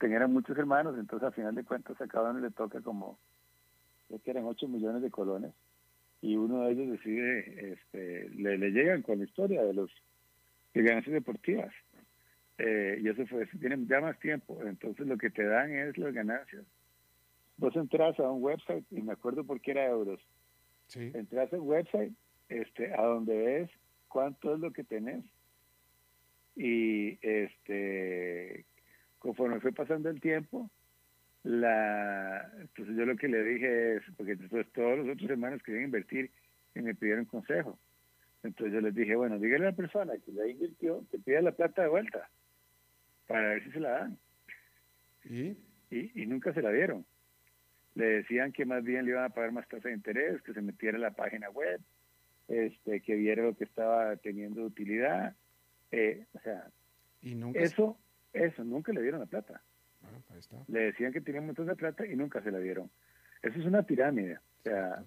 eran 0.00 0.32
muchos 0.32 0.56
hermanos, 0.56 0.96
entonces 0.98 1.26
al 1.26 1.34
final 1.34 1.54
de 1.54 1.64
cuentas 1.64 2.00
a 2.00 2.06
cada 2.06 2.30
uno 2.30 2.40
le 2.40 2.50
toca 2.52 2.80
como, 2.80 3.18
creo 4.08 4.18
que 4.22 4.30
eran 4.30 4.46
8 4.46 4.66
millones 4.66 5.02
de 5.02 5.10
colones 5.10 5.52
y 6.20 6.36
uno 6.36 6.64
de 6.64 6.72
ellos 6.72 6.90
decide, 6.92 7.72
este, 7.72 8.30
le, 8.30 8.70
llegan 8.70 9.02
con 9.02 9.18
la 9.18 9.24
historia 9.24 9.62
de 9.62 9.74
los 9.74 9.90
de 10.74 10.82
ganancias 10.82 11.14
deportivas. 11.14 11.72
Eh, 12.58 13.00
y 13.02 13.08
eso 13.08 13.26
fue, 13.26 13.46
tienen 13.58 13.86
ya 13.86 14.00
más 14.00 14.18
tiempo, 14.18 14.58
entonces 14.64 15.06
lo 15.06 15.18
que 15.18 15.30
te 15.30 15.44
dan 15.44 15.72
es 15.72 15.96
las 15.98 16.12
ganancias. 16.12 16.64
Vos 17.58 17.74
entras 17.76 18.18
a 18.18 18.30
un 18.30 18.42
website, 18.42 18.84
y 18.90 19.02
me 19.02 19.12
acuerdo 19.12 19.44
porque 19.44 19.70
era 19.72 19.86
euros, 19.86 20.20
sí. 20.86 21.10
entras 21.14 21.52
a 21.52 21.56
un 21.56 21.68
website 21.68 22.12
este, 22.48 22.92
a 22.94 23.02
donde 23.02 23.36
ves 23.36 23.70
cuánto 24.08 24.54
es 24.54 24.60
lo 24.60 24.72
que 24.72 24.84
tenés. 24.84 25.24
Y 26.54 27.18
este 27.20 28.64
conforme 29.18 29.60
fue 29.60 29.72
pasando 29.72 30.08
el 30.08 30.20
tiempo, 30.20 30.70
la 31.46 32.50
entonces 32.58 32.96
yo 32.96 33.06
lo 33.06 33.16
que 33.16 33.28
le 33.28 33.44
dije 33.44 33.96
es 33.96 34.02
porque 34.16 34.32
entonces 34.32 34.66
todos 34.72 34.98
los 34.98 35.08
otros 35.08 35.30
hermanos 35.30 35.62
querían 35.62 35.84
invertir 35.84 36.30
y 36.74 36.80
me 36.80 36.94
pidieron 36.94 37.24
consejo. 37.24 37.78
Entonces 38.42 38.74
yo 38.74 38.80
les 38.80 38.94
dije 38.94 39.14
bueno 39.14 39.38
dígale 39.38 39.66
a 39.66 39.70
la 39.70 39.76
persona 39.76 40.12
que 40.24 40.32
ya 40.32 40.44
invirtió 40.44 41.06
que 41.08 41.18
pida 41.18 41.40
la 41.42 41.52
plata 41.52 41.82
de 41.82 41.88
vuelta 41.88 42.28
para 43.28 43.50
ver 43.50 43.64
si 43.64 43.70
se 43.70 43.80
la 43.80 43.90
dan 43.90 44.18
y 45.24 45.56
y, 45.88 46.26
nunca 46.26 46.52
se 46.52 46.62
la 46.62 46.72
dieron. 46.72 47.06
Le 47.94 48.06
decían 48.06 48.50
que 48.50 48.64
más 48.64 48.82
bien 48.82 49.04
le 49.04 49.12
iban 49.12 49.22
a 49.22 49.28
pagar 49.28 49.52
más 49.52 49.68
tasa 49.68 49.88
de 49.88 49.94
interés 49.94 50.42
que 50.42 50.52
se 50.52 50.60
metiera 50.60 50.96
en 50.96 51.02
la 51.02 51.12
página 51.12 51.48
web 51.50 51.80
este 52.48 53.00
que 53.02 53.14
viera 53.14 53.44
lo 53.44 53.56
que 53.56 53.64
estaba 53.64 54.16
teniendo 54.16 54.64
utilidad 54.64 55.34
eh, 55.90 56.26
o 56.32 56.40
sea 56.40 56.70
¿Y 57.22 57.34
nunca 57.34 57.60
eso 57.60 57.98
eso 58.32 58.64
nunca 58.64 58.92
le 58.92 59.02
dieron 59.02 59.20
la 59.20 59.26
plata 59.26 59.62
le 60.68 60.80
decían 60.80 61.12
que 61.12 61.20
tenía 61.20 61.40
un 61.40 61.46
montón 61.48 61.66
de 61.66 61.76
plata 61.76 62.06
y 62.06 62.16
nunca 62.16 62.42
se 62.42 62.50
la 62.50 62.58
dieron. 62.58 62.90
Eso 63.42 63.58
es 63.58 63.66
una 63.66 63.82
pirámide. 63.82 64.38
O 64.38 64.62
sea, 64.62 65.04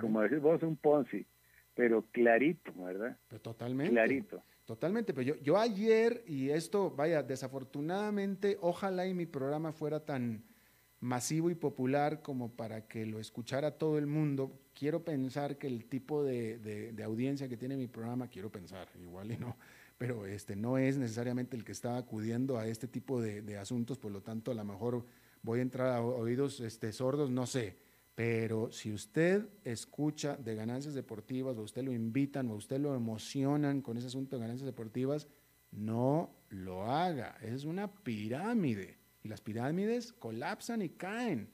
como 0.00 0.22
decís 0.22 0.40
vos, 0.40 0.62
un 0.62 0.76
Ponzi. 0.76 1.26
pero 1.74 2.02
clarito, 2.12 2.72
¿verdad? 2.74 3.16
Pero 3.28 3.40
totalmente. 3.40 3.92
Clarito. 3.92 4.42
Totalmente, 4.64 5.12
pero 5.12 5.26
yo, 5.26 5.36
yo 5.42 5.58
ayer, 5.58 6.22
y 6.26 6.48
esto, 6.48 6.90
vaya, 6.90 7.22
desafortunadamente, 7.22 8.56
ojalá 8.62 9.06
y 9.06 9.12
mi 9.12 9.26
programa 9.26 9.72
fuera 9.72 10.00
tan 10.00 10.42
masivo 11.00 11.50
y 11.50 11.54
popular 11.54 12.22
como 12.22 12.50
para 12.50 12.88
que 12.88 13.04
lo 13.04 13.20
escuchara 13.20 13.72
todo 13.72 13.98
el 13.98 14.06
mundo. 14.06 14.58
Quiero 14.72 15.04
pensar 15.04 15.58
que 15.58 15.66
el 15.66 15.84
tipo 15.84 16.24
de, 16.24 16.58
de, 16.58 17.04
audiencia 17.04 17.46
que 17.46 17.58
tiene 17.58 17.76
mi 17.76 17.88
programa, 17.88 18.28
quiero 18.28 18.50
pensar, 18.50 18.88
igual 18.98 19.30
y 19.30 19.36
no, 19.36 19.58
pero 19.98 20.26
este, 20.26 20.56
no 20.56 20.78
es 20.78 20.98
necesariamente 20.98 21.56
el 21.56 21.64
que 21.64 21.72
está 21.72 21.96
acudiendo 21.96 22.58
a 22.58 22.66
este 22.66 22.88
tipo 22.88 23.20
de, 23.20 23.58
asuntos, 23.58 23.98
por 23.98 24.12
lo 24.12 24.22
tanto, 24.22 24.50
a 24.50 24.54
lo 24.54 24.64
mejor 24.64 25.06
voy 25.42 25.60
a 25.60 25.62
entrar 25.62 25.92
a 25.92 26.02
oídos 26.02 26.60
este, 26.60 26.92
sordos, 26.92 27.30
no 27.30 27.46
sé. 27.46 27.76
Pero 28.14 28.70
si 28.70 28.92
usted 28.92 29.48
escucha 29.64 30.36
de 30.36 30.54
ganancias 30.54 30.94
deportivas, 30.94 31.56
o 31.56 31.62
usted 31.62 31.82
lo 31.82 31.92
invitan, 31.92 32.48
o 32.48 32.54
usted 32.54 32.78
lo 32.78 32.94
emocionan 32.94 33.82
con 33.82 33.96
ese 33.96 34.06
asunto 34.06 34.36
de 34.36 34.42
ganancias 34.42 34.66
deportivas, 34.66 35.26
no 35.72 36.30
lo 36.48 36.84
haga. 36.90 37.36
Es 37.42 37.64
una 37.64 37.92
pirámide. 37.92 38.98
Y 39.22 39.28
las 39.28 39.40
pirámides 39.40 40.12
colapsan 40.12 40.82
y 40.82 40.90
caen. 40.90 41.50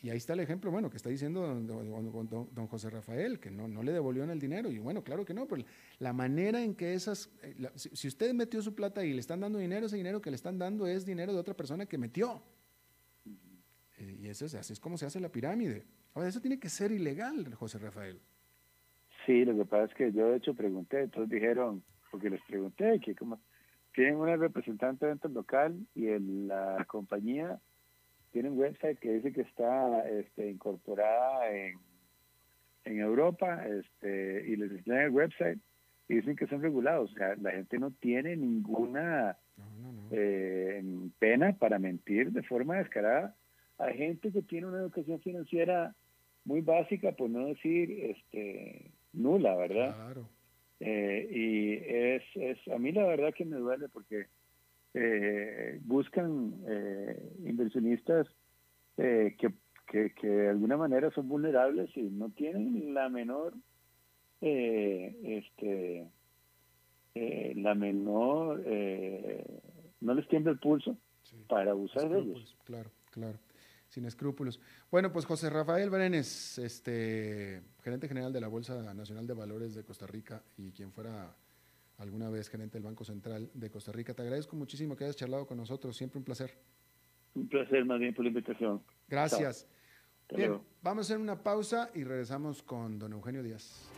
Y 0.00 0.10
ahí 0.10 0.16
está 0.16 0.34
el 0.34 0.40
ejemplo, 0.40 0.70
bueno, 0.70 0.90
que 0.90 0.96
está 0.96 1.10
diciendo 1.10 1.42
don, 1.60 2.66
José 2.68 2.88
Rafael, 2.88 3.40
que 3.40 3.50
no, 3.50 3.66
no 3.66 3.82
le 3.82 3.92
devolvieron 3.92 4.30
el 4.30 4.38
dinero. 4.38 4.70
Y 4.70 4.78
bueno, 4.78 5.02
claro 5.02 5.24
que 5.24 5.34
no, 5.34 5.46
pero 5.46 5.64
la 5.98 6.12
manera 6.12 6.62
en 6.62 6.76
que 6.76 6.94
esas, 6.94 7.30
eh, 7.42 7.68
si, 7.74 8.06
usted 8.06 8.32
metió 8.32 8.62
su 8.62 8.76
plata 8.76 9.04
y 9.04 9.12
le 9.12 9.18
están 9.18 9.40
dando 9.40 9.58
dinero, 9.58 9.86
ese 9.86 9.96
dinero 9.96 10.20
que 10.20 10.30
le 10.30 10.36
están 10.36 10.56
dando 10.56 10.86
es 10.86 11.04
dinero 11.04 11.32
de 11.32 11.40
otra 11.40 11.54
persona 11.54 11.86
que 11.86 11.98
metió. 11.98 12.40
Y 13.98 14.28
eso 14.28 14.46
es, 14.46 14.54
así 14.54 14.72
es 14.72 14.78
como 14.78 14.96
se 14.96 15.06
hace 15.06 15.18
la 15.18 15.30
pirámide. 15.30 15.84
Ahora, 16.14 16.28
eso 16.28 16.40
tiene 16.40 16.60
que 16.60 16.68
ser 16.68 16.92
ilegal, 16.92 17.52
José 17.54 17.78
Rafael. 17.78 18.20
Sí, 19.26 19.44
lo 19.44 19.56
que 19.56 19.64
pasa 19.64 19.84
es 19.84 19.94
que 19.94 20.12
yo 20.12 20.30
de 20.30 20.36
hecho 20.36 20.54
pregunté, 20.54 21.00
entonces 21.00 21.28
dijeron, 21.28 21.82
porque 22.12 22.30
les 22.30 22.40
pregunté 22.42 23.00
que 23.00 23.16
como 23.16 23.40
tienen 23.94 24.14
una 24.14 24.36
representante 24.36 25.06
dentro 25.06 25.28
del 25.28 25.34
local 25.34 25.86
y 25.96 26.06
la 26.08 26.86
compañía 26.88 27.60
tiene 28.32 28.50
un 28.50 28.58
website 28.58 28.98
que 28.98 29.14
dice 29.14 29.32
que 29.32 29.42
está 29.42 30.08
este, 30.08 30.50
incorporada 30.50 31.50
en, 31.50 31.78
en 32.84 33.00
Europa 33.00 33.66
este, 33.66 34.44
y 34.48 34.56
les 34.56 34.70
enseñan 34.70 35.02
el 35.02 35.10
website 35.10 35.58
y 36.08 36.16
dicen 36.16 36.36
que 36.36 36.46
son 36.46 36.62
regulados. 36.62 37.12
O 37.12 37.14
sea, 37.14 37.34
la 37.36 37.52
gente 37.52 37.78
no 37.78 37.90
tiene 37.92 38.36
ninguna 38.36 39.36
eh, 40.10 40.82
pena 41.18 41.52
para 41.56 41.78
mentir 41.78 42.32
de 42.32 42.42
forma 42.42 42.76
descarada 42.76 43.34
hay 43.78 43.96
gente 43.96 44.32
que 44.32 44.42
tiene 44.42 44.66
una 44.66 44.78
educación 44.78 45.20
financiera 45.20 45.94
muy 46.44 46.60
básica, 46.60 47.12
por 47.12 47.30
no 47.30 47.46
decir 47.46 47.90
este 47.90 48.90
nula, 49.12 49.54
¿verdad? 49.54 49.94
Claro. 49.94 50.28
Eh, 50.80 51.28
y 51.30 51.72
es, 51.74 52.22
es, 52.34 52.68
a 52.68 52.78
mí 52.78 52.92
la 52.92 53.04
verdad 53.04 53.34
que 53.34 53.44
me 53.44 53.56
duele 53.56 53.88
porque 53.88 54.26
eh, 54.94 55.78
buscan 55.82 56.54
eh, 56.66 57.32
inversionistas 57.44 58.26
que, 58.96 59.36
que, 59.86 60.12
que, 60.12 60.26
de 60.26 60.48
alguna 60.48 60.76
manera 60.76 61.10
son 61.12 61.28
vulnerables 61.28 61.96
y 61.96 62.02
no 62.02 62.30
tienen 62.30 62.94
la 62.94 63.08
menor, 63.08 63.54
este, 64.40 66.10
la 67.14 67.74
menor, 67.76 68.64
no 70.00 70.14
les 70.14 70.26
tiembla 70.26 70.50
el 70.50 70.58
pulso 70.58 70.98
para 71.48 71.70
abusar 71.70 72.08
de 72.08 72.18
ellos. 72.18 72.56
Claro, 72.64 72.90
claro 73.12 73.38
sin 73.88 74.04
escrúpulos. 74.04 74.60
Bueno, 74.90 75.12
pues 75.12 75.24
José 75.24 75.50
Rafael 75.50 75.90
Brenes, 75.90 76.58
este, 76.58 77.62
gerente 77.82 78.08
general 78.08 78.32
de 78.32 78.40
la 78.40 78.48
Bolsa 78.48 78.94
Nacional 78.94 79.26
de 79.26 79.34
Valores 79.34 79.74
de 79.74 79.84
Costa 79.84 80.06
Rica 80.06 80.42
y 80.56 80.72
quien 80.72 80.92
fuera 80.92 81.34
alguna 81.98 82.30
vez 82.30 82.48
gerente 82.48 82.78
del 82.78 82.84
Banco 82.84 83.04
Central 83.04 83.50
de 83.52 83.70
Costa 83.70 83.92
Rica, 83.92 84.14
te 84.14 84.22
agradezco 84.22 84.56
muchísimo 84.56 84.96
que 84.96 85.04
hayas 85.04 85.16
charlado 85.16 85.46
con 85.46 85.58
nosotros, 85.58 85.96
siempre 85.96 86.18
un 86.18 86.24
placer. 86.24 86.56
Un 87.34 87.48
placer 87.48 87.84
más 87.84 88.00
bien 88.00 88.14
por 88.14 88.24
la 88.24 88.30
invitación. 88.30 88.82
Gracias. 89.08 89.68
Bien, 90.34 90.60
vamos 90.82 91.06
a 91.10 91.14
hacer 91.14 91.22
una 91.22 91.42
pausa 91.42 91.90
y 91.94 92.04
regresamos 92.04 92.62
con 92.62 92.98
don 92.98 93.12
Eugenio 93.12 93.42
Díaz. 93.42 93.88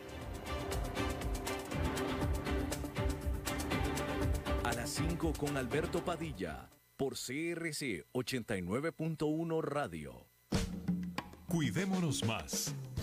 A 4.63 4.73
las 4.73 4.89
5 4.91 5.33
con 5.37 5.57
Alberto 5.57 6.03
Padilla 6.03 6.69
por 6.95 7.13
CRC 7.13 8.05
89.1 8.13 9.61
Radio. 9.61 10.27
Cuidémonos 11.47 12.25
más. 12.25 12.73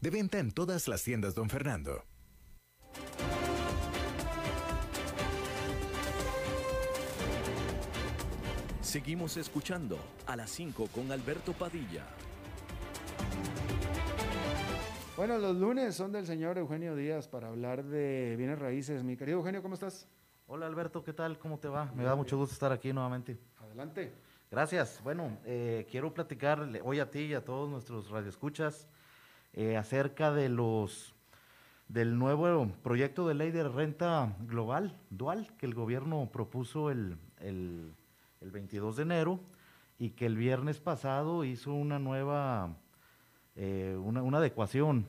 De 0.00 0.10
venta 0.10 0.38
en 0.38 0.52
todas 0.52 0.88
las 0.88 1.02
tiendas, 1.04 1.34
don 1.34 1.48
Fernando. 1.48 2.04
Seguimos 8.80 9.36
escuchando 9.36 9.98
a 10.26 10.36
las 10.36 10.50
5 10.50 10.88
con 10.94 11.10
Alberto 11.12 11.52
Padilla. 11.52 12.04
Bueno, 15.16 15.38
los 15.38 15.56
lunes 15.56 15.94
son 15.94 16.12
del 16.12 16.26
señor 16.26 16.58
Eugenio 16.58 16.96
Díaz 16.96 17.28
para 17.28 17.48
hablar 17.48 17.84
de 17.84 18.34
bienes 18.36 18.58
raíces. 18.58 19.04
Mi 19.04 19.16
querido 19.16 19.38
Eugenio, 19.38 19.62
¿cómo 19.62 19.74
estás? 19.74 20.08
Hola 20.46 20.66
Alberto, 20.66 21.02
¿qué 21.02 21.12
tal? 21.12 21.38
¿Cómo 21.38 21.58
te 21.58 21.68
va? 21.68 21.90
Me 21.94 22.02
da 22.02 22.14
mucho 22.14 22.36
gusto 22.36 22.52
estar 22.52 22.72
aquí 22.72 22.92
nuevamente. 22.92 23.38
Adelante. 23.60 24.12
Gracias. 24.50 25.00
Bueno, 25.02 25.38
eh, 25.46 25.86
quiero 25.90 26.12
platicar 26.12 26.68
hoy 26.82 27.00
a 27.00 27.10
ti 27.10 27.20
y 27.20 27.34
a 27.34 27.44
todos 27.44 27.70
nuestros 27.70 28.10
radioescuchas 28.10 28.88
eh, 29.54 29.76
acerca 29.76 30.32
de 30.32 30.48
los 30.48 31.14
del 31.92 32.18
nuevo 32.18 32.72
proyecto 32.82 33.28
de 33.28 33.34
ley 33.34 33.50
de 33.50 33.68
renta 33.68 34.34
global, 34.46 34.98
dual, 35.10 35.52
que 35.58 35.66
el 35.66 35.74
gobierno 35.74 36.30
propuso 36.32 36.90
el, 36.90 37.18
el, 37.40 37.92
22 38.40 38.96
de 38.96 39.02
enero 39.02 39.40
y 39.98 40.10
que 40.10 40.24
el 40.24 40.36
viernes 40.36 40.80
pasado 40.80 41.44
hizo 41.44 41.74
una 41.74 41.98
nueva, 41.98 42.74
eh, 43.56 43.94
una, 44.02 44.38
adecuación. 44.38 45.06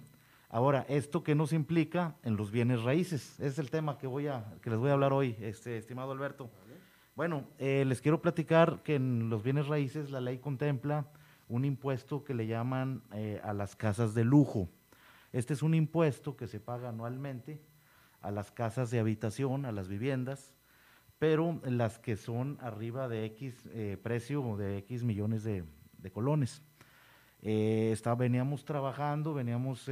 Ahora, 0.49 0.85
¿esto 0.89 1.23
qué 1.23 1.35
nos 1.35 1.53
implica 1.53 2.15
en 2.21 2.35
los 2.35 2.51
bienes 2.51 2.83
raíces? 2.83 3.39
es 3.39 3.57
el 3.59 3.71
tema 3.71 3.97
que, 3.97 4.05
voy 4.05 4.27
a, 4.27 4.43
que 4.61 4.69
les 4.69 4.77
voy 4.77 4.89
a 4.89 4.93
hablar 4.93 5.13
hoy, 5.13 5.37
este, 5.39 5.77
estimado 5.77 6.11
Alberto. 6.11 6.49
Bueno, 7.15 7.45
eh, 7.59 7.85
les 7.87 8.01
quiero 8.01 8.21
platicar 8.21 8.83
que 8.83 8.95
en 8.95 9.29
los 9.29 9.41
bienes 9.41 9.67
raíces 9.67 10.11
la 10.11 10.19
ley 10.19 10.39
contempla 10.39 11.05
un 11.47 11.65
impuesto 11.65 12.23
que 12.23 12.33
le 12.33 12.47
llaman 12.47 13.03
eh, 13.13 13.39
a 13.43 13.53
las 13.53 13.75
casas 13.75 14.13
de 14.13 14.23
lujo. 14.23 14.69
Este 15.31 15.53
es 15.53 15.63
un 15.63 15.73
impuesto 15.73 16.35
que 16.37 16.47
se 16.47 16.59
paga 16.59 16.89
anualmente 16.89 17.61
a 18.21 18.31
las 18.31 18.51
casas 18.51 18.91
de 18.91 18.99
habitación, 18.99 19.65
a 19.65 19.71
las 19.71 19.87
viviendas, 19.87 20.53
pero 21.19 21.59
las 21.63 21.99
que 21.99 22.15
son 22.15 22.57
arriba 22.61 23.07
de 23.07 23.25
X 23.25 23.69
eh, 23.71 23.97
precio 24.01 24.57
de 24.57 24.77
X 24.79 25.03
millones 25.03 25.43
de, 25.43 25.63
colones. 26.11 26.61
Eh, 27.41 27.95
veníamos 28.17 28.65
trabajando, 28.65 29.33
veníamos 29.33 29.89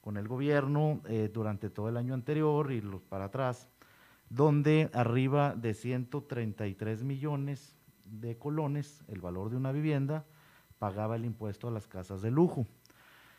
con 0.00 0.16
el 0.16 0.28
gobierno 0.28 1.00
durante 1.32 1.70
todo 1.70 1.88
el 1.88 1.96
año 1.96 2.14
anterior 2.14 2.72
y 2.72 2.80
los 2.80 3.02
para 3.04 3.26
atrás, 3.26 3.68
donde 4.28 4.90
arriba 4.92 5.54
de 5.54 5.74
133 5.74 7.02
millones 7.02 7.76
de 8.04 8.36
colones, 8.38 9.02
el 9.08 9.20
valor 9.20 9.50
de 9.50 9.56
una 9.56 9.72
vivienda, 9.72 10.24
pagaba 10.78 11.16
el 11.16 11.24
impuesto 11.24 11.68
a 11.68 11.70
las 11.70 11.86
casas 11.86 12.22
de 12.22 12.30
lujo. 12.30 12.66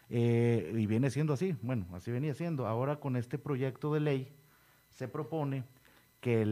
y 0.10 0.86
viene 0.86 1.10
siendo 1.10 1.34
así, 1.34 1.56
bueno, 1.62 1.88
así 1.94 2.12
venía 2.12 2.34
siendo. 2.34 2.68
Ahora 2.68 3.00
con 3.00 3.16
este 3.16 3.38
proyecto 3.38 3.94
de 3.94 4.00
ley 4.00 4.36
se 4.90 5.08
propone 5.08 5.64
que 6.22 6.44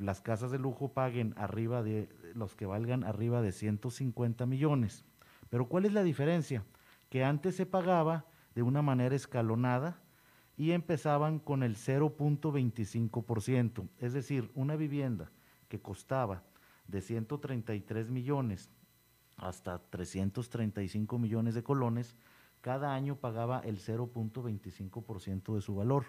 las 0.00 0.20
casas 0.20 0.50
de 0.50 0.58
lujo 0.58 0.92
paguen 0.92 1.32
arriba 1.36 1.82
de 1.82 2.08
los 2.34 2.54
que 2.54 2.66
valgan 2.66 3.04
arriba 3.04 3.40
de 3.40 3.52
150 3.52 4.44
millones. 4.46 5.04
Pero 5.48 5.68
¿cuál 5.68 5.86
es 5.86 5.94
la 5.94 6.02
diferencia? 6.02 6.64
Que 7.08 7.24
antes 7.24 7.56
se 7.56 7.64
pagaba 7.64 8.26
de 8.54 8.62
una 8.62 8.82
manera 8.82 9.14
escalonada 9.14 10.02
y 10.58 10.72
empezaban 10.72 11.38
con 11.38 11.62
el 11.62 11.76
0.25%, 11.76 13.88
es 13.98 14.12
decir, 14.12 14.50
una 14.54 14.76
vivienda 14.76 15.30
que 15.68 15.80
costaba 15.80 16.42
de 16.86 17.00
133 17.00 18.10
millones 18.10 18.68
hasta 19.38 19.78
335 19.78 21.18
millones 21.18 21.54
de 21.54 21.62
colones, 21.62 22.16
cada 22.60 22.94
año 22.94 23.16
pagaba 23.16 23.60
el 23.60 23.78
0.25% 23.78 25.54
de 25.54 25.60
su 25.60 25.74
valor. 25.74 26.04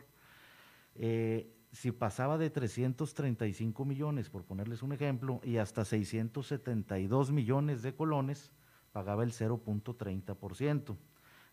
Eh, 0.95 1.55
si 1.71 1.91
pasaba 1.91 2.37
de 2.37 2.49
335 2.49 3.85
millones, 3.85 4.29
por 4.29 4.43
ponerles 4.43 4.81
un 4.81 4.91
ejemplo, 4.91 5.39
y 5.43 5.57
hasta 5.57 5.85
672 5.85 7.31
millones 7.31 7.83
de 7.83 7.95
colones, 7.95 8.51
pagaba 8.91 9.23
el 9.23 9.31
0.30%. 9.31 10.97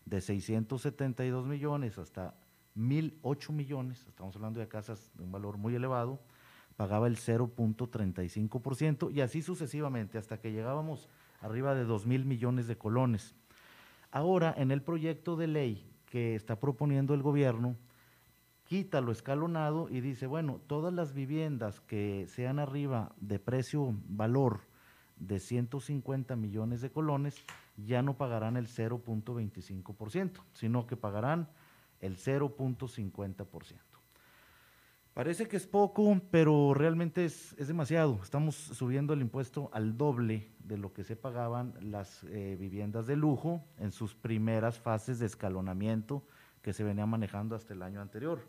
De 0.05 0.21
672 0.21 1.45
millones 1.45 1.97
hasta 1.97 2.33
1.008 2.77 3.51
millones, 3.51 4.05
estamos 4.07 4.35
hablando 4.35 4.59
de 4.59 4.67
casas 4.67 5.11
de 5.15 5.23
un 5.23 5.31
valor 5.31 5.57
muy 5.57 5.75
elevado, 5.75 6.21
pagaba 6.77 7.07
el 7.07 7.17
0.35% 7.17 9.11
y 9.11 9.21
así 9.21 9.41
sucesivamente 9.41 10.17
hasta 10.17 10.39
que 10.39 10.51
llegábamos 10.51 11.09
arriba 11.41 11.75
de 11.75 11.85
2.000 11.85 12.25
millones 12.25 12.67
de 12.67 12.77
colones. 12.77 13.35
Ahora, 14.11 14.53
en 14.57 14.71
el 14.71 14.81
proyecto 14.81 15.35
de 15.35 15.47
ley 15.47 15.91
que 16.05 16.35
está 16.35 16.59
proponiendo 16.59 17.13
el 17.13 17.21
gobierno, 17.21 17.75
quita 18.65 19.01
lo 19.01 19.11
escalonado 19.11 19.89
y 19.89 20.01
dice, 20.01 20.27
bueno, 20.27 20.59
todas 20.67 20.93
las 20.93 21.13
viviendas 21.13 21.79
que 21.81 22.25
sean 22.27 22.59
arriba 22.59 23.13
de 23.19 23.39
precio, 23.39 23.93
valor 24.07 24.61
de 25.17 25.39
150 25.39 26.35
millones 26.35 26.81
de 26.81 26.91
colones, 26.91 27.35
ya 27.77 28.01
no 28.01 28.17
pagarán 28.17 28.57
el 28.57 28.67
0.25%, 28.67 30.41
sino 30.53 30.87
que 30.87 30.95
pagarán 30.95 31.47
el 32.01 32.17
0.50%. 32.17 33.96
Parece 35.17 35.47
que 35.47 35.57
es 35.57 35.65
poco, 35.65 36.21
pero 36.29 36.75
realmente 36.75 37.25
es, 37.25 37.55
demasiado. 37.57 38.19
Estamos 38.21 38.53
subiendo 38.53 39.13
el 39.13 39.21
impuesto 39.21 39.71
al 39.73 39.97
doble 39.97 40.51
de 40.59 40.77
lo 40.77 40.93
que 40.93 41.03
se 41.03 41.15
pagaban 41.15 41.73
las 41.81 42.23
eh, 42.25 42.55
viviendas 42.59 43.07
de 43.07 43.15
lujo 43.15 43.65
en 43.79 43.91
sus 43.91 44.13
primeras 44.13 44.77
fases 44.79 45.17
de 45.17 45.25
escalonamiento 45.25 46.21
que 46.61 46.71
se 46.71 46.83
venía 46.83 47.07
manejando 47.07 47.55
hasta 47.55 47.73
el 47.73 47.81
año 47.81 47.99
anterior. 47.99 48.41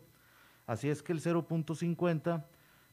Así 0.67 0.89
es 0.89 1.01
que 1.01 1.11
el 1.11 1.21
0.50, 1.21 2.45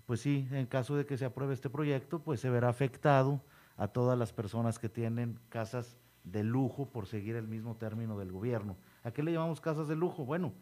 pues 0.07 0.21
sí, 0.23 0.49
en 0.53 0.65
caso 0.65 0.97
de 0.97 1.05
que 1.05 1.19
se 1.19 1.27
apruebe 1.27 1.53
este 1.53 1.69
proyecto, 1.69 2.21
pues 2.21 2.41
se 2.41 2.49
verá 2.49 2.71
afectado 2.71 3.43
a 3.77 3.89
todas 3.89 4.19
las 4.19 4.33
personas 4.33 4.79
que 4.79 4.89
tienen 4.89 5.39
casas 5.51 5.99
de 6.25 6.45
lujo 6.45 6.87
por 6.87 7.05
seguir 7.05 7.37
el 7.37 7.47
mismo 7.47 7.77
término 7.77 8.19
del 8.19 8.33
gobierno. 8.33 8.79
¿A 9.05 9.11
qué 9.11 9.23
le 9.23 9.33
llamamos 9.33 9.61
casas 9.61 9.87
de 9.87 9.97
lujo? 9.97 10.25
Bueno, 10.25 10.55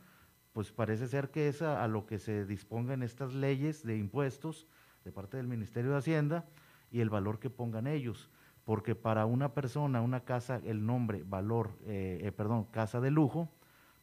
pues 0.55 0.71
parece 0.71 1.09
ser 1.09 1.31
que 1.31 1.49
es 1.49 1.63
a, 1.63 1.87
lo 1.89 2.07
que 2.07 2.21
se 2.21 2.47
disponga 2.47 2.95
en 2.95 3.03
estas 3.03 3.35
leyes 3.35 3.83
de 3.83 3.99
impuestos 3.99 4.69
de 5.05 5.11
parte 5.11 5.37
del 5.37 5.49
Ministerio 5.49 5.91
de 5.91 5.99
Hacienda 5.99 6.47
y 6.93 7.01
el 7.01 7.11
valor 7.11 7.41
que 7.41 7.51
pongan 7.51 7.89
ellos. 7.89 8.31
Porque 8.65 8.95
para 8.95 9.27
una 9.27 9.53
persona, 9.53 10.01
una 10.01 10.21
casa, 10.21 10.61
el 10.65 10.87
nombre, 10.87 11.25
valor, 11.27 11.71
eh, 11.87 12.21
eh, 12.23 12.31
perdón, 12.31 12.67
casa 12.67 13.01
de 13.01 13.11
lujo, 13.11 13.51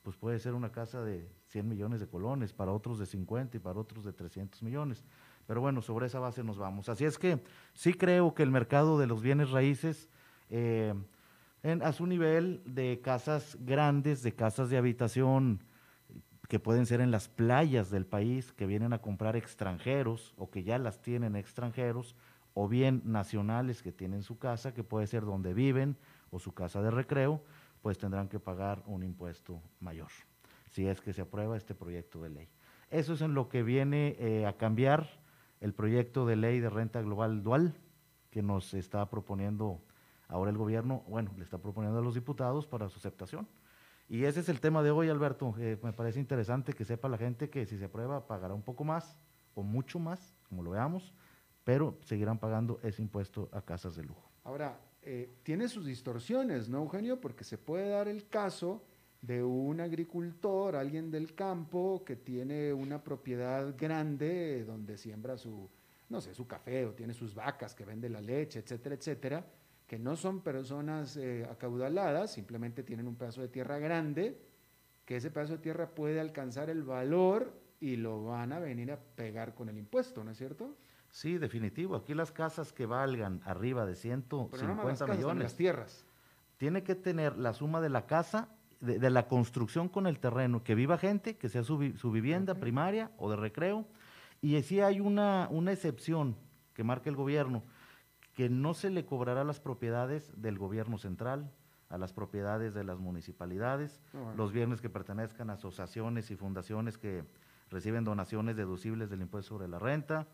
pues 0.03 0.17
puede 0.17 0.39
ser 0.39 0.53
una 0.53 0.73
casa 0.73 1.01
de 1.01 1.25
100 1.47 1.69
millones 1.69 2.01
de 2.01 2.07
colones, 2.07 2.51
para 2.51 2.73
otros 2.73 2.99
de 2.99 3.05
50 3.05 3.55
y 3.55 3.59
para 3.61 3.79
otros 3.79 4.03
de 4.03 4.11
300 4.11 4.61
millones. 4.61 5.05
Pero 5.47 5.61
bueno, 5.61 5.81
sobre 5.81 6.07
esa 6.07 6.19
base 6.19 6.43
nos 6.43 6.57
vamos. 6.57 6.89
Así 6.89 7.05
es 7.05 7.17
que 7.17 7.41
sí 7.73 7.93
creo 7.93 8.33
que 8.33 8.43
el 8.43 8.51
mercado 8.51 8.99
de 8.99 9.07
los 9.07 9.21
bienes 9.21 9.51
raíces, 9.51 10.09
eh, 10.49 10.93
a 11.63 11.93
su 11.93 12.07
nivel 12.07 12.61
de 12.65 12.99
casas 13.01 13.57
grandes, 13.61 14.21
de 14.21 14.33
casas 14.33 14.69
de 14.69 14.77
habitación, 14.77 15.61
que 16.51 16.59
pueden 16.59 16.85
ser 16.85 16.99
en 16.99 17.11
las 17.11 17.29
playas 17.29 17.89
del 17.91 18.05
país, 18.05 18.51
que 18.51 18.65
vienen 18.65 18.91
a 18.91 18.99
comprar 18.99 19.37
extranjeros 19.37 20.33
o 20.35 20.51
que 20.51 20.63
ya 20.63 20.77
las 20.79 21.01
tienen 21.01 21.37
extranjeros, 21.37 22.13
o 22.53 22.67
bien 22.67 23.01
nacionales 23.05 23.81
que 23.81 23.93
tienen 23.93 24.21
su 24.21 24.37
casa, 24.37 24.73
que 24.73 24.83
puede 24.83 25.07
ser 25.07 25.23
donde 25.23 25.53
viven 25.53 25.95
o 26.29 26.39
su 26.39 26.53
casa 26.53 26.81
de 26.81 26.91
recreo, 26.91 27.41
pues 27.81 27.97
tendrán 27.97 28.27
que 28.27 28.37
pagar 28.37 28.83
un 28.85 29.01
impuesto 29.01 29.61
mayor, 29.79 30.09
si 30.71 30.85
es 30.87 30.99
que 30.99 31.13
se 31.13 31.21
aprueba 31.21 31.55
este 31.55 31.73
proyecto 31.73 32.21
de 32.21 32.31
ley. 32.31 32.49
Eso 32.89 33.13
es 33.13 33.21
en 33.21 33.33
lo 33.33 33.47
que 33.47 33.63
viene 33.63 34.17
eh, 34.19 34.45
a 34.45 34.57
cambiar 34.57 35.07
el 35.61 35.73
proyecto 35.73 36.25
de 36.25 36.35
ley 36.35 36.59
de 36.59 36.69
renta 36.69 37.01
global 37.01 37.43
dual 37.43 37.75
que 38.29 38.41
nos 38.41 38.73
está 38.73 39.09
proponiendo 39.09 39.79
ahora 40.27 40.51
el 40.51 40.57
gobierno, 40.57 41.05
bueno, 41.07 41.31
le 41.37 41.45
está 41.45 41.59
proponiendo 41.59 41.99
a 41.99 42.01
los 42.01 42.15
diputados 42.15 42.67
para 42.67 42.89
su 42.89 42.99
aceptación. 42.99 43.47
Y 44.11 44.25
ese 44.25 44.41
es 44.41 44.49
el 44.49 44.59
tema 44.59 44.83
de 44.83 44.91
hoy, 44.91 45.07
Alberto. 45.07 45.55
Eh, 45.57 45.77
me 45.81 45.93
parece 45.93 46.19
interesante 46.19 46.73
que 46.73 46.83
sepa 46.83 47.07
la 47.07 47.17
gente 47.17 47.49
que 47.49 47.65
si 47.65 47.77
se 47.77 47.85
aprueba 47.85 48.27
pagará 48.27 48.53
un 48.53 48.61
poco 48.61 48.83
más 48.83 49.21
o 49.55 49.63
mucho 49.63 49.99
más, 49.99 50.35
como 50.49 50.63
lo 50.63 50.71
veamos, 50.71 51.13
pero 51.63 51.97
seguirán 52.03 52.37
pagando 52.37 52.77
ese 52.83 53.01
impuesto 53.01 53.47
a 53.53 53.61
casas 53.61 53.95
de 53.95 54.03
lujo. 54.03 54.29
Ahora, 54.43 54.77
eh, 55.01 55.29
tiene 55.43 55.69
sus 55.69 55.85
distorsiones, 55.85 56.67
¿no, 56.67 56.79
Eugenio? 56.79 57.21
Porque 57.21 57.45
se 57.45 57.57
puede 57.57 57.87
dar 57.87 58.09
el 58.09 58.27
caso 58.27 58.83
de 59.21 59.41
un 59.41 59.79
agricultor, 59.79 60.75
alguien 60.75 61.09
del 61.09 61.33
campo 61.33 62.03
que 62.05 62.17
tiene 62.17 62.73
una 62.73 63.01
propiedad 63.01 63.73
grande 63.77 64.65
donde 64.65 64.97
siembra 64.97 65.37
su, 65.37 65.69
no 66.09 66.19
sé, 66.19 66.33
su 66.33 66.45
café 66.45 66.85
o 66.85 66.91
tiene 66.91 67.13
sus 67.13 67.33
vacas 67.33 67.73
que 67.73 67.85
vende 67.85 68.09
la 68.09 68.19
leche, 68.19 68.59
etcétera, 68.59 68.95
etcétera, 68.95 69.45
que 69.91 69.99
no 69.99 70.15
son 70.15 70.39
personas 70.39 71.17
eh, 71.17 71.45
acaudaladas, 71.51 72.31
simplemente 72.31 72.81
tienen 72.81 73.09
un 73.09 73.17
pedazo 73.17 73.41
de 73.41 73.49
tierra 73.49 73.77
grande, 73.77 74.41
que 75.03 75.17
ese 75.17 75.31
pedazo 75.31 75.57
de 75.57 75.59
tierra 75.59 75.89
puede 75.89 76.21
alcanzar 76.21 76.69
el 76.69 76.83
valor 76.83 77.51
y 77.81 77.97
lo 77.97 78.23
van 78.23 78.53
a 78.53 78.59
venir 78.59 78.93
a 78.93 78.97
pegar 78.97 79.53
con 79.53 79.67
el 79.67 79.77
impuesto, 79.77 80.23
¿no 80.23 80.31
es 80.31 80.37
cierto? 80.37 80.77
Sí, 81.09 81.37
definitivo. 81.37 81.97
Aquí 81.97 82.13
las 82.13 82.31
casas 82.31 82.71
que 82.71 82.85
valgan 82.85 83.41
arriba 83.43 83.85
de 83.85 83.95
150 83.95 85.07
millones. 85.07 85.43
Las 85.43 85.57
tierras. 85.57 86.05
Tiene 86.55 86.83
que 86.83 86.95
tener 86.95 87.37
la 87.37 87.51
suma 87.51 87.81
de 87.81 87.89
la 87.89 88.05
casa, 88.05 88.47
de, 88.79 89.09
la 89.09 89.27
construcción 89.27 89.89
con 89.89 90.07
el 90.07 90.19
terreno, 90.19 90.63
que 90.63 90.73
viva 90.73 90.97
gente, 90.97 91.35
que 91.35 91.49
sea 91.49 91.63
su, 91.63 91.77
vivienda 91.77 92.55
primaria 92.55 93.11
o 93.17 93.29
de 93.29 93.35
recreo. 93.35 93.85
Y 94.41 94.61
si 94.61 94.79
hay 94.79 95.01
una, 95.01 95.49
una 95.51 95.73
excepción 95.73 96.37
que 96.73 96.85
marca 96.85 97.09
el 97.09 97.17
gobierno, 97.17 97.63
que 98.33 98.49
no 98.49 98.73
se 98.73 98.89
le 98.89 99.05
cobrará 99.05 99.43
las 99.43 99.59
propiedades 99.59 100.31
del 100.41 100.57
gobierno 100.57 100.97
central, 100.97 101.51
a 101.89 101.97
las 101.97 102.13
propiedades 102.13 102.73
de 102.73 102.85
las 102.85 102.99
municipalidades, 102.99 103.99
ah, 104.13 104.33
los 104.37 104.53
bienes 104.53 104.79
que 104.79 104.89
pertenezcan 104.89 105.49
a 105.49 105.53
asociaciones 105.53 106.31
y 106.31 106.37
fundaciones 106.37 106.97
que 106.97 107.25
reciben 107.69 108.05
donaciones 108.05 108.55
deducibles 108.55 109.09
del 109.09 109.21
impuesto 109.21 109.49
sobre 109.49 109.67
la 109.67 109.77
renta, 109.77 110.27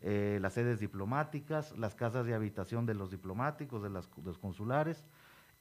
eh, 0.00 0.38
las 0.42 0.54
sedes 0.54 0.80
diplomáticas, 0.80 1.76
las 1.78 1.94
casas 1.94 2.26
de 2.26 2.34
habitación 2.34 2.84
de 2.84 2.94
los 2.94 3.10
diplomáticos, 3.10 3.82
de, 3.82 3.90
las, 3.90 4.08
los 4.24 4.38
consulares, 4.38 5.04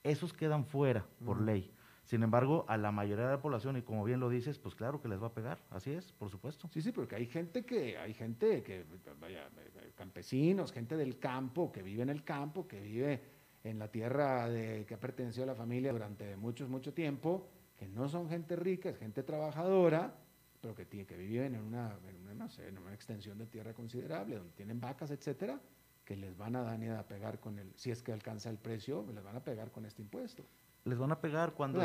esos 0.04 0.34
quedan 0.34 0.66
fuera 0.66 1.06
por 1.24 1.40
ley. 1.40 1.72
Sin 2.04 2.22
embargo, 2.22 2.66
a 2.68 2.78
la 2.78 2.92
mayoría 2.92 3.26
de 3.26 3.32
la 3.32 3.42
población, 3.42 3.78
y 3.78 3.82
como 3.82 4.04
bien 4.04 4.20
lo 4.20 4.30
dices, 4.30 4.60
pues 4.60 4.76
claro 4.76 5.02
que 5.02 5.08
les 5.08 5.22
va 5.22 5.28
a 5.28 5.34
pegar, 5.34 5.60
así 5.70 5.92
es, 5.92 6.12
por 6.12 6.30
supuesto. 6.30 6.68
Sí, 6.72 6.82
sí, 6.82 6.92
porque 6.92 7.16
hay 7.16 7.26
gente 7.26 7.66
que, 7.66 7.98
hay 7.98 8.14
gente 8.14 8.62
que, 8.62 8.86
vaya, 9.20 9.50
campesinos, 9.96 10.72
gente 10.74 10.98
del 10.98 11.18
campo, 11.18 11.72
que 11.72 11.82
vive 11.82 12.04
en 12.04 12.10
el 12.10 12.24
campo, 12.24 12.68
que 12.68 12.82
vive 12.82 13.22
en 13.64 13.80
la 13.80 13.88
tierra 13.88 14.50
de, 14.50 14.86
que 14.86 14.96
ha 14.96 15.00
pertenecido 15.00 15.46
a 15.46 15.48
la 15.48 15.56
familia 15.56 15.94
durante 15.94 16.36
mucho, 16.36 16.68
mucho 16.68 16.94
tiempo, 16.94 17.48
que 17.78 17.88
no 17.88 18.10
son 18.10 18.28
gente 18.30 18.58
rica, 18.58 18.90
es 18.90 18.98
gente 18.98 19.24
trabajadora, 19.24 20.14
pero 20.60 20.76
que, 20.76 20.86
tiene, 20.86 21.06
que 21.06 21.16
viven 21.16 21.56
en 21.56 21.62
una, 21.62 21.98
en 22.06 22.78
una, 22.78 22.94
extensión 22.94 23.38
de 23.38 23.46
tierra 23.46 23.74
considerable, 23.74 24.38
donde 24.38 24.54
tienen 24.54 24.82
vacas, 24.82 25.12
etcétera, 25.12 25.60
que 26.04 26.18
les 26.18 26.36
van 26.36 26.58
a 26.58 26.64
dar 26.64 26.82
a 26.98 27.08
pegar 27.08 27.40
con 27.40 27.60
el, 27.60 27.72
si 27.76 27.92
es 27.92 28.04
que 28.04 28.12
alcanza 28.12 28.50
el 28.50 28.58
precio, 28.58 29.06
les 29.14 29.24
van 29.24 29.38
a 29.38 29.44
pegar 29.44 29.72
con 29.72 29.86
este 29.86 30.02
impuesto. 30.02 30.46
Les 30.86 30.98
van 30.98 31.12
a 31.12 31.22
pegar 31.22 31.54
cuando... 31.54 31.82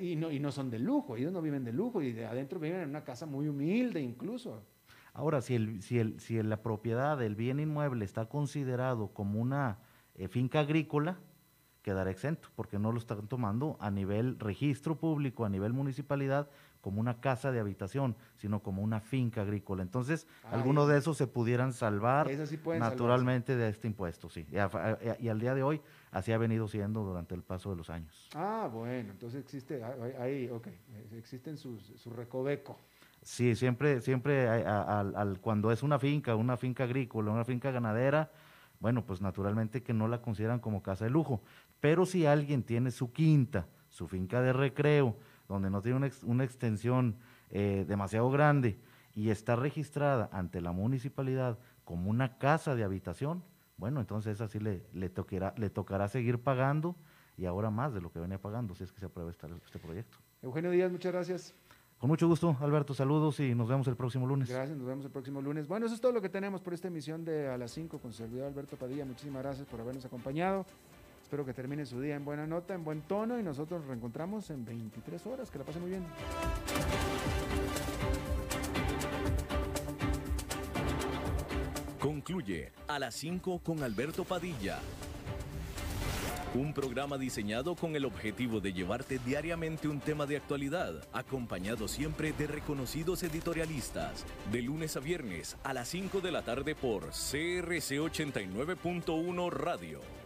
y, 0.00 0.16
no, 0.16 0.30
y 0.30 0.40
no 0.40 0.50
son 0.50 0.70
de 0.70 0.78
lujo, 0.78 1.16
ellos 1.16 1.32
no 1.32 1.40
viven 1.40 1.64
de 1.64 1.72
lujo, 1.72 2.02
y 2.02 2.12
de 2.12 2.26
adentro 2.26 2.58
viven 2.58 2.80
en 2.80 2.88
una 2.90 3.04
casa 3.04 3.24
muy 3.24 3.48
humilde 3.48 4.00
incluso. 4.00 4.62
Ahora, 5.14 5.42
si, 5.42 5.54
el, 5.54 5.82
si, 5.82 5.98
el, 5.98 6.18
si 6.18 6.42
la 6.42 6.62
propiedad 6.62 7.18
del 7.18 7.36
bien 7.36 7.60
inmueble 7.60 8.04
está 8.04 8.26
considerado 8.26 9.08
como 9.08 9.40
una 9.40 9.78
eh, 10.14 10.28
finca 10.28 10.60
agrícola, 10.60 11.18
quedará 11.82 12.10
exento, 12.10 12.48
porque 12.56 12.78
no 12.78 12.92
lo 12.92 12.98
están 12.98 13.28
tomando 13.28 13.76
a 13.80 13.90
nivel 13.90 14.38
registro 14.38 14.98
público, 14.98 15.44
a 15.44 15.48
nivel 15.48 15.72
municipalidad, 15.72 16.48
como 16.82 17.00
una 17.00 17.20
casa 17.20 17.52
de 17.52 17.60
habitación, 17.60 18.16
sino 18.36 18.60
como 18.60 18.82
una 18.82 19.00
finca 19.00 19.42
agrícola. 19.42 19.82
Entonces, 19.82 20.26
algunos 20.50 20.88
de 20.88 20.98
esos 20.98 21.16
se 21.16 21.28
pudieran 21.28 21.72
salvar 21.72 22.28
naturalmente 22.78 23.56
de 23.56 23.68
este 23.68 23.86
impuesto, 23.86 24.28
sí. 24.28 24.46
Y, 24.50 25.28
al 25.28 25.40
día 25.40 25.54
de 25.54 25.62
hoy, 25.62 25.80
así 26.10 26.32
ha 26.32 26.38
venido 26.38 26.66
siendo 26.66 27.04
durante 27.04 27.36
el 27.36 27.42
paso 27.42 27.70
de 27.70 27.76
los 27.76 27.88
años. 27.88 28.28
Ah, 28.34 28.68
bueno, 28.70 29.12
entonces 29.12 29.40
existe, 29.40 29.82
ahí, 30.18 30.50
ok, 30.50 30.66
existen 31.16 31.56
sus, 31.56 31.84
su 31.96 32.10
recoveco. 32.10 32.76
Sí, 33.22 33.54
siempre, 33.54 34.00
siempre 34.00 34.48
al, 34.48 35.38
cuando 35.40 35.70
es 35.70 35.84
una 35.84 36.00
finca, 36.00 36.34
una 36.34 36.56
finca 36.56 36.82
agrícola, 36.82 37.30
una 37.30 37.44
finca 37.44 37.70
ganadera, 37.70 38.32
bueno, 38.80 39.06
pues 39.06 39.20
naturalmente 39.20 39.84
que 39.84 39.94
no 39.94 40.08
la 40.08 40.20
consideran 40.20 40.58
como 40.58 40.82
casa 40.82 41.04
de 41.04 41.12
lujo. 41.12 41.42
Pero 41.78 42.04
si 42.06 42.26
alguien 42.26 42.64
tiene 42.64 42.90
su 42.90 43.12
quinta, 43.12 43.68
su 43.88 44.08
finca 44.08 44.42
de 44.42 44.52
recreo, 44.52 45.16
donde 45.52 45.70
no 45.70 45.82
tiene 45.82 46.10
una, 46.24 46.44
extensión 46.44 47.16
eh, 47.50 47.84
demasiado 47.86 48.30
grande 48.30 48.78
y 49.14 49.30
está 49.30 49.56
registrada 49.56 50.28
ante 50.32 50.60
la 50.60 50.72
municipalidad 50.72 51.58
como 51.84 52.10
una 52.10 52.38
casa 52.38 52.74
de 52.74 52.84
habitación, 52.84 53.42
bueno, 53.76 54.00
entonces 54.00 54.40
así 54.40 54.58
le, 54.58 54.84
le, 54.92 55.08
tocará, 55.08 55.54
le 55.56 55.70
tocará 55.70 56.08
seguir 56.08 56.38
pagando 56.40 56.96
y 57.36 57.46
ahora 57.46 57.70
más 57.70 57.92
de 57.92 58.00
lo 58.00 58.10
que 58.12 58.18
venía 58.18 58.38
pagando 58.38 58.74
si 58.74 58.84
es 58.84 58.92
que 58.92 59.00
se 59.00 59.06
aprueba 59.06 59.30
este, 59.30 59.46
este 59.64 59.78
proyecto. 59.78 60.18
Eugenio 60.42 60.70
Díaz, 60.70 60.90
muchas 60.90 61.12
gracias. 61.12 61.54
Con 61.98 62.08
mucho 62.08 62.26
gusto, 62.26 62.56
Alberto, 62.60 62.94
saludos 62.94 63.38
y 63.38 63.54
nos 63.54 63.68
vemos 63.68 63.86
el 63.86 63.94
próximo 63.94 64.26
lunes. 64.26 64.50
Gracias, 64.50 64.76
nos 64.76 64.88
vemos 64.88 65.04
el 65.04 65.12
próximo 65.12 65.40
lunes. 65.40 65.68
Bueno, 65.68 65.86
eso 65.86 65.94
es 65.94 66.00
todo 66.00 66.10
lo 66.10 66.20
que 66.20 66.28
tenemos 66.28 66.60
por 66.60 66.74
esta 66.74 66.88
emisión 66.88 67.24
de 67.24 67.48
A 67.48 67.56
las 67.56 67.70
5 67.70 67.98
con 67.98 68.12
servidor 68.12 68.48
Alberto 68.48 68.76
Padilla. 68.76 69.04
Muchísimas 69.04 69.42
gracias 69.42 69.68
por 69.68 69.80
habernos 69.80 70.04
acompañado. 70.04 70.66
Espero 71.32 71.46
que 71.46 71.54
termine 71.54 71.86
su 71.86 71.98
día 71.98 72.14
en 72.14 72.26
buena 72.26 72.46
nota, 72.46 72.74
en 72.74 72.84
buen 72.84 73.00
tono 73.00 73.40
y 73.40 73.42
nosotros 73.42 73.80
nos 73.80 73.88
reencontramos 73.88 74.50
en 74.50 74.66
23 74.66 75.26
horas. 75.28 75.50
Que 75.50 75.58
la 75.60 75.64
pase 75.64 75.80
muy 75.80 75.88
bien. 75.88 76.04
Concluye 81.98 82.72
A 82.86 82.98
las 82.98 83.14
5 83.14 83.60
con 83.60 83.82
Alberto 83.82 84.24
Padilla 84.24 84.78
un 86.54 86.74
programa 86.74 87.16
diseñado 87.16 87.74
con 87.74 87.96
el 87.96 88.04
objetivo 88.04 88.60
de 88.60 88.74
llevarte 88.74 89.18
diariamente 89.18 89.88
un 89.88 90.00
tema 90.00 90.26
de 90.26 90.36
actualidad, 90.36 90.92
acompañado 91.14 91.88
siempre 91.88 92.34
de 92.34 92.46
reconocidos 92.46 93.22
editorialistas, 93.22 94.26
de 94.50 94.60
lunes 94.60 94.98
a 94.98 95.00
viernes 95.00 95.56
a 95.64 95.72
las 95.72 95.88
5 95.88 96.20
de 96.20 96.30
la 96.30 96.42
tarde 96.42 96.74
por 96.74 97.04
CRC 97.04 98.00
89.1 98.00 99.50
Radio, 99.50 100.00